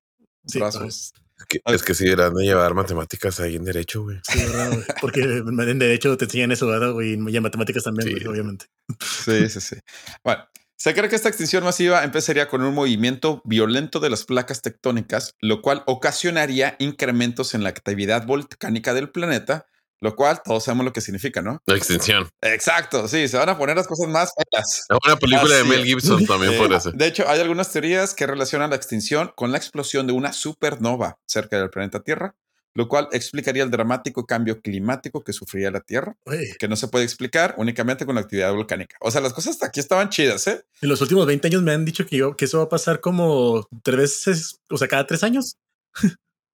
Sí, 0.45 0.59
brazos. 0.59 1.13
Es 1.39 1.45
que, 1.47 1.61
es 1.65 1.83
que 1.83 1.93
si 1.93 2.05
deberán 2.05 2.33
de 2.33 2.43
llevar 2.43 2.73
matemáticas 2.73 3.39
ahí 3.39 3.55
en 3.55 3.63
derecho, 3.63 4.03
güey. 4.03 4.19
Sí, 4.23 4.39
¿verdad, 4.39 4.71
güey? 4.73 4.83
Porque 5.01 5.21
en 5.21 5.79
derecho 5.79 6.15
te 6.17 6.25
enseñan 6.25 6.51
eso, 6.51 6.67
¿verdad, 6.67 6.91
güey? 6.91 7.11
Y 7.11 7.37
en 7.37 7.43
matemáticas 7.43 7.83
también, 7.83 8.09
Sí. 8.09 8.13
güey, 8.15 8.27
obviamente. 8.27 8.65
Sí, 9.01 9.49
sí, 9.49 9.61
sí. 9.61 9.77
Bueno, 10.23 10.43
se 10.75 10.93
cree 10.93 11.09
que 11.09 11.15
esta 11.15 11.29
extinción 11.29 11.63
masiva 11.63 12.03
empezaría 12.03 12.47
con 12.47 12.61
un 12.61 12.73
movimiento 12.73 13.41
violento 13.45 13.99
de 13.99 14.09
las 14.09 14.25
placas 14.25 14.61
tectónicas, 14.61 15.33
lo 15.39 15.61
cual 15.61 15.83
ocasionaría 15.87 16.75
incrementos 16.79 17.53
en 17.53 17.63
la 17.63 17.69
actividad 17.69 18.25
volcánica 18.25 18.93
del 18.93 19.09
planeta, 19.09 19.67
lo 20.01 20.15
cual 20.15 20.41
todos 20.43 20.63
sabemos 20.63 20.85
lo 20.85 20.93
que 20.93 21.01
significa, 21.01 21.41
¿no? 21.41 21.61
La 21.65 21.75
extinción. 21.75 22.29
Exacto, 22.41 23.07
sí, 23.07 23.27
se 23.27 23.37
van 23.37 23.49
a 23.49 23.57
poner 23.57 23.75
las 23.75 23.87
cosas 23.87 24.07
más 24.07 24.31
feas. 24.51 24.85
Una 25.05 25.15
película 25.17 25.55
de 25.55 25.63
Mel. 25.65 25.83
Gibson 25.85 26.25
también 26.25 26.57
podría 26.57 26.79
ser. 26.79 26.93
de 26.93 27.07
hecho, 27.07 27.27
hay 27.27 27.39
algunas 27.41 27.71
teorías 27.71 28.13
que 28.13 28.25
relacionan 28.27 28.69
la 28.69 28.75
extinción 28.75 29.31
con 29.35 29.51
la 29.51 29.57
explosión 29.57 30.07
de 30.07 30.13
una 30.13 30.31
supernova 30.33 31.17
cerca 31.27 31.59
del 31.59 31.69
planeta 31.69 32.01
Tierra, 32.01 32.35
lo 32.75 32.87
cual 32.87 33.09
explicaría 33.11 33.63
el 33.63 33.71
dramático 33.71 34.25
cambio 34.25 34.61
climático 34.61 35.21
que 35.23 35.33
sufriría 35.33 35.71
la 35.71 35.81
Tierra, 35.81 36.15
que 36.59 36.67
no 36.67 36.75
se 36.77 36.87
puede 36.87 37.03
explicar 37.03 37.55
únicamente 37.57 38.05
con 38.05 38.15
la 38.15 38.21
actividad 38.21 38.53
volcánica. 38.53 38.95
O 39.01 39.11
sea, 39.11 39.19
las 39.21 39.33
cosas 39.33 39.55
hasta 39.55 39.65
aquí 39.65 39.79
estaban 39.81 40.09
chidas, 40.09 40.47
¿eh? 40.47 40.63
en 40.81 40.87
los 40.87 41.01
últimos 41.01 41.25
20 41.25 41.47
años 41.47 41.63
me 41.63 41.73
han 41.73 41.83
dicho 41.83 42.05
que, 42.05 42.15
yo, 42.17 42.37
que 42.37 42.45
eso 42.45 42.59
va 42.59 42.65
a 42.65 42.69
pasar 42.69 43.01
como 43.01 43.67
tres 43.83 43.97
veces, 43.97 44.59
o 44.69 44.77
sea, 44.77 44.87
cada 44.87 45.05
tres 45.07 45.23
años. 45.23 45.57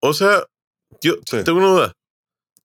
O 0.02 0.14
sea, 0.14 0.44
yo 1.02 1.16
Sí. 1.30 1.44
tengo 1.44 1.60
una 1.60 1.68
duda. 1.68 1.94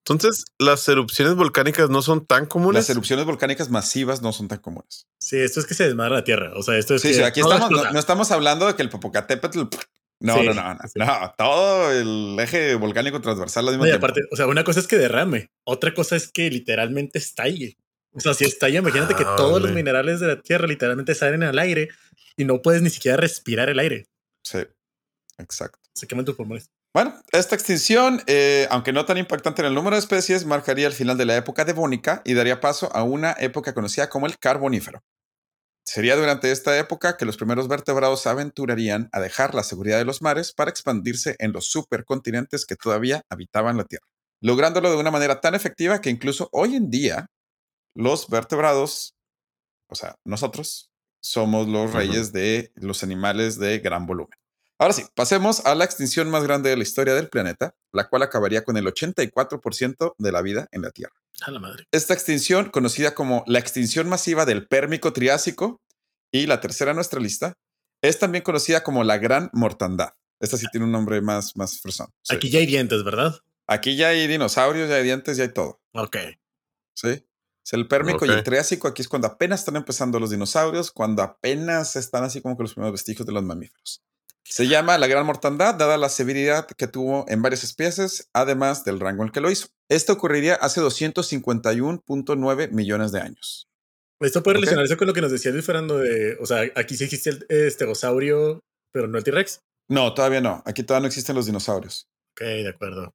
Entonces, 0.05 0.45
las 0.57 0.87
erupciones 0.87 1.35
volcánicas 1.35 1.89
no 1.89 2.01
son 2.01 2.25
tan 2.25 2.47
comunes. 2.47 2.81
Las 2.81 2.89
erupciones 2.89 3.25
volcánicas 3.25 3.69
masivas 3.69 4.21
no 4.21 4.33
son 4.33 4.47
tan 4.47 4.57
comunes. 4.57 5.07
Sí, 5.19 5.37
esto 5.37 5.59
es 5.59 5.67
que 5.67 5.75
se 5.75 5.83
desmadra 5.85 6.15
la 6.15 6.23
Tierra. 6.23 6.53
O 6.55 6.63
sea, 6.63 6.77
esto 6.77 6.95
es 6.95 7.03
Sí, 7.03 7.09
que 7.09 7.13
sí, 7.15 7.21
aquí 7.21 7.41
estamos, 7.41 7.69
no, 7.69 7.99
estamos 7.99 8.31
hablando 8.31 8.65
de 8.65 8.75
que 8.75 8.81
el 8.81 8.89
Popocatépetl. 8.89 9.61
No, 10.19 10.37
Sí, 10.37 10.45
no, 10.45 10.53
no, 10.53 10.73
no, 10.73 10.79
sí. 10.87 10.99
no, 10.99 11.33
Todo 11.37 11.91
el 11.91 12.37
eje 12.39 12.75
volcánico 12.75 13.21
transversal 13.21 13.65
y 13.83 13.91
aparte, 13.91 14.21
o 14.31 14.35
sea, 14.35 14.47
una 14.47 14.63
cosa 14.63 14.79
es 14.79 14.87
que 14.87 14.97
derrame, 14.97 15.49
otra 15.63 15.93
cosa 15.95 16.15
es 16.15 16.31
que 16.31 16.49
literalmente 16.51 17.17
estalle. 17.17 17.77
O 18.13 18.19
sea, 18.19 18.33
si 18.33 18.45
estalla, 18.45 18.79
imagínate 18.79 19.15
que 19.15 19.23
Ah, 19.25 19.35
todos 19.37 19.61
los 19.61 19.71
minerales 19.71 20.19
de 20.19 20.27
la 20.27 20.41
Tierra 20.41 20.67
literalmente 20.67 21.15
salen 21.15 21.43
al 21.43 21.57
aire 21.57 21.89
y 22.37 22.45
no 22.45 22.61
puedes 22.61 22.81
ni 22.81 22.89
siquiera 22.89 23.17
respirar 23.17 23.69
el 23.69 23.79
aire. 23.79 24.07
Sí, 24.43 24.59
exacto. 25.37 25.79
Se 25.93 26.07
queman 26.07 26.25
tus 26.25 26.35
pulmones. 26.35 26.69
Bueno, 26.93 27.13
esta 27.31 27.55
extinción, 27.55 28.21
eh, 28.27 28.67
aunque 28.69 28.91
no 28.91 29.05
tan 29.05 29.17
impactante 29.17 29.61
en 29.61 29.67
el 29.69 29.73
número 29.73 29.95
de 29.95 30.01
especies, 30.01 30.45
marcaría 30.45 30.87
el 30.87 30.93
final 30.93 31.17
de 31.17 31.25
la 31.25 31.37
época 31.37 31.63
devónica 31.63 32.21
y 32.25 32.33
daría 32.33 32.59
paso 32.59 32.93
a 32.93 33.03
una 33.03 33.31
época 33.39 33.73
conocida 33.73 34.09
como 34.09 34.25
el 34.25 34.37
Carbonífero. 34.37 35.01
Sería 35.85 36.17
durante 36.17 36.51
esta 36.51 36.77
época 36.77 37.15
que 37.15 37.25
los 37.25 37.37
primeros 37.37 37.69
vertebrados 37.69 38.21
se 38.21 38.29
aventurarían 38.29 39.09
a 39.13 39.21
dejar 39.21 39.55
la 39.55 39.63
seguridad 39.63 39.99
de 39.99 40.05
los 40.05 40.21
mares 40.21 40.51
para 40.51 40.69
expandirse 40.69 41.35
en 41.39 41.53
los 41.53 41.67
supercontinentes 41.67 42.65
que 42.65 42.75
todavía 42.75 43.23
habitaban 43.29 43.77
la 43.77 43.85
Tierra, 43.85 44.05
lográndolo 44.41 44.91
de 44.91 44.97
una 44.97 45.11
manera 45.11 45.39
tan 45.39 45.55
efectiva 45.55 46.01
que 46.01 46.09
incluso 46.09 46.49
hoy 46.51 46.75
en 46.75 46.89
día 46.89 47.27
los 47.95 48.27
vertebrados, 48.29 49.15
o 49.89 49.95
sea, 49.95 50.15
nosotros, 50.25 50.91
somos 51.23 51.67
los 51.67 51.93
reyes 51.93 52.33
de 52.33 52.71
los 52.75 53.03
animales 53.03 53.59
de 53.59 53.79
gran 53.79 54.05
volumen. 54.05 54.40
Ahora 54.81 54.95
sí, 54.95 55.05
pasemos 55.13 55.63
a 55.67 55.75
la 55.75 55.85
extinción 55.85 56.31
más 56.31 56.43
grande 56.43 56.71
de 56.71 56.75
la 56.75 56.81
historia 56.81 57.13
del 57.13 57.29
planeta, 57.29 57.75
la 57.91 58.09
cual 58.09 58.23
acabaría 58.23 58.63
con 58.63 58.77
el 58.77 58.87
84% 58.87 60.15
de 60.17 60.31
la 60.31 60.41
vida 60.41 60.69
en 60.71 60.81
la 60.81 60.89
Tierra. 60.89 61.13
A 61.41 61.51
la 61.51 61.59
madre. 61.59 61.85
Esta 61.91 62.15
extinción, 62.15 62.71
conocida 62.71 63.13
como 63.13 63.43
la 63.45 63.59
extinción 63.59 64.09
masiva 64.09 64.43
del 64.43 64.67
Pérmico 64.67 65.13
Triásico, 65.13 65.83
y 66.31 66.47
la 66.47 66.61
tercera 66.61 66.91
en 66.91 66.95
nuestra 66.95 67.19
lista, 67.19 67.59
es 68.01 68.17
también 68.17 68.43
conocida 68.43 68.81
como 68.81 69.03
la 69.03 69.19
Gran 69.19 69.51
Mortandad. 69.53 70.15
Esta 70.39 70.57
sí 70.57 70.65
tiene 70.71 70.87
un 70.87 70.91
nombre 70.91 71.21
más, 71.21 71.55
más 71.55 71.79
fresón. 71.79 72.07
Sí. 72.23 72.35
Aquí 72.35 72.49
ya 72.49 72.57
hay 72.57 72.65
dientes, 72.65 73.03
¿verdad? 73.03 73.35
Aquí 73.67 73.95
ya 73.95 74.07
hay 74.07 74.25
dinosaurios, 74.25 74.89
ya 74.89 74.95
hay 74.95 75.03
dientes, 75.03 75.37
ya 75.37 75.43
hay 75.43 75.53
todo. 75.53 75.79
Ok. 75.93 76.17
¿sí? 76.95 77.23
Es 77.63 77.73
el 77.73 77.87
Pérmico 77.87 78.25
y 78.25 78.29
el 78.29 78.41
Triásico. 78.41 78.87
Aquí 78.87 79.03
es 79.03 79.07
cuando 79.07 79.27
apenas 79.27 79.59
están 79.59 79.75
empezando 79.75 80.19
los 80.19 80.31
dinosaurios, 80.31 80.89
cuando 80.89 81.21
apenas 81.21 81.95
están 81.95 82.23
así 82.23 82.41
como 82.41 82.57
que 82.57 82.63
los 82.63 82.73
primeros 82.73 82.93
vestigios 82.93 83.27
de 83.27 83.33
los 83.33 83.43
mamíferos. 83.43 84.01
Se 84.43 84.67
llama 84.67 84.97
la 84.97 85.07
gran 85.07 85.25
mortandad, 85.25 85.75
dada 85.75 85.97
la 85.97 86.09
severidad 86.09 86.67
que 86.67 86.87
tuvo 86.87 87.25
en 87.29 87.41
varias 87.41 87.63
especies, 87.63 88.29
además 88.33 88.83
del 88.83 88.99
rango 88.99 89.23
en 89.23 89.27
el 89.27 89.33
que 89.33 89.41
lo 89.41 89.49
hizo. 89.51 89.67
Esto 89.89 90.13
ocurriría 90.13 90.55
hace 90.55 90.81
251.9 90.81 92.71
millones 92.71 93.11
de 93.11 93.21
años. 93.21 93.67
Esto 94.19 94.43
puede 94.43 94.55
relacionarse 94.55 94.97
con 94.97 95.07
lo 95.07 95.13
que 95.13 95.21
nos 95.21 95.31
decía 95.31 95.51
Luis 95.51 95.65
Fernando 95.65 95.97
de, 95.97 96.37
o 96.39 96.45
sea, 96.45 96.61
aquí 96.75 96.95
sí 96.95 97.05
existe 97.05 97.31
el 97.31 97.45
estegosaurio, 97.49 98.59
pero 98.91 99.07
no 99.07 99.17
el 99.17 99.23
T-Rex. 99.23 99.61
No, 99.89 100.13
todavía 100.13 100.41
no. 100.41 100.61
Aquí 100.65 100.83
todavía 100.83 101.03
no 101.03 101.07
existen 101.07 101.35
los 101.35 101.47
dinosaurios. 101.47 102.07
Ok, 102.33 102.41
de 102.41 102.69
acuerdo. 102.69 103.13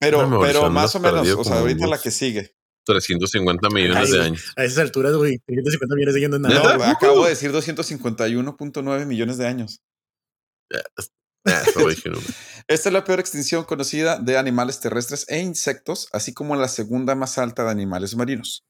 Pero, 0.00 0.26
No, 0.26 0.40
pero 0.40 0.70
más 0.70 0.94
o 0.94 1.00
menos, 1.00 1.28
o 1.28 1.44
sea, 1.44 1.58
ahorita 1.58 1.86
la 1.86 1.98
que 1.98 2.10
sigue. 2.10 2.54
350 2.84 3.68
millones 3.70 3.96
Ay, 3.96 4.12
de 4.12 4.24
años. 4.24 4.52
A 4.56 4.64
esas 4.64 4.78
alturas, 4.78 5.14
güey, 5.14 5.38
350 5.46 5.94
millones 5.94 6.14
de 6.14 6.20
años 6.20 6.40
no 6.40 6.48
No, 6.48 6.54
nada. 6.54 6.72
¿Neta? 6.76 6.90
acabo 6.90 7.24
de 7.24 7.30
decir 7.30 7.52
251.9 7.52 9.06
millones 9.06 9.38
de 9.38 9.46
años. 9.46 9.82
Esta 12.68 12.88
es 12.88 12.92
la 12.92 13.04
peor 13.04 13.20
extinción 13.20 13.64
conocida 13.64 14.18
de 14.18 14.36
animales 14.36 14.80
terrestres 14.80 15.26
e 15.28 15.40
insectos, 15.40 16.08
así 16.12 16.34
como 16.34 16.54
la 16.56 16.68
segunda 16.68 17.14
más 17.14 17.38
alta 17.38 17.64
de 17.64 17.70
animales 17.70 18.14
marinos. 18.14 18.64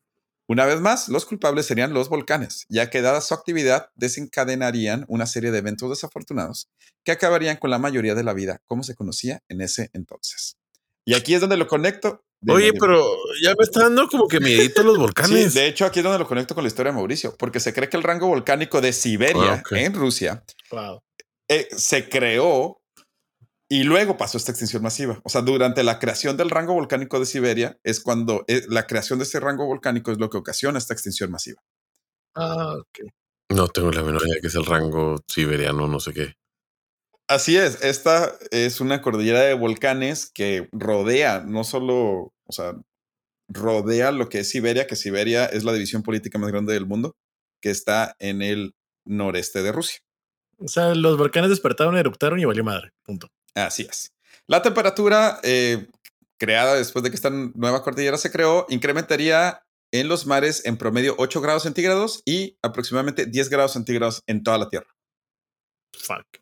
Una 0.47 0.65
vez 0.67 0.81
más, 0.81 1.09
los 1.09 1.27
culpables 1.27 1.67
serían 1.67 1.95
los 1.95 2.09
volcanes, 2.09 2.67
ya 2.69 2.91
que 2.91 3.03
dada 3.03 3.21
su 3.21 3.35
actividad 3.35 3.91
desencadenarían 3.95 5.05
una 5.07 5.27
serie 5.27 5.53
de 5.53 5.59
eventos 5.59 5.91
desafortunados 5.91 6.69
que 7.05 7.13
acabarían 7.13 7.57
con 7.57 7.71
la 7.71 7.79
mayoría 7.79 8.17
de 8.17 8.25
la 8.25 8.33
vida 8.33 8.61
como 8.67 8.83
se 8.83 8.97
conocía 8.97 9.43
en 9.49 9.61
ese 9.61 9.91
entonces. 9.93 10.57
Y 11.05 11.15
aquí 11.15 11.35
es 11.35 11.41
donde 11.41 11.57
lo 11.57 11.69
conecto. 11.69 12.25
Oye, 12.49 12.73
pero 12.73 13.05
ya 13.43 13.51
me 13.51 13.63
está 13.65 13.81
dando 13.83 14.09
como 14.09 14.27
que 14.27 14.41
miedito 14.41 14.83
los 14.83 14.95
Sí, 14.97 15.01
volcanes. 15.01 15.55
de 15.55 15.67
hecho, 15.67 15.85
aquí 15.85 15.99
es 16.01 16.05
donde 16.05 16.19
lo 16.19 16.27
conecto 16.27 16.55
con 16.55 16.65
la 16.65 16.69
historia 16.69 16.93
de 16.93 16.97
Mauricio, 16.97 17.37
porque 17.39 17.61
se 17.61 17.75
cree 17.75 17.89
que 17.89 17.97
el 17.99 18.03
rango 18.03 18.29
volcánico 18.29 18.81
de 18.81 18.93
Siberia, 18.93 19.63
Ah, 19.71 19.77
en 19.77 19.93
Rusia, 19.95 20.43
Wow. 20.71 21.01
eh, 21.49 21.69
se 21.77 22.09
creó 22.09 22.81
y 23.69 23.85
luego 23.85 24.17
pasó 24.17 24.39
esta 24.39 24.53
extinción 24.53 24.83
masiva. 24.83 25.21
O 25.23 25.29
sea, 25.29 25.43
durante 25.43 25.85
la 25.85 25.99
creación 25.99 26.37
del 26.37 26.51
rango 26.51 26.73
volcánico 26.75 27.21
de 27.21 27.27
Siberia 27.27 27.79
es 27.85 28.01
cuando 28.01 28.45
eh, 28.49 28.63
la 28.69 28.87
creación 28.87 29.19
de 29.19 29.25
ese 29.25 29.39
rango 29.39 29.67
volcánico 29.67 30.11
es 30.11 30.19
lo 30.19 30.31
que 30.31 30.39
ocasiona 30.39 30.79
esta 30.79 30.95
extinción 30.95 31.31
masiva. 31.31 31.61
Ah, 32.35 32.75
ok. 32.79 33.11
No 33.53 33.69
tengo 33.69 33.91
la 33.93 34.03
menor 34.03 34.23
idea 34.27 34.41
que 34.41 34.47
es 34.47 34.55
el 34.55 34.65
rango 34.65 35.23
siberiano, 35.29 35.87
no 35.89 36.01
sé 36.01 36.13
qué. 36.15 36.35
Así 37.31 37.57
es, 37.57 37.81
esta 37.85 38.37
es 38.51 38.81
una 38.81 39.03
cordillera 39.03 39.43
de 39.43 39.55
volcanes 39.55 40.29
que 40.29 40.69
rodea, 40.73 41.45
no 41.47 41.63
solo, 41.63 42.35
o 42.45 42.53
sea, 42.53 42.75
rodea 43.47 44.11
lo 44.11 44.29
que 44.29 44.41
es 44.41 44.51
Siberia, 44.51 44.89
que 44.89 44.97
Siberia 44.97 45.47
es 45.47 45.63
la 45.63 45.73
división 45.73 46.03
política 46.03 46.41
más 46.41 46.51
grande 46.51 46.73
del 46.73 46.87
mundo, 46.87 47.15
que 47.63 47.71
está 47.71 48.17
en 48.19 48.43
el 48.43 48.75
noreste 49.07 49.63
de 49.63 49.71
Rusia. 49.71 50.01
O 50.59 50.67
sea, 50.67 50.93
los 50.97 51.17
volcanes 51.19 51.51
despertaron, 51.51 51.97
eruptaron 51.97 52.41
y 52.41 52.47
valió 52.47 52.65
madre. 52.65 52.91
Punto. 53.05 53.29
Así 53.55 53.87
es. 53.89 54.13
La 54.49 54.63
temperatura 54.63 55.39
eh, 55.45 55.87
creada 56.37 56.75
después 56.75 57.05
de 57.05 57.11
que 57.11 57.17
esta 57.17 57.31
nueva 57.31 57.85
cordillera 57.85 58.19
se 58.19 58.33
creó 58.33 58.67
incrementaría 58.71 59.63
en 59.93 60.09
los 60.09 60.27
mares 60.27 60.67
en 60.67 60.77
promedio 60.77 61.15
8 61.17 61.41
grados 61.41 61.63
centígrados 61.63 62.23
y 62.25 62.59
aproximadamente 62.61 63.27
10 63.27 63.51
grados 63.51 63.75
centígrados 63.75 64.25
en 64.27 64.43
toda 64.43 64.59
la 64.59 64.69
Tierra. 64.69 64.89
Fuck. 65.97 66.40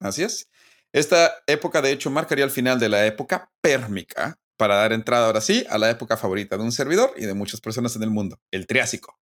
Así 0.00 0.22
es. 0.22 0.48
Esta 0.92 1.32
época, 1.46 1.82
de 1.82 1.92
hecho, 1.92 2.10
marcaría 2.10 2.44
el 2.44 2.50
final 2.50 2.78
de 2.80 2.88
la 2.88 3.04
época 3.06 3.50
pérmica 3.60 4.38
para 4.56 4.76
dar 4.76 4.92
entrada 4.92 5.26
ahora 5.26 5.40
sí 5.40 5.64
a 5.68 5.78
la 5.78 5.90
época 5.90 6.16
favorita 6.16 6.56
de 6.56 6.62
un 6.64 6.72
servidor 6.72 7.12
y 7.16 7.26
de 7.26 7.34
muchas 7.34 7.60
personas 7.60 7.94
en 7.96 8.02
el 8.02 8.10
mundo, 8.10 8.40
el 8.50 8.66
Triásico. 8.66 9.18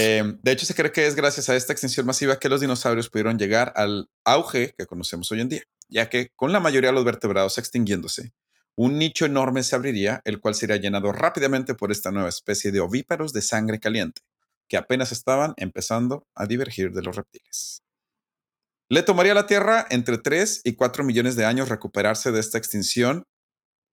Eh, 0.00 0.22
de 0.42 0.52
hecho, 0.52 0.64
se 0.64 0.74
cree 0.74 0.92
que 0.92 1.06
es 1.06 1.14
gracias 1.14 1.48
a 1.50 1.56
esta 1.56 1.72
extinción 1.72 2.06
masiva 2.06 2.38
que 2.38 2.48
los 2.48 2.60
dinosaurios 2.60 3.10
pudieron 3.10 3.38
llegar 3.38 3.72
al 3.76 4.08
auge 4.24 4.74
que 4.78 4.86
conocemos 4.86 5.30
hoy 5.32 5.40
en 5.42 5.48
día, 5.50 5.62
ya 5.88 6.08
que 6.08 6.30
con 6.36 6.52
la 6.52 6.60
mayoría 6.60 6.88
de 6.90 6.94
los 6.94 7.04
vertebrados 7.04 7.58
extinguiéndose, 7.58 8.32
un 8.76 8.98
nicho 8.98 9.26
enorme 9.26 9.62
se 9.62 9.74
abriría, 9.74 10.20
el 10.24 10.40
cual 10.40 10.54
sería 10.54 10.76
llenado 10.76 11.12
rápidamente 11.12 11.74
por 11.74 11.90
esta 11.90 12.10
nueva 12.10 12.28
especie 12.28 12.70
de 12.70 12.80
ovíparos 12.80 13.32
de 13.32 13.42
sangre 13.42 13.80
caliente, 13.80 14.22
que 14.68 14.76
apenas 14.76 15.12
estaban 15.12 15.54
empezando 15.56 16.26
a 16.34 16.46
divergir 16.46 16.92
de 16.92 17.02
los 17.02 17.16
reptiles. 17.16 17.82
Le 18.88 19.02
tomaría 19.02 19.32
a 19.32 19.36
la 19.36 19.46
Tierra 19.46 19.86
entre 19.90 20.18
3 20.18 20.60
y 20.64 20.74
4 20.74 21.02
millones 21.02 21.34
de 21.36 21.44
años 21.44 21.68
recuperarse 21.68 22.30
de 22.30 22.40
esta 22.40 22.58
extinción 22.58 23.24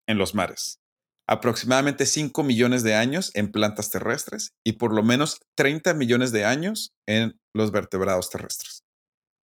en 0.08 0.18
los 0.18 0.36
mares 0.36 0.80
aproximadamente 1.28 2.06
5 2.06 2.44
millones 2.44 2.84
de 2.84 2.96
años 2.96 3.32
en 3.34 3.52
plantas 3.52 3.90
terrestres 3.90 4.54
y 4.64 4.74
por 4.74 4.94
lo 4.94 5.04
menos 5.04 5.40
30 5.56 5.94
millones 5.94 6.32
de 6.32 6.46
años 6.46 6.94
en 7.08 7.40
los 7.54 7.72
vertebrados 7.72 8.30
terrestres. 8.30 8.84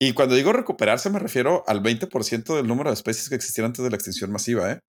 Y 0.01 0.13
cuando 0.13 0.35
digo 0.35 0.53
recuperarse, 0.53 1.09
me 1.09 1.19
refiero 1.19 1.63
al 1.67 1.81
20% 1.81 2.55
del 2.55 2.67
número 2.67 2.89
de 2.89 2.93
especies 2.93 3.29
que 3.29 3.35
existieron 3.35 3.69
antes 3.69 3.83
de 3.83 3.89
la 3.89 3.95
extinción 3.95 4.31
masiva, 4.31 4.71
¿eh? 4.71 4.79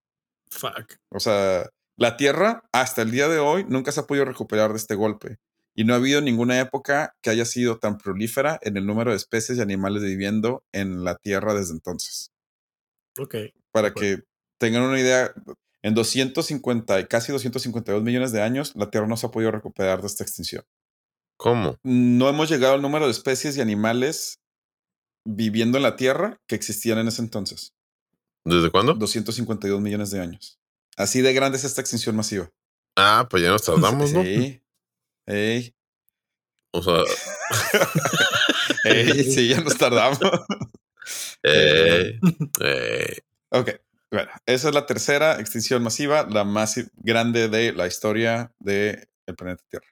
Fuck. 0.51 0.97
O 1.11 1.21
sea, 1.21 1.71
la 1.97 2.17
Tierra 2.17 2.63
hasta 2.73 3.03
el 3.03 3.11
día 3.11 3.29
de 3.29 3.39
hoy 3.39 3.65
nunca 3.69 3.93
se 3.93 4.01
ha 4.01 4.07
podido 4.07 4.25
recuperar 4.25 4.71
de 4.71 4.79
este 4.79 4.95
golpe. 4.95 5.39
Y 5.75 5.85
no 5.85 5.95
ha 5.95 5.97
habido 5.97 6.21
ninguna 6.21 6.59
época 6.61 7.15
que 7.23 7.31
haya 7.31 7.45
sido 7.45 7.79
tan 7.79 7.99
prolífera 7.99 8.59
en 8.63 8.77
el 8.77 8.87
número 8.87 9.11
de 9.11 9.17
especies 9.17 9.59
y 9.59 9.63
animales 9.63 10.03
viviendo 10.03 10.65
en 10.73 11.05
la 11.05 11.17
Tierra 11.17 11.55
desde 11.55 11.73
entonces. 11.73 12.33
Ok. 13.19 13.37
Para 13.71 13.95
que 13.95 14.23
tengan 14.59 14.83
una 14.83 14.99
idea, 14.99 15.33
en 15.83 15.95
250, 15.95 17.07
casi 17.07 17.33
252 17.33 18.03
millones 18.03 18.33
de 18.33 18.43
años, 18.43 18.75
la 18.75 18.91
Tierra 18.91 19.07
no 19.07 19.17
se 19.17 19.27
ha 19.27 19.31
podido 19.31 19.51
recuperar 19.51 20.01
de 20.01 20.07
esta 20.07 20.25
extinción. 20.25 20.65
¿Cómo? 21.37 21.79
No 21.83 22.29
hemos 22.29 22.51
llegado 22.51 22.75
al 22.75 22.83
número 22.83 23.07
de 23.07 23.13
especies 23.13 23.57
y 23.57 23.61
animales 23.61 24.41
viviendo 25.25 25.79
en 25.79 25.83
la 25.85 25.97
Tierra 25.97 26.39
que 26.47 26.55
existían 26.55 26.99
en 26.99 27.09
ese 27.09 27.23
entonces. 27.23 27.73
¿Desde 28.51 28.71
cuándo? 28.71 28.95
252 28.95 29.81
millones 29.81 30.11
de 30.11 30.21
años. 30.21 30.59
Así 30.97 31.23
de 31.23 31.33
grande 31.33 31.57
es 31.59 31.65
esta 31.65 31.81
extinción 31.81 32.17
masiva. 32.17 32.51
Ah, 32.97 33.27
pues 33.31 33.43
ya 33.43 33.51
nos 33.51 33.63
tardamos, 33.63 34.13
¿no? 34.13 34.23
Sí. 34.25 34.63
Ey. 35.27 35.75
O 36.73 36.83
sea, 36.83 37.03
Ey, 38.85 39.25
sí, 39.25 39.49
ya 39.49 39.61
nos 39.61 39.77
tardamos. 39.77 40.19
eh, 41.43 42.19
Ok, 43.53 43.71
bueno, 44.13 44.31
esa 44.47 44.69
es 44.69 44.75
la 44.75 44.87
tercera 44.87 45.41
extinción 45.41 45.83
masiva, 45.83 46.27
la 46.29 46.45
más 46.45 46.81
grande 46.97 47.49
de 47.49 47.73
la 47.73 47.87
historia 47.87 48.53
del 48.61 49.09
planeta 49.37 49.65
Tierra. 49.69 49.87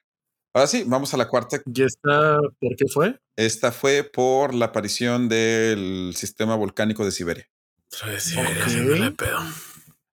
Ahora 0.53 0.67
sí, 0.67 0.83
vamos 0.87 1.13
a 1.13 1.17
la 1.17 1.27
cuarta. 1.27 1.61
¿Y 1.65 1.83
esta 1.83 2.39
por 2.59 2.75
qué 2.75 2.85
fue? 2.87 3.19
Esta 3.35 3.71
fue 3.71 4.03
por 4.03 4.53
la 4.53 4.65
aparición 4.65 5.29
del 5.29 6.13
sistema 6.15 6.55
volcánico 6.55 7.05
de 7.05 7.11
Siberia. 7.11 7.49
Otra 7.93 8.09
vez 8.11 8.23
sí, 8.23 8.37
Ok. 8.37 8.45
haciéndole 8.65 9.11
pedo. 9.11 9.39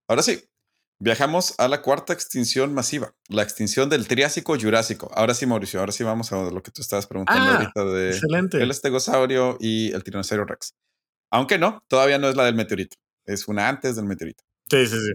Ahora 0.08 0.22
sí, 0.22 0.44
viajamos 0.98 1.54
a 1.58 1.68
la 1.68 1.82
cuarta 1.82 2.12
extinción 2.12 2.72
masiva, 2.74 3.14
la 3.28 3.42
extinción 3.42 3.88
del 3.90 4.06
Triásico 4.08 4.58
Jurásico. 4.58 5.10
Ahora 5.14 5.34
sí, 5.34 5.46
Mauricio, 5.46 5.80
ahora 5.80 5.92
sí 5.92 6.04
vamos 6.04 6.32
a 6.32 6.36
lo 6.50 6.62
que 6.62 6.70
tú 6.70 6.80
estabas 6.82 7.06
preguntando 7.06 7.42
Ah, 7.50 7.56
ahorita 7.56 7.84
de 7.84 8.10
Excelente. 8.10 8.62
el 8.62 8.70
estegosaurio 8.70 9.56
y 9.60 9.92
el 9.92 10.02
tiranosaurio 10.04 10.44
rex. 10.46 10.74
Aunque 11.30 11.58
no, 11.58 11.82
todavía 11.88 12.18
no 12.18 12.28
es 12.28 12.36
la 12.36 12.44
del 12.44 12.54
meteorito, 12.54 12.96
es 13.24 13.48
una 13.48 13.68
antes 13.68 13.96
del 13.96 14.04
meteorito. 14.06 14.42
Sí, 14.70 14.86
sí, 14.86 14.96
sí. 14.96 15.12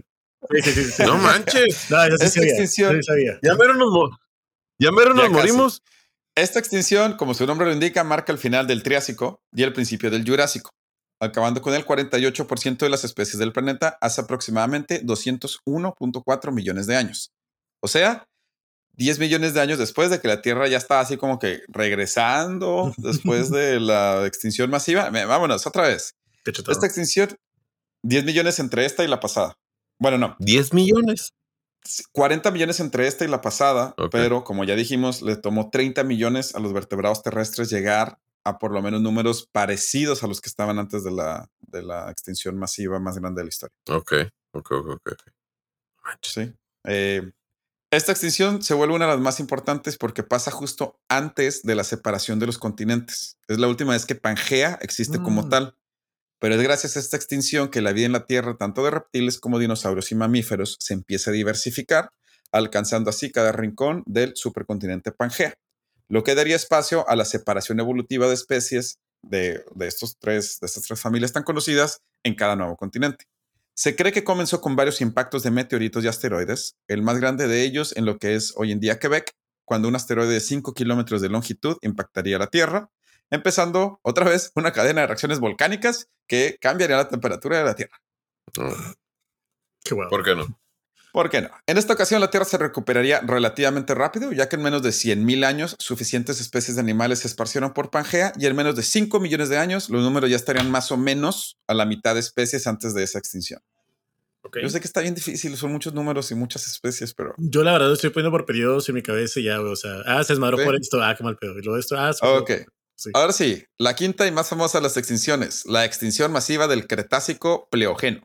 Sí, 0.50 0.62
sí, 0.62 0.72
sí, 0.84 0.90
sí. 0.92 1.02
No 1.04 1.18
manches. 1.18 1.86
No, 1.90 2.02
Esta 2.02 2.28
sabía. 2.28 2.50
extinción-. 2.50 3.00
Ya 3.42 3.54
mero 3.54 3.74
nos, 3.74 4.10
ya 4.78 4.90
mero 4.90 5.14
nos 5.14 5.30
morimos. 5.30 5.82
Esta 6.34 6.58
extinción, 6.58 7.16
como 7.16 7.34
su 7.34 7.46
nombre 7.46 7.66
lo 7.66 7.72
indica, 7.72 8.02
marca 8.04 8.32
el 8.32 8.38
final 8.38 8.66
del 8.66 8.82
Triásico 8.82 9.42
y 9.52 9.62
el 9.62 9.72
principio 9.72 10.10
del 10.10 10.24
Jurásico, 10.26 10.70
acabando 11.22 11.62
con 11.62 11.72
el 11.74 11.86
48% 11.86 12.78
de 12.78 12.88
las 12.88 13.04
especies 13.04 13.38
del 13.38 13.52
planeta 13.52 13.96
hace 14.00 14.20
aproximadamente 14.20 15.02
201.4 15.04 16.52
millones 16.52 16.86
de 16.88 16.96
años. 16.96 17.32
O 17.80 17.86
sea, 17.86 18.26
10 18.94 19.20
millones 19.20 19.54
de 19.54 19.60
años 19.60 19.78
después 19.78 20.10
de 20.10 20.20
que 20.20 20.26
la 20.26 20.42
Tierra 20.42 20.66
ya 20.66 20.78
estaba 20.78 21.00
así 21.00 21.16
como 21.16 21.38
que 21.38 21.60
regresando 21.68 22.92
después 22.98 23.50
de 23.50 23.78
la 23.78 24.26
extinción 24.26 24.68
masiva. 24.68 25.10
Vámonos, 25.10 25.66
otra 25.66 25.86
vez. 25.86 26.16
Esta 26.44 26.86
extinción, 26.86 27.36
10 28.02 28.24
millones 28.24 28.58
entre 28.58 28.84
esta 28.84 29.04
y 29.04 29.08
la 29.08 29.20
pasada. 29.20 29.56
Bueno, 30.00 30.18
no, 30.18 30.36
10 30.40 30.74
millones. 30.74 31.32
40 32.12 32.50
millones 32.50 32.80
entre 32.80 33.06
esta 33.06 33.24
y 33.24 33.28
la 33.28 33.40
pasada, 33.40 33.94
pero 34.12 34.44
como 34.44 34.62
ya 34.62 34.76
dijimos, 34.76 35.20
le 35.20 35.34
tomó 35.34 35.68
30 35.70 36.04
millones 36.04 36.54
a 36.54 36.60
los 36.60 36.72
vertebrados 36.72 37.24
terrestres 37.24 37.70
llegar 37.70 38.18
a 38.44 38.58
por 38.58 38.72
lo 38.72 38.82
menos 38.82 39.00
números 39.00 39.48
parecidos 39.52 40.22
a 40.22 40.26
los 40.26 40.40
que 40.40 40.48
estaban 40.48 40.78
antes 40.78 41.04
de 41.04 41.12
la, 41.12 41.48
de 41.60 41.82
la 41.82 42.10
extinción 42.10 42.58
masiva 42.58 42.98
más 42.98 43.18
grande 43.18 43.40
de 43.40 43.44
la 43.44 43.48
historia. 43.48 43.74
Ok, 43.88 44.12
ok, 44.52 44.72
ok, 44.72 44.88
ok. 44.96 45.12
¿sí? 46.22 46.52
Eh, 46.84 47.30
esta 47.90 48.12
extinción 48.12 48.62
se 48.62 48.74
vuelve 48.74 48.94
una 48.94 49.06
de 49.06 49.12
las 49.12 49.20
más 49.20 49.38
importantes 49.38 49.98
porque 49.98 50.22
pasa 50.22 50.50
justo 50.50 50.98
antes 51.08 51.62
de 51.62 51.74
la 51.74 51.84
separación 51.84 52.38
de 52.38 52.46
los 52.46 52.58
continentes. 52.58 53.36
Es 53.48 53.58
la 53.58 53.68
última 53.68 53.92
vez 53.92 54.06
que 54.06 54.14
Pangea 54.14 54.78
existe 54.80 55.18
como 55.18 55.42
Mm. 55.42 55.48
tal. 55.50 55.76
Pero 56.40 56.56
es 56.56 56.62
gracias 56.62 56.96
a 56.96 57.00
esta 57.00 57.16
extinción 57.16 57.68
que 57.68 57.82
la 57.82 57.92
vida 57.92 58.06
en 58.06 58.12
la 58.12 58.26
Tierra, 58.26 58.56
tanto 58.56 58.82
de 58.82 58.90
reptiles 58.90 59.38
como 59.38 59.60
dinosaurios 59.60 60.10
y 60.10 60.16
mamíferos, 60.16 60.76
se 60.80 60.92
empieza 60.94 61.30
a 61.30 61.34
diversificar, 61.34 62.10
alcanzando 62.50 63.10
así 63.10 63.30
cada 63.30 63.52
rincón 63.52 64.02
del 64.06 64.32
supercontinente 64.34 65.12
Pangea, 65.12 65.54
lo 66.08 66.24
que 66.24 66.34
daría 66.34 66.56
espacio 66.56 67.08
a 67.08 67.16
la 67.16 67.24
separación 67.24 67.80
evolutiva 67.80 68.28
de 68.28 68.34
especies 68.34 68.98
de, 69.22 69.64
de 69.74 69.86
estos 69.86 70.18
tres, 70.18 70.58
de 70.60 70.66
estas 70.66 70.84
tres 70.84 71.00
familias 71.00 71.32
tan 71.32 71.42
conocidas 71.42 72.02
en 72.22 72.34
cada 72.34 72.56
nuevo 72.56 72.76
continente. 72.76 73.26
Se 73.74 73.96
cree 73.96 74.12
que 74.12 74.24
comenzó 74.24 74.60
con 74.60 74.76
varios 74.76 75.00
impactos 75.00 75.42
de 75.42 75.50
meteoritos 75.50 76.04
y 76.04 76.08
asteroides, 76.08 76.76
el 76.88 77.02
más 77.02 77.18
grande 77.18 77.48
de 77.48 77.62
ellos 77.62 77.96
en 77.96 78.04
lo 78.04 78.18
que 78.18 78.34
es 78.34 78.52
hoy 78.56 78.72
en 78.72 78.80
día 78.80 78.98
Quebec, 78.98 79.32
cuando 79.64 79.88
un 79.88 79.96
asteroide 79.96 80.34
de 80.34 80.40
5 80.40 80.74
kilómetros 80.74 81.22
de 81.22 81.30
longitud 81.30 81.78
impactaría 81.80 82.38
la 82.38 82.48
Tierra, 82.48 82.90
empezando 83.30 83.98
otra 84.02 84.26
vez 84.26 84.52
una 84.54 84.72
cadena 84.72 85.00
de 85.00 85.06
reacciones 85.06 85.40
volcánicas 85.40 86.08
que 86.26 86.58
cambiaría 86.60 86.96
la 86.96 87.08
temperatura 87.08 87.58
de 87.58 87.64
la 87.64 87.74
Tierra. 87.74 87.96
No, 88.58 88.74
Qué 89.84 89.94
guapo. 89.94 90.10
¿Por 90.10 90.24
qué 90.24 90.34
no? 90.34 90.46
¿Por 91.12 91.28
qué 91.28 91.42
no? 91.42 91.50
En 91.66 91.76
esta 91.76 91.92
ocasión 91.92 92.22
la 92.22 92.30
Tierra 92.30 92.46
se 92.46 92.56
recuperaría 92.56 93.20
relativamente 93.20 93.94
rápido, 93.94 94.32
ya 94.32 94.48
que 94.48 94.56
en 94.56 94.62
menos 94.62 94.82
de 94.82 94.90
100.000 94.90 95.44
años 95.44 95.76
suficientes 95.78 96.40
especies 96.40 96.76
de 96.76 96.80
animales 96.80 97.20
se 97.20 97.28
esparcieron 97.28 97.74
por 97.74 97.90
Pangea 97.90 98.32
y 98.38 98.46
en 98.46 98.56
menos 98.56 98.76
de 98.76 98.82
5 98.82 99.20
millones 99.20 99.50
de 99.50 99.58
años 99.58 99.90
los 99.90 100.02
números 100.02 100.30
ya 100.30 100.36
estarían 100.36 100.70
más 100.70 100.90
o 100.90 100.96
menos 100.96 101.58
a 101.66 101.74
la 101.74 101.84
mitad 101.84 102.14
de 102.14 102.20
especies 102.20 102.66
antes 102.66 102.94
de 102.94 103.02
esa 103.02 103.18
extinción. 103.18 103.60
Ok. 104.44 104.58
Yo 104.62 104.70
sé 104.70 104.80
que 104.80 104.86
está 104.86 105.02
bien 105.02 105.14
difícil, 105.14 105.56
son 105.56 105.70
muchos 105.70 105.92
números 105.92 106.30
y 106.30 106.34
muchas 106.34 106.66
especies, 106.66 107.12
pero... 107.14 107.34
Yo 107.36 107.62
la 107.62 107.72
verdad 107.72 107.92
estoy 107.92 108.10
poniendo 108.10 108.30
por 108.36 108.46
periodos 108.46 108.88
en 108.88 108.94
mi 108.94 109.02
cabeza 109.02 109.38
y 109.38 109.44
ya, 109.44 109.60
o 109.60 109.76
sea, 109.76 110.00
ah, 110.06 110.24
se 110.24 110.32
desmadró 110.32 110.58
Sí. 110.58 110.64
por 110.64 110.74
esto, 110.76 111.02
ah, 111.02 111.14
qué 111.16 111.22
mal 111.22 111.36
pedo. 111.36 111.58
Y 111.58 111.62
luego 111.62 111.78
esto, 111.78 111.96
ah, 111.98 112.12
se 112.12 112.26
Ok. 112.26 112.50
Sí. 112.96 113.10
Ahora 113.14 113.32
sí, 113.32 113.64
la 113.78 113.94
quinta 113.96 114.26
y 114.26 114.32
más 114.32 114.48
famosa 114.48 114.78
de 114.78 114.82
las 114.82 114.96
extinciones, 114.96 115.64
la 115.66 115.84
extinción 115.84 116.32
masiva 116.32 116.68
del 116.68 116.86
Cretácico 116.86 117.68
Pleogeno, 117.70 118.22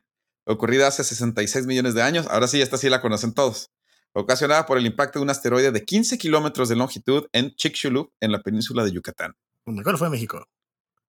ocurrida 0.47 0.87
hace 0.87 1.03
66 1.03 1.65
millones 1.65 1.93
de 1.93 2.01
años. 2.01 2.27
Ahora 2.29 2.47
sí, 2.47 2.61
esta 2.61 2.77
sí 2.77 2.89
la 2.89 3.01
conocen 3.01 3.33
todos. 3.33 3.71
Ocasionada 4.13 4.65
por 4.65 4.77
el 4.77 4.85
impacto 4.85 5.19
de 5.19 5.23
un 5.23 5.29
asteroide 5.29 5.71
de 5.71 5.85
15 5.85 6.17
kilómetros 6.17 6.69
de 6.69 6.75
longitud 6.75 7.27
en 7.33 7.53
Chicxulub, 7.55 8.11
en 8.19 8.31
la 8.31 8.41
península 8.41 8.83
de 8.83 8.91
Yucatán. 8.91 9.35
Mejor 9.65 9.97
fue 9.97 10.09
México. 10.09 10.47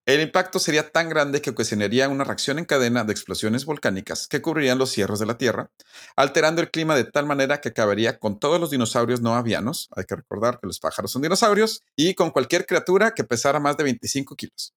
El 0.09 0.23
impacto 0.23 0.59
sería 0.59 0.91
tan 0.91 1.11
grande 1.11 1.43
que 1.43 1.51
ocasionaría 1.51 2.09
una 2.09 2.25
reacción 2.25 2.59
en 2.59 2.65
cadena 2.65 3.05
de 3.05 3.13
explosiones 3.13 3.67
volcánicas 3.67 4.27
que 4.27 4.41
cubrirían 4.41 4.79
los 4.79 4.91
cierros 4.91 5.19
de 5.19 5.27
la 5.27 5.37
Tierra, 5.37 5.71
alterando 6.17 6.63
el 6.63 6.71
clima 6.71 6.97
de 6.97 7.05
tal 7.05 7.27
manera 7.27 7.61
que 7.61 7.69
acabaría 7.69 8.19
con 8.19 8.39
todos 8.39 8.59
los 8.59 8.71
dinosaurios 8.71 9.21
no 9.21 9.35
avianos, 9.35 9.91
hay 9.95 10.05
que 10.05 10.17
recordar 10.17 10.61
que 10.61 10.67
los 10.67 10.81
pájaros 10.81 11.13
son 11.13 11.21
dinosaurios, 11.21 11.83
y 11.95 12.15
con 12.15 12.31
cualquier 12.31 12.65
criatura 12.65 13.13
que 13.13 13.23
pesara 13.23 13.61
más 13.61 13.77
de 13.77 13.85
25 13.85 14.35
kilos. 14.35 14.73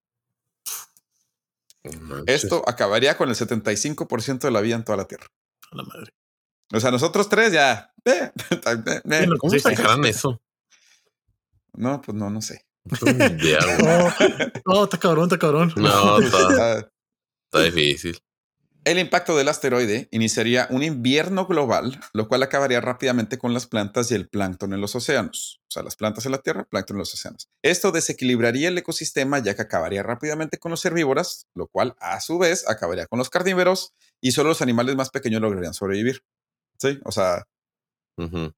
No. 1.84 2.22
Esto 2.26 2.62
acabaría 2.66 3.16
con 3.16 3.28
el 3.28 3.34
75% 3.34 4.40
de 4.40 4.50
la 4.50 4.60
vida 4.60 4.76
en 4.76 4.84
toda 4.84 4.98
la 4.98 5.06
Tierra. 5.06 5.26
A 5.70 5.76
la 5.76 5.82
madre. 5.82 6.14
O 6.72 6.80
sea, 6.80 6.90
nosotros 6.90 7.28
tres 7.28 7.52
ya... 7.52 7.92
eh, 8.04 8.30
eh, 8.50 8.60
eh. 8.66 9.00
Bueno, 9.04 9.36
¿Cómo 9.38 9.52
sí. 9.52 9.60
sacarán 9.60 10.04
eso? 10.04 10.40
No, 11.74 12.00
pues 12.00 12.16
no, 12.16 12.30
no 12.30 12.40
sé. 12.40 12.66
No. 12.84 12.96
Oh, 13.84 14.12
oh, 14.66 14.84
está 14.84 14.98
cabrón, 14.98 15.24
está 15.24 15.38
cabrón. 15.38 15.72
No, 15.76 16.18
está, 16.20 16.38
Ah, 16.60 16.88
está 17.44 17.62
difícil. 17.64 18.18
El 18.84 18.98
impacto 18.98 19.36
del 19.36 19.48
asteroide 19.48 20.08
iniciaría 20.10 20.66
un 20.68 20.82
invierno 20.82 21.46
global, 21.46 22.00
lo 22.12 22.26
cual 22.26 22.42
acabaría 22.42 22.80
rápidamente 22.80 23.38
con 23.38 23.54
las 23.54 23.68
plantas 23.68 24.10
y 24.10 24.16
el 24.16 24.28
plancton 24.28 24.72
en 24.72 24.80
los 24.80 24.96
océanos. 24.96 25.60
O 25.68 25.70
sea, 25.70 25.84
las 25.84 25.94
plantas 25.94 26.26
en 26.26 26.32
la 26.32 26.38
Tierra, 26.38 26.64
plancton 26.64 26.96
en 26.96 26.98
los 26.98 27.14
océanos. 27.14 27.48
Esto 27.62 27.92
desequilibraría 27.92 28.68
el 28.68 28.78
ecosistema 28.78 29.38
ya 29.38 29.54
que 29.54 29.62
acabaría 29.62 30.02
rápidamente 30.02 30.58
con 30.58 30.72
los 30.72 30.84
herbívoros, 30.84 31.46
lo 31.54 31.68
cual 31.68 31.94
a 32.00 32.20
su 32.20 32.38
vez 32.38 32.68
acabaría 32.68 33.06
con 33.06 33.20
los 33.20 33.30
carnívoros 33.30 33.94
y 34.20 34.32
solo 34.32 34.48
los 34.48 34.62
animales 34.62 34.96
más 34.96 35.10
pequeños 35.10 35.40
lograrían 35.40 35.74
sobrevivir. 35.74 36.24
Sí, 36.76 36.98
o 37.04 37.12
sea, 37.12 37.46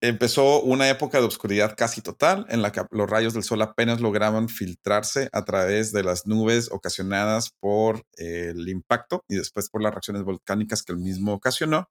Empezó 0.00 0.62
una 0.62 0.88
época 0.88 1.20
de 1.20 1.26
oscuridad 1.26 1.74
casi 1.76 2.00
total 2.02 2.44
en 2.48 2.60
la 2.60 2.72
que 2.72 2.82
los 2.90 3.08
rayos 3.08 3.34
del 3.34 3.44
sol 3.44 3.62
apenas 3.62 4.00
lograban 4.00 4.48
filtrarse 4.48 5.28
a 5.32 5.44
través 5.44 5.92
de 5.92 6.02
las 6.02 6.26
nubes 6.26 6.70
ocasionadas 6.72 7.50
por 7.60 8.02
el 8.16 8.68
impacto 8.68 9.24
y 9.28 9.36
después 9.36 9.70
por 9.70 9.82
las 9.82 9.92
reacciones 9.92 10.24
volcánicas 10.24 10.82
que 10.82 10.92
el 10.92 10.98
mismo 10.98 11.34
ocasionó. 11.34 11.88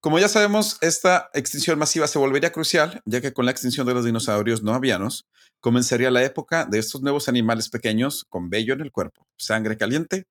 Como 0.00 0.18
ya 0.18 0.28
sabemos, 0.28 0.78
esta 0.82 1.30
extinción 1.34 1.78
masiva 1.78 2.06
se 2.06 2.18
volvería 2.18 2.52
crucial, 2.52 3.00
ya 3.06 3.20
que 3.20 3.32
con 3.32 3.44
la 3.44 3.50
extinción 3.50 3.86
de 3.86 3.94
los 3.94 4.04
dinosaurios 4.04 4.62
no 4.62 4.72
avianos, 4.72 5.26
comenzaría 5.60 6.10
la 6.10 6.22
época 6.22 6.64
de 6.64 6.78
estos 6.78 7.02
nuevos 7.02 7.28
animales 7.28 7.70
pequeños 7.70 8.24
con 8.28 8.48
vello 8.48 8.74
en 8.74 8.82
el 8.82 8.92
cuerpo, 8.92 9.26
sangre 9.36 9.76
caliente, 9.76 10.26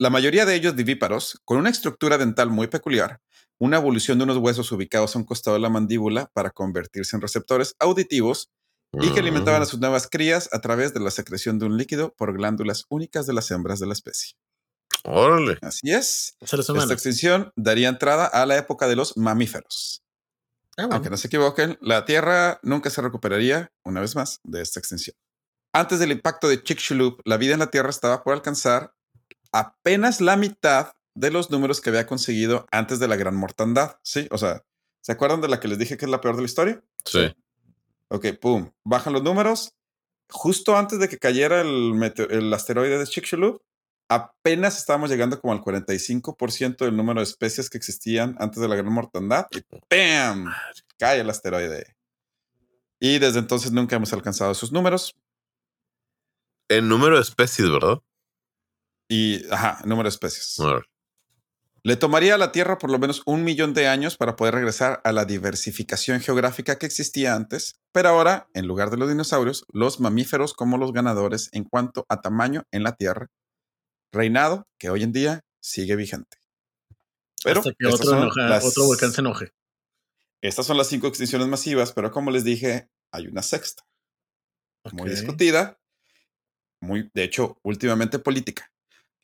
la 0.00 0.08
mayoría 0.08 0.46
de 0.46 0.54
ellos 0.54 0.74
vivíparos, 0.74 1.38
con 1.44 1.58
una 1.58 1.68
estructura 1.68 2.16
dental 2.16 2.48
muy 2.48 2.68
peculiar, 2.68 3.20
una 3.58 3.76
evolución 3.76 4.16
de 4.16 4.24
unos 4.24 4.38
huesos 4.38 4.72
ubicados 4.72 5.14
a 5.14 5.18
un 5.18 5.26
costado 5.26 5.56
de 5.56 5.60
la 5.60 5.68
mandíbula 5.68 6.30
para 6.32 6.50
convertirse 6.50 7.14
en 7.16 7.20
receptores 7.20 7.74
auditivos 7.78 8.48
y 8.94 9.10
que 9.12 9.20
alimentaban 9.20 9.60
a 9.60 9.66
Mm. 9.66 9.68
sus 9.68 9.78
nuevas 9.78 10.08
crías 10.10 10.48
a 10.52 10.60
través 10.62 10.94
de 10.94 11.00
la 11.00 11.10
secreción 11.10 11.58
de 11.58 11.66
un 11.66 11.76
líquido 11.76 12.14
por 12.16 12.32
glándulas 12.32 12.86
únicas 12.88 13.26
de 13.26 13.34
las 13.34 13.50
hembras 13.50 13.78
de 13.78 13.88
la 13.88 13.92
especie. 13.92 14.36
Órale. 15.04 15.58
Así 15.60 15.90
es. 15.92 16.34
Esta 16.40 16.92
extinción 16.94 17.52
daría 17.54 17.90
entrada 17.90 18.24
a 18.24 18.46
la 18.46 18.56
época 18.56 18.88
de 18.88 18.96
los 18.96 19.18
mamíferos. 19.18 20.02
Ah, 20.78 20.84
bueno. 20.84 20.94
Aunque 20.94 21.10
no 21.10 21.18
se 21.18 21.26
equivoquen, 21.26 21.76
la 21.82 22.06
Tierra 22.06 22.58
nunca 22.62 22.88
se 22.88 23.02
recuperaría, 23.02 23.70
una 23.84 24.00
vez 24.00 24.16
más, 24.16 24.40
de 24.44 24.62
esta 24.62 24.80
extinción. 24.80 25.14
Antes 25.74 25.98
del 25.98 26.12
impacto 26.12 26.48
de 26.48 26.62
Chicxulub, 26.62 27.20
la 27.26 27.36
vida 27.36 27.52
en 27.52 27.60
la 27.60 27.70
Tierra 27.70 27.90
estaba 27.90 28.24
por 28.24 28.32
alcanzar 28.32 28.94
apenas 29.52 30.20
la 30.20 30.36
mitad 30.36 30.94
de 31.14 31.30
los 31.30 31.50
números 31.50 31.80
que 31.80 31.90
había 31.90 32.06
conseguido 32.06 32.66
antes 32.70 32.98
de 32.98 33.08
la 33.08 33.16
gran 33.16 33.36
mortandad. 33.36 33.96
Sí, 34.02 34.26
o 34.30 34.38
sea, 34.38 34.64
¿se 35.00 35.12
acuerdan 35.12 35.40
de 35.40 35.48
la 35.48 35.60
que 35.60 35.68
les 35.68 35.78
dije 35.78 35.96
que 35.96 36.04
es 36.04 36.10
la 36.10 36.20
peor 36.20 36.36
de 36.36 36.42
la 36.42 36.46
historia? 36.46 36.82
Sí. 37.04 37.34
Ok, 38.08 38.26
pum, 38.40 38.70
bajan 38.84 39.12
los 39.12 39.22
números. 39.22 39.74
Justo 40.30 40.76
antes 40.76 40.98
de 40.98 41.08
que 41.08 41.18
cayera 41.18 41.60
el, 41.60 42.52
asteroide 42.54 42.98
de 42.98 43.06
Chicxulub, 43.06 43.62
apenas 44.08 44.78
estábamos 44.78 45.10
llegando 45.10 45.40
como 45.40 45.52
al 45.52 45.60
45% 45.60 46.84
del 46.84 46.96
número 46.96 47.20
de 47.20 47.24
especies 47.24 47.68
que 47.68 47.78
existían 47.78 48.36
antes 48.38 48.60
de 48.60 48.68
la 48.68 48.76
gran 48.76 48.92
mortandad. 48.92 49.46
Y 49.50 49.60
¡pam! 49.88 50.52
Cae 50.98 51.20
el 51.20 51.30
asteroide. 51.30 51.96
Y 53.00 53.18
desde 53.18 53.38
entonces 53.38 53.72
nunca 53.72 53.96
hemos 53.96 54.12
alcanzado 54.12 54.52
esos 54.52 54.72
números. 54.72 55.16
El 56.68 56.86
número 56.88 57.16
de 57.16 57.22
especies, 57.22 57.70
¿verdad? 57.70 58.00
Y, 59.12 59.44
ajá, 59.52 59.80
número 59.84 60.04
de 60.04 60.10
especies. 60.10 60.54
Le 61.82 61.96
tomaría 61.96 62.36
a 62.36 62.38
la 62.38 62.52
Tierra 62.52 62.78
por 62.78 62.90
lo 62.90 62.98
menos 62.98 63.22
un 63.26 63.42
millón 63.42 63.74
de 63.74 63.88
años 63.88 64.16
para 64.16 64.36
poder 64.36 64.54
regresar 64.54 65.00
a 65.02 65.10
la 65.12 65.24
diversificación 65.24 66.20
geográfica 66.20 66.78
que 66.78 66.86
existía 66.86 67.34
antes, 67.34 67.80
pero 67.90 68.10
ahora, 68.10 68.48
en 68.54 68.66
lugar 68.68 68.90
de 68.90 68.98
los 68.98 69.08
dinosaurios, 69.08 69.64
los 69.72 69.98
mamíferos 69.98 70.54
como 70.54 70.76
los 70.78 70.92
ganadores 70.92 71.48
en 71.52 71.64
cuanto 71.64 72.06
a 72.08 72.20
tamaño 72.20 72.62
en 72.70 72.84
la 72.84 72.92
Tierra, 72.94 73.26
reinado 74.12 74.68
que 74.78 74.90
hoy 74.90 75.02
en 75.02 75.12
día 75.12 75.40
sigue 75.60 75.96
vigente. 75.96 76.36
Pero 77.42 77.60
Hasta 77.60 77.70
que 77.72 77.88
estas 77.88 78.06
otro, 78.06 78.22
enoja- 78.22 78.48
las- 78.48 78.64
otro 78.64 78.84
volcán 78.84 79.12
se 79.12 79.22
enoje. 79.22 79.52
estas 80.42 80.66
son 80.66 80.76
las 80.76 80.86
cinco 80.88 81.06
extinciones 81.08 81.48
masivas, 81.48 81.92
pero 81.92 82.12
como 82.12 82.30
les 82.30 82.44
dije, 82.44 82.88
hay 83.10 83.26
una 83.26 83.42
sexta, 83.42 83.82
muy 84.92 85.08
discutida, 85.10 85.80
muy, 86.80 87.10
de 87.14 87.24
hecho, 87.24 87.58
últimamente 87.62 88.18
política. 88.18 88.70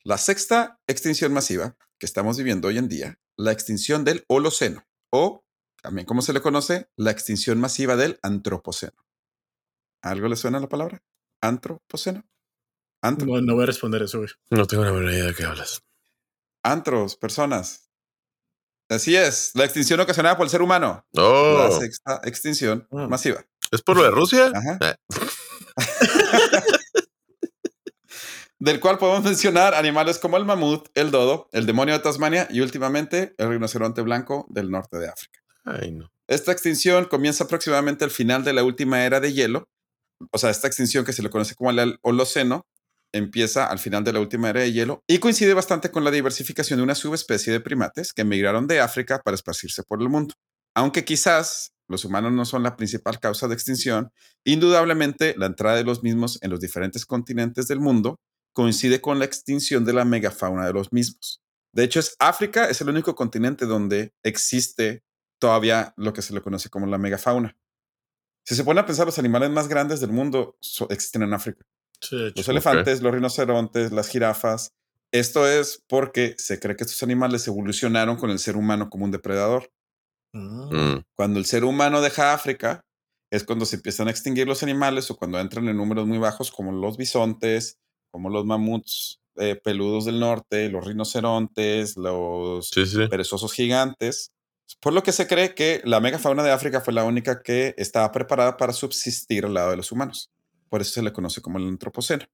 La 0.07 0.17
sexta 0.17 0.79
extinción 0.87 1.33
masiva 1.33 1.75
que 1.99 2.05
estamos 2.05 2.37
viviendo 2.37 2.69
hoy 2.69 2.77
en 2.77 2.87
día, 2.87 3.19
la 3.37 3.51
extinción 3.51 4.05
del 4.05 4.23
Holoceno, 4.29 4.85
o 5.11 5.43
también 5.83 6.07
como 6.07 6.21
se 6.21 6.31
le 6.31 6.39
conoce, 6.41 6.89
la 6.95 7.11
extinción 7.11 7.59
masiva 7.59 7.97
del 7.97 8.17
Antropoceno. 8.23 9.05
¿Algo 10.01 10.29
le 10.29 10.37
suena 10.37 10.61
la 10.61 10.69
palabra? 10.69 11.03
Antropoceno. 11.41 12.23
Antro, 13.03 13.27
No, 13.27 13.41
no 13.41 13.55
voy 13.55 13.63
a 13.63 13.65
responder 13.65 14.01
eso, 14.03 14.19
güey. 14.19 14.29
No 14.49 14.65
tengo 14.65 14.85
la 14.85 14.93
menor 14.93 15.11
idea 15.11 15.25
de 15.25 15.35
qué 15.35 15.43
hablas. 15.43 15.81
Antros, 16.63 17.17
personas. 17.17 17.89
Así 18.89 19.13
es, 19.13 19.51
la 19.55 19.65
extinción 19.65 19.99
ocasionada 19.99 20.37
por 20.37 20.45
el 20.45 20.49
ser 20.49 20.61
humano. 20.61 21.05
La 21.11 21.21
Oh, 21.23 21.79
sexta 21.81 22.21
extinción 22.23 22.87
Ah. 22.93 23.07
masiva. 23.09 23.45
¿es 23.71 23.81
por 23.81 23.97
lo 23.97 24.03
de 24.03 24.11
Rusia? 24.11 24.53
Ajá. 24.55 24.79
Eh, 24.79 24.95
del 28.59 28.79
cual 28.79 28.97
podemos 28.97 29.23
mencionar 29.25 29.73
animales 29.73 30.19
como 30.19 30.37
el 30.37 30.45
mamut, 30.45 30.87
el 30.95 31.11
dodo, 31.11 31.49
el 31.51 31.65
demonio 31.65 31.93
de 31.93 31.99
Tasmania 32.01 32.47
y 32.49 32.61
últimamente 32.61 33.35
el 33.37 33.49
rinoceronte 33.49 34.01
blanco 34.01 34.45
del 34.49 34.71
norte 34.71 34.97
de 34.97 35.09
África. 35.09 35.39
Ay, 35.65 35.91
no. 35.91 36.11
Esta 36.27 36.51
extinción 36.51 37.05
comienza 37.05 37.45
aproximadamente 37.45 38.03
al 38.03 38.11
final 38.11 38.43
de 38.43 38.53
la 38.53 38.63
última 38.63 39.05
era 39.05 39.19
de 39.19 39.33
hielo. 39.33 39.69
O 40.31 40.37
sea, 40.37 40.49
esta 40.49 40.67
extinción 40.67 41.05
que 41.05 41.13
se 41.13 41.21
le 41.23 41.29
conoce 41.29 41.55
como 41.55 41.71
el 41.71 41.99
Holoceno 42.01 42.65
empieza 43.13 43.67
al 43.67 43.79
final 43.79 44.03
de 44.03 44.13
la 44.13 44.19
última 44.19 44.49
era 44.49 44.61
de 44.61 44.73
hielo 44.73 45.03
y 45.07 45.19
coincide 45.19 45.53
bastante 45.53 45.91
con 45.91 46.03
la 46.03 46.11
diversificación 46.11 46.77
de 46.77 46.83
una 46.83 46.95
subespecie 46.95 47.53
de 47.53 47.61
primates 47.61 48.11
que 48.13 48.23
emigraron 48.23 48.67
de 48.67 48.81
África 48.81 49.21
para 49.23 49.35
esparcirse 49.35 49.83
por 49.83 50.01
el 50.01 50.09
mundo. 50.09 50.33
Aunque 50.75 51.05
quizás 51.05 51.71
los 51.87 52.03
humanos 52.03 52.33
no 52.33 52.43
son 52.43 52.63
la 52.63 52.75
principal 52.75 53.19
causa 53.19 53.47
de 53.47 53.53
extinción, 53.53 54.11
indudablemente 54.43 55.35
la 55.37 55.45
entrada 55.45 55.77
de 55.77 55.85
los 55.85 56.03
mismos 56.03 56.37
en 56.41 56.51
los 56.51 56.59
diferentes 56.59 57.05
continentes 57.05 57.67
del 57.67 57.79
mundo 57.79 58.19
coincide 58.57 58.99
con 59.01 59.19
la 59.19 59.25
extinción 59.25 59.85
de 59.85 59.93
la 59.93 60.03
megafauna 60.03 60.65
de 60.65 60.73
los 60.73 60.91
mismos. 60.91 61.43
De 61.71 61.83
hecho, 61.83 61.99
es 61.99 62.15
África 62.17 62.67
es 62.67 62.81
el 62.81 62.89
único 62.89 63.13
continente 63.13 63.67
donde 63.67 64.15
existe 64.23 65.03
todavía 65.39 65.93
lo 65.95 66.11
que 66.11 66.23
se 66.23 66.33
le 66.33 66.41
conoce 66.41 66.67
como 66.71 66.87
la 66.87 66.97
megafauna. 66.97 67.55
Si 68.47 68.55
se 68.55 68.63
pone 68.63 68.79
a 68.79 68.85
pensar, 68.87 69.05
los 69.05 69.19
animales 69.19 69.51
más 69.51 69.67
grandes 69.67 69.99
del 69.99 70.11
mundo 70.11 70.57
so- 70.59 70.87
existen 70.89 71.21
en 71.21 71.35
África. 71.35 71.63
Sí. 72.01 72.31
Los 72.35 72.47
elefantes, 72.49 73.01
los 73.03 73.13
rinocerontes, 73.13 73.91
las 73.91 74.09
jirafas. 74.09 74.71
Esto 75.11 75.47
es 75.47 75.83
porque 75.87 76.33
se 76.39 76.59
cree 76.59 76.75
que 76.75 76.83
estos 76.83 77.03
animales 77.03 77.47
evolucionaron 77.47 78.17
con 78.17 78.31
el 78.31 78.39
ser 78.39 78.57
humano 78.57 78.89
como 78.89 79.05
un 79.05 79.11
depredador. 79.11 79.71
Mm, 80.33 81.03
Cuando 81.15 81.37
el 81.37 81.45
ser 81.45 81.63
humano 81.63 82.01
deja 82.01 82.33
África, 82.33 82.83
es 83.31 83.43
cuando 83.43 83.65
se 83.65 83.75
empiezan 83.75 84.07
a 84.07 84.11
extinguir 84.11 84.47
los 84.47 84.63
animales 84.63 85.11
o 85.11 85.15
cuando 85.15 85.39
entran 85.39 85.67
en 85.67 85.77
números 85.77 86.07
muy 86.07 86.17
bajos 86.17 86.49
como 86.49 86.71
los 86.71 86.97
bisontes, 86.97 87.77
como 88.17 88.31
los 88.31 88.45
mamuts 88.47 89.21
eh, 89.35 89.55
peludos 89.63 90.05
del 90.05 90.19
norte, 90.19 90.69
los 90.69 90.83
rinocerontes, 90.83 91.97
los 91.97 92.67
Sí, 92.69 92.87
sí. 92.87 93.07
perezosos 93.07 93.53
gigantes. 93.53 94.31
Por 94.81 94.93
lo 94.93 95.03
que 95.03 95.11
se 95.11 95.27
cree 95.27 95.53
que 95.53 95.81
la 95.85 95.99
megafauna 95.99 96.41
de 96.41 96.49
África 96.49 96.81
fue 96.81 96.95
la 96.95 97.03
única 97.03 97.43
que 97.43 97.75
estaba 97.77 98.11
preparada 98.11 98.57
para 98.57 98.73
subsistir 98.73 99.45
al 99.45 99.53
lado 99.53 99.69
de 99.69 99.77
los 99.77 99.91
humanos. 99.91 100.31
Por 100.67 100.81
eso 100.81 100.93
se 100.93 101.03
le 101.03 101.13
conoce 101.13 101.41
como 101.43 101.59
el 101.59 101.67
antropoceno, 101.67 102.25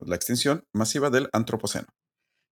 la 0.00 0.16
extinción 0.16 0.66
masiva 0.74 1.08
del 1.08 1.30
antropoceno. 1.32 1.86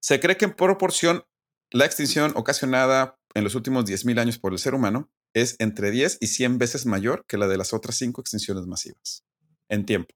Se 0.01 0.21
cree 0.21 0.39
que 0.39 0.47
en 0.47 0.55
proporción 0.55 1.25
la 1.71 1.85
extinción 1.85 2.33
ocasionada 2.35 3.19
en 3.35 3.45
los 3.45 3.55
últimos 3.55 3.85
10.000 3.85 4.19
años 4.21 4.39
por 4.39 4.55
el 4.55 4.59
ser 4.59 4.75
humano 4.75 5.11
es 5.35 5.57
entre 5.59 5.91
10 5.91 6.17
y 6.23 6.29
100 6.29 6.57
veces 6.57 6.87
mayor 6.87 7.27
que 7.29 7.37
la 7.37 7.47
de 7.47 7.59
las 7.59 7.75
otras 7.75 7.97
cinco 7.97 8.23
extinciones 8.23 8.65
masivas 8.67 9.23
en 9.69 9.85
tiempo. 9.85 10.15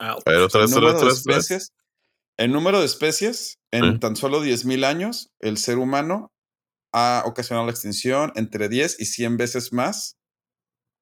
Au. 0.00 0.18
A 0.24 0.30
ver, 0.30 0.40
otra 0.40 0.60
El 0.60 0.66
vez, 0.66 0.74
número 0.74 0.90
de 0.90 0.96
otra 0.96 1.08
vez, 1.08 1.18
especies, 1.18 1.72
el 2.38 2.52
número 2.52 2.80
de 2.80 2.86
especies 2.86 3.58
en 3.70 4.00
tan 4.00 4.16
solo 4.16 4.42
10.000 4.42 4.84
años, 4.84 5.30
el 5.40 5.58
ser 5.58 5.78
humano 5.78 6.32
ha 6.92 7.22
ocasionado 7.26 7.66
la 7.66 7.72
extinción 7.72 8.32
entre 8.34 8.68
10 8.68 8.98
y 8.98 9.04
100 9.04 9.36
veces 9.36 9.72
más 9.72 10.16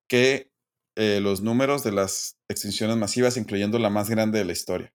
que 0.08 0.50
eh, 0.96 1.20
los 1.20 1.42
números 1.42 1.84
de 1.84 1.92
las 1.92 2.36
extinciones 2.50 2.96
masivas, 2.96 3.36
incluyendo 3.36 3.78
la 3.78 3.88
más 3.88 4.10
grande 4.10 4.40
de 4.40 4.44
la 4.44 4.52
historia, 4.52 4.92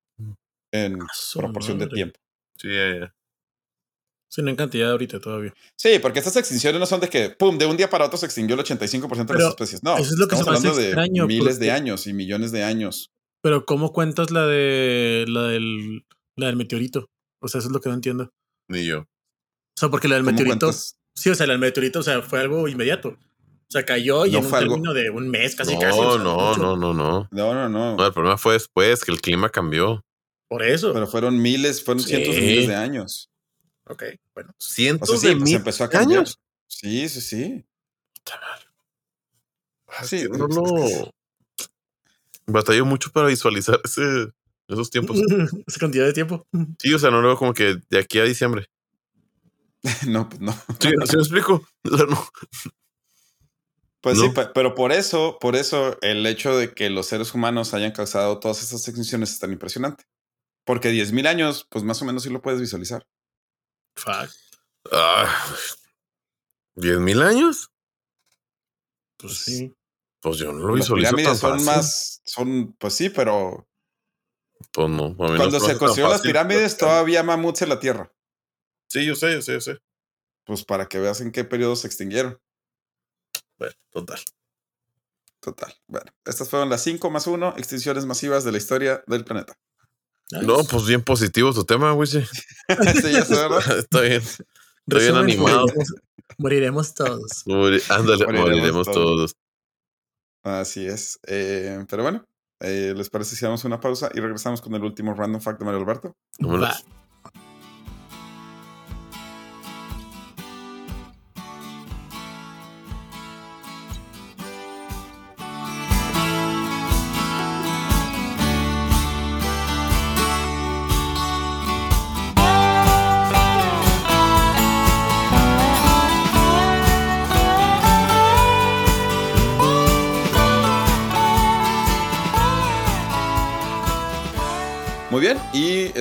en 0.72 1.02
A 1.02 1.08
su 1.14 1.40
proporción 1.40 1.80
de 1.80 1.88
tiempo. 1.88 2.20
Sí, 2.58 2.68
ya, 2.68 3.00
ya. 3.00 3.16
Sí, 4.30 4.42
no 4.42 4.50
en 4.50 4.56
cantidad 4.56 4.92
ahorita 4.92 5.20
todavía. 5.20 5.54
Sí, 5.78 6.00
porque 6.00 6.20
estas 6.20 6.36
extinciones 6.36 6.80
no 6.80 6.88
son 6.88 7.00
de 7.00 7.08
que, 7.08 7.30
pum, 7.30 7.58
de 7.58 7.68
un 7.68 7.78
día 7.78 7.90
para 7.90 8.06
otro 8.06 8.18
se 8.18 8.26
extinguió 8.26 8.56
el 8.56 8.64
85% 8.64 9.16
de 9.16 9.26
Pero 9.26 9.40
las 9.40 9.50
especies. 9.50 9.84
No, 9.84 9.96
eso 9.96 10.10
es 10.12 10.18
lo 10.18 10.28
que 10.28 10.36
se 10.36 10.42
estamos 10.42 10.66
hablando 10.66 10.82
de 10.82 11.26
miles 11.26 11.60
de 11.60 11.72
años 11.72 12.08
y 12.08 12.14
millones 12.14 12.52
de 12.52 12.64
años. 12.64 13.13
Pero 13.44 13.66
¿cómo 13.66 13.92
cuentas 13.92 14.32
la 14.32 14.48
de 14.48 15.26
la 15.28 15.44
del 15.44 16.06
la 16.38 16.48
del 16.48 16.56
meteorito? 16.56 17.10
O 17.42 17.48
sea, 17.50 17.60
eso 17.60 17.68
es 17.68 17.74
lo 17.74 17.82
que 17.82 17.90
no 17.90 17.96
entiendo. 17.96 18.32
Ni 18.70 18.86
yo. 18.86 19.02
O 19.02 19.08
sea, 19.80 19.90
porque 19.90 20.08
la 20.08 20.16
del 20.16 20.24
¿Cómo 20.24 20.32
meteorito, 20.32 20.66
cuentas? 20.68 20.98
sí, 21.14 21.30
o 21.30 21.36
sea, 21.36 21.46
la 21.46 21.54
del 21.54 21.60
meteorito, 21.60 22.00
o 22.00 22.04
sea, 22.04 22.22
fue 22.22 22.40
algo 22.40 22.68
inmediato. 22.70 23.10
O 23.10 23.72
sea, 23.74 23.84
cayó 23.86 24.26
y 24.26 24.32
No 24.32 24.38
en 24.40 24.46
un 24.46 24.54
algo- 24.56 24.74
término 24.76 24.94
de 24.94 25.10
un 25.10 25.30
mes, 25.30 25.56
casi 25.56 25.74
no, 25.74 25.80
casi. 25.80 26.00
o 26.00 26.14
sea, 26.14 26.24
no, 26.24 26.56
no, 26.58 26.76
no, 26.78 26.94
no. 26.94 27.28
No, 27.32 27.54
no, 27.54 27.68
no. 27.70 27.98
No, 27.98 28.06
el 28.06 28.14
problema 28.14 28.38
fue 28.38 28.54
después 28.54 29.04
que 29.04 29.12
el 29.12 29.20
clima 29.20 29.50
cambió. 29.50 30.06
Por 30.48 30.64
eso. 30.64 30.94
Pero 30.94 31.08
fueron 31.08 31.42
miles, 31.42 31.84
fueron 31.84 32.02
Sí. 32.02 32.10
cientos 32.10 32.36
de 32.36 32.42
miles 32.42 32.68
de 32.68 32.76
años. 32.76 33.30
ok, 33.90 34.04
bueno. 34.34 34.52
O 34.52 34.64
Cientos 34.64 35.10
sea, 35.10 35.18
sí, 35.20 35.28
de 35.28 35.34
pues 35.34 35.44
mil 35.44 35.56
empezó 35.56 35.84
a 35.84 35.90
cambiar. 35.90 36.20
años. 36.20 36.40
Sí, 36.68 37.10
sí, 37.10 37.20
sí. 37.22 37.66
Ah, 39.88 40.04
Sí, 40.06 40.20
sí, 40.20 40.28
pues, 40.28 40.40
no, 40.40 40.48
no. 40.48 41.12
Batalló 42.46 42.86
mucho 42.86 43.12
para 43.12 43.28
visualizar 43.28 43.80
ese, 43.84 44.30
esos 44.68 44.90
tiempos. 44.90 45.18
Esa 45.68 45.80
cantidad 45.80 46.06
de 46.06 46.14
tiempo. 46.14 46.46
Sí, 46.80 46.94
o 46.94 47.00
sea, 47.00 47.10
no 47.12 47.22
lo 47.22 47.28
veo 47.30 47.38
como 47.38 47.54
que 47.54 47.78
de 47.90 48.00
aquí 48.00 48.20
a 48.20 48.24
diciembre. 48.24 48.68
No, 50.08 50.30
pues 50.30 50.40
no. 50.42 50.54
Sí, 50.80 50.90
¿sí 51.06 51.16
me 51.18 51.22
explico? 51.24 51.62
O 51.92 51.98
sea, 51.98 52.06
no. 52.06 52.26
Pues 54.02 54.18
No. 54.18 54.24
sí, 54.24 54.30
pe- 54.30 54.48
pero 54.54 54.76
por 54.76 54.92
eso, 54.92 55.38
por 55.40 55.56
eso 55.56 55.98
el 56.02 56.26
hecho 56.26 56.58
de 56.58 56.74
que 56.74 56.90
los 56.90 57.08
seres 57.08 57.34
humanos 57.34 57.74
hayan 57.74 57.92
causado 57.92 58.40
todas 58.40 58.62
estas 58.64 58.86
extinciones 58.88 59.32
es 59.32 59.40
tan 59.40 59.52
impresionante. 59.52 60.06
Porque 60.66 60.90
10.000 60.92 61.28
años, 61.28 61.68
pues 61.70 61.84
más 61.84 62.02
o 62.02 62.06
menos 62.06 62.24
sí 62.24 62.30
lo 62.30 62.42
puedes 62.42 62.60
visualizar. 62.62 63.06
Fuck. 63.96 64.30
Ah, 64.92 65.46
¿Diez 66.76 67.00
mil 67.00 67.22
años? 67.22 67.70
Pues 69.18 69.38
sí. 69.38 69.74
Pues 70.24 70.38
yo 70.38 70.52
no 70.54 70.60
lo 70.68 70.76
Las 70.76 70.88
visualizo 70.88 71.10
tan 71.12 71.18
pirámides 71.18 71.40
son 71.40 71.66
más, 71.66 72.22
son, 72.26 72.74
pues 72.80 72.94
sí, 72.96 73.10
pero 73.10 73.68
Pues 74.72 74.90
no. 74.90 75.04
a 75.06 75.08
mí 75.10 75.16
no 75.18 75.36
cuando 75.38 75.60
se 75.60 75.78
construyeron 75.78 76.12
las 76.12 76.22
pirámides 76.22 76.78
todavía 76.78 77.22
mamuts 77.24 77.62
en 77.62 77.70
la 77.70 77.80
Tierra. 77.80 78.12
Sí, 78.90 79.06
yo 79.06 79.16
sé, 79.16 79.34
yo 79.34 79.42
sé, 79.42 79.54
yo 79.54 79.62
sé. 79.62 79.80
Pues 80.46 80.64
para 80.64 80.88
que 80.88 80.98
veas 81.00 81.20
en 81.22 81.32
qué 81.32 81.44
periodo 81.44 81.76
se 81.76 81.88
extinguieron. 81.88 82.40
Bueno, 83.58 83.74
total. 83.92 84.20
Total. 85.42 85.74
Bueno, 85.88 86.10
estas 86.26 86.50
fueron 86.50 86.70
las 86.70 86.82
5 86.84 87.10
más 87.10 87.28
1 87.28 87.56
extinciones 87.58 88.06
masivas 88.06 88.44
de 88.46 88.52
la 88.54 88.58
historia 88.58 89.04
del 89.08 89.26
planeta. 89.26 89.58
No, 90.32 90.64
pues 90.64 90.86
bien 90.86 91.02
positivo 91.04 91.54
tu 91.54 91.66
tema, 91.66 91.92
güey. 91.92 92.08
sí. 92.08 92.22
sí, 93.02 93.12
ya 93.12 93.26
sé, 93.26 93.36
¿verdad? 93.36 93.78
Está 93.78 94.02
bien. 94.02 94.22
Estoy 94.22 95.02
bien 95.02 95.16
animado. 95.16 95.66
Moriremos, 95.68 95.94
moriremos 96.38 96.94
todos. 96.94 97.44
Muri- 97.46 97.82
Ándale, 97.90 98.26
Moriremos 98.26 98.50
moriremos 98.50 98.86
todos. 98.88 98.96
todos. 98.96 99.36
Así 100.44 100.86
es. 100.86 101.20
Eh, 101.26 101.84
pero 101.90 102.04
bueno, 102.04 102.26
eh, 102.60 102.94
¿les 102.96 103.10
parece 103.10 103.36
si 103.36 103.46
damos 103.46 103.64
una 103.64 103.80
pausa 103.80 104.10
y 104.14 104.20
regresamos 104.20 104.62
con 104.62 104.74
el 104.76 104.84
último 104.84 105.14
random 105.14 105.42
fact 105.42 105.60
de 105.60 105.66
Mario 105.66 105.82
Alberto? 105.82 106.16
Vámonos. 106.40 106.86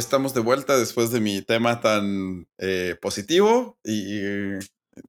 Estamos 0.02 0.34
de 0.34 0.40
vuelta 0.40 0.76
después 0.76 1.10
de 1.10 1.20
mi 1.20 1.42
tema 1.42 1.80
tan 1.80 2.46
eh, 2.58 2.96
positivo 3.00 3.78
y 3.84 4.20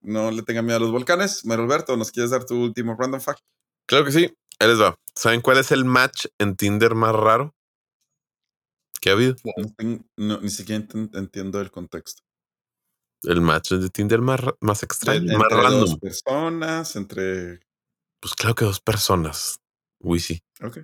no 0.01 0.31
le 0.31 0.43
tengan 0.43 0.65
miedo 0.65 0.77
a 0.77 0.81
los 0.81 0.91
volcanes. 0.91 1.45
Mario 1.45 1.65
Alberto, 1.65 1.97
¿nos 1.97 2.11
quieres 2.11 2.31
dar 2.31 2.45
tu 2.45 2.55
último 2.63 2.95
random 2.97 3.19
fact? 3.21 3.41
Claro 3.85 4.05
que 4.05 4.11
sí. 4.11 4.33
Ahí 4.59 4.67
les 4.69 4.79
va. 4.79 4.97
¿Saben 5.15 5.41
cuál 5.41 5.57
es 5.57 5.71
el 5.71 5.83
match 5.85 6.27
en 6.37 6.55
Tinder 6.55 6.95
más 6.95 7.13
raro 7.13 7.53
que 9.01 9.09
ha 9.09 9.13
habido? 9.13 9.35
No 10.15 10.39
ni 10.39 10.49
siquiera 10.49 10.83
ent- 10.85 11.17
entiendo 11.17 11.59
el 11.59 11.71
contexto. 11.71 12.23
El 13.23 13.41
match 13.41 13.71
de 13.73 13.89
Tinder 13.89 14.21
más, 14.21 14.39
más 14.61 14.83
extraño, 14.83 15.23
más 15.37 15.43
entre 15.51 15.57
dos 15.57 15.63
random. 15.63 15.99
personas, 15.99 16.95
entre... 16.95 17.59
Pues 18.21 18.33
claro 18.35 18.55
que 18.55 18.65
dos 18.65 18.79
personas. 18.79 19.59
Uy, 19.99 20.19
sí. 20.19 20.41
Ok. 20.61 20.79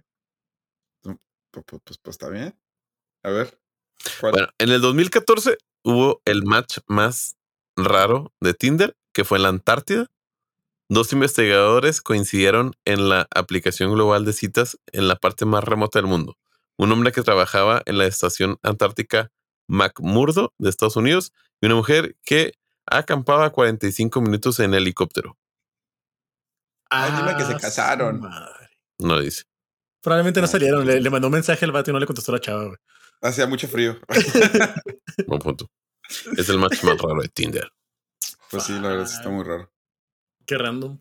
Pues, 1.01 1.17
pues- 1.51 1.65
pues- 1.83 1.97
pues 2.01 2.13
está 2.13 2.29
bien. 2.29 2.57
A 3.23 3.29
ver. 3.29 3.58
¿Cuál? 4.19 4.31
Bueno, 4.33 4.47
en 4.57 4.69
el 4.69 4.81
2014 4.81 5.57
hubo 5.83 6.21
el 6.25 6.43
match 6.43 6.79
más 6.87 7.35
raro 7.75 8.33
de 8.41 8.53
Tinder, 8.53 8.95
que 9.13 9.23
fue 9.25 9.37
en 9.37 9.43
la 9.43 9.49
Antártida. 9.49 10.07
Dos 10.89 11.13
investigadores 11.13 12.01
coincidieron 12.01 12.73
en 12.85 13.09
la 13.09 13.27
aplicación 13.35 13.93
global 13.93 14.25
de 14.25 14.33
citas 14.33 14.77
en 14.91 15.07
la 15.07 15.15
parte 15.15 15.45
más 15.45 15.63
remota 15.63 15.99
del 15.99 16.07
mundo. 16.07 16.37
Un 16.77 16.91
hombre 16.91 17.11
que 17.11 17.21
trabajaba 17.21 17.81
en 17.85 17.97
la 17.97 18.05
estación 18.07 18.57
antártica 18.63 19.31
McMurdo 19.67 20.53
de 20.57 20.69
Estados 20.69 20.95
Unidos 20.95 21.31
y 21.61 21.67
una 21.67 21.75
mujer 21.75 22.15
que 22.23 22.53
acampaba 22.87 23.51
45 23.51 24.19
minutos 24.21 24.59
en 24.61 24.73
helicóptero. 24.73 25.37
Dime 26.91 27.35
que 27.37 27.43
se 27.45 27.53
Ah, 27.53 27.57
casaron. 27.59 28.19
madre. 28.21 28.69
No 28.97 29.19
dice. 29.19 29.43
Probablemente 30.01 30.39
no 30.39 30.45
Ah, 30.45 30.49
salieron. 30.49 30.87
Le, 30.87 30.99
le 30.99 31.09
mandó 31.11 31.27
un 31.27 31.33
mensaje 31.33 31.65
al 31.65 31.71
vato 31.71 31.91
y 31.91 31.93
no 31.93 31.99
le 31.99 32.07
contestó 32.07 32.31
la 32.31 32.39
chava, 32.39 32.63
güey. 32.65 32.77
Hacía 33.21 33.47
mucho 33.47 33.67
frío. 33.67 33.99
Buen 35.27 35.39
punto. 35.41 35.69
Es 36.37 36.49
el 36.49 36.57
match 36.57 36.83
más 36.83 36.97
raro 36.97 37.21
de 37.21 37.27
Tinder. 37.29 37.69
Pues 38.49 38.63
sí, 38.63 38.73
la 38.73 38.89
verdad 38.89 39.05
sí 39.05 39.15
está 39.17 39.29
muy 39.29 39.43
raro. 39.43 39.71
Qué 40.45 40.57
random. 40.57 40.99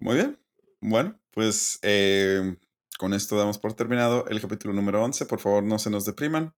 Muy 0.00 0.16
bien. 0.16 0.40
Bueno, 0.80 1.20
pues 1.30 1.78
eh, 1.82 2.56
con 2.98 3.14
esto 3.14 3.36
damos 3.36 3.58
por 3.58 3.74
terminado 3.74 4.26
el 4.28 4.40
capítulo 4.40 4.74
número 4.74 5.02
11. 5.04 5.26
Por 5.26 5.38
favor, 5.40 5.62
no 5.62 5.78
se 5.78 5.90
nos 5.90 6.04
depriman. 6.04 6.52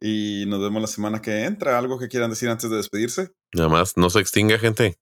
Y 0.00 0.44
nos 0.46 0.60
vemos 0.60 0.80
la 0.80 0.88
semana 0.88 1.20
que 1.20 1.44
entra. 1.44 1.78
¿Algo 1.78 1.98
que 1.98 2.08
quieran 2.08 2.30
decir 2.30 2.48
antes 2.48 2.70
de 2.70 2.76
despedirse? 2.76 3.32
Nada 3.52 3.68
más, 3.68 3.96
no 3.96 4.08
se 4.10 4.20
extinga, 4.20 4.58
gente. 4.58 4.98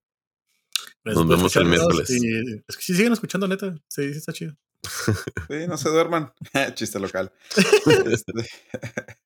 Por 1.02 1.26
vemos 1.26 1.54
el 1.56 1.64
miércoles. 1.66 2.10
y- 2.10 2.62
es 2.66 2.76
que 2.76 2.82
sí 2.82 2.94
siguen 2.94 3.12
escuchando, 3.12 3.46
neta. 3.48 3.74
Sí, 3.88 4.12
sí 4.12 4.18
está 4.18 4.32
chido. 4.32 4.56
Sí, 4.82 5.66
no 5.68 5.76
se 5.76 5.88
duerman. 5.90 6.32
Chiste 6.74 6.98
local. 6.98 7.32
Este, 8.12 8.32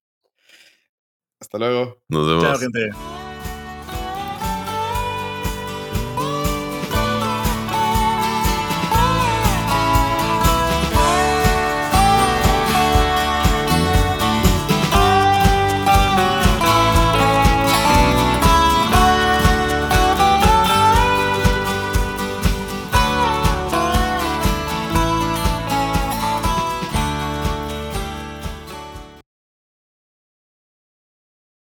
Hasta 1.41 1.59
luego. 1.59 2.03
Nos 2.09 2.27
vemos. 2.27 2.43
Chao, 2.45 2.59
gente. 2.59 3.34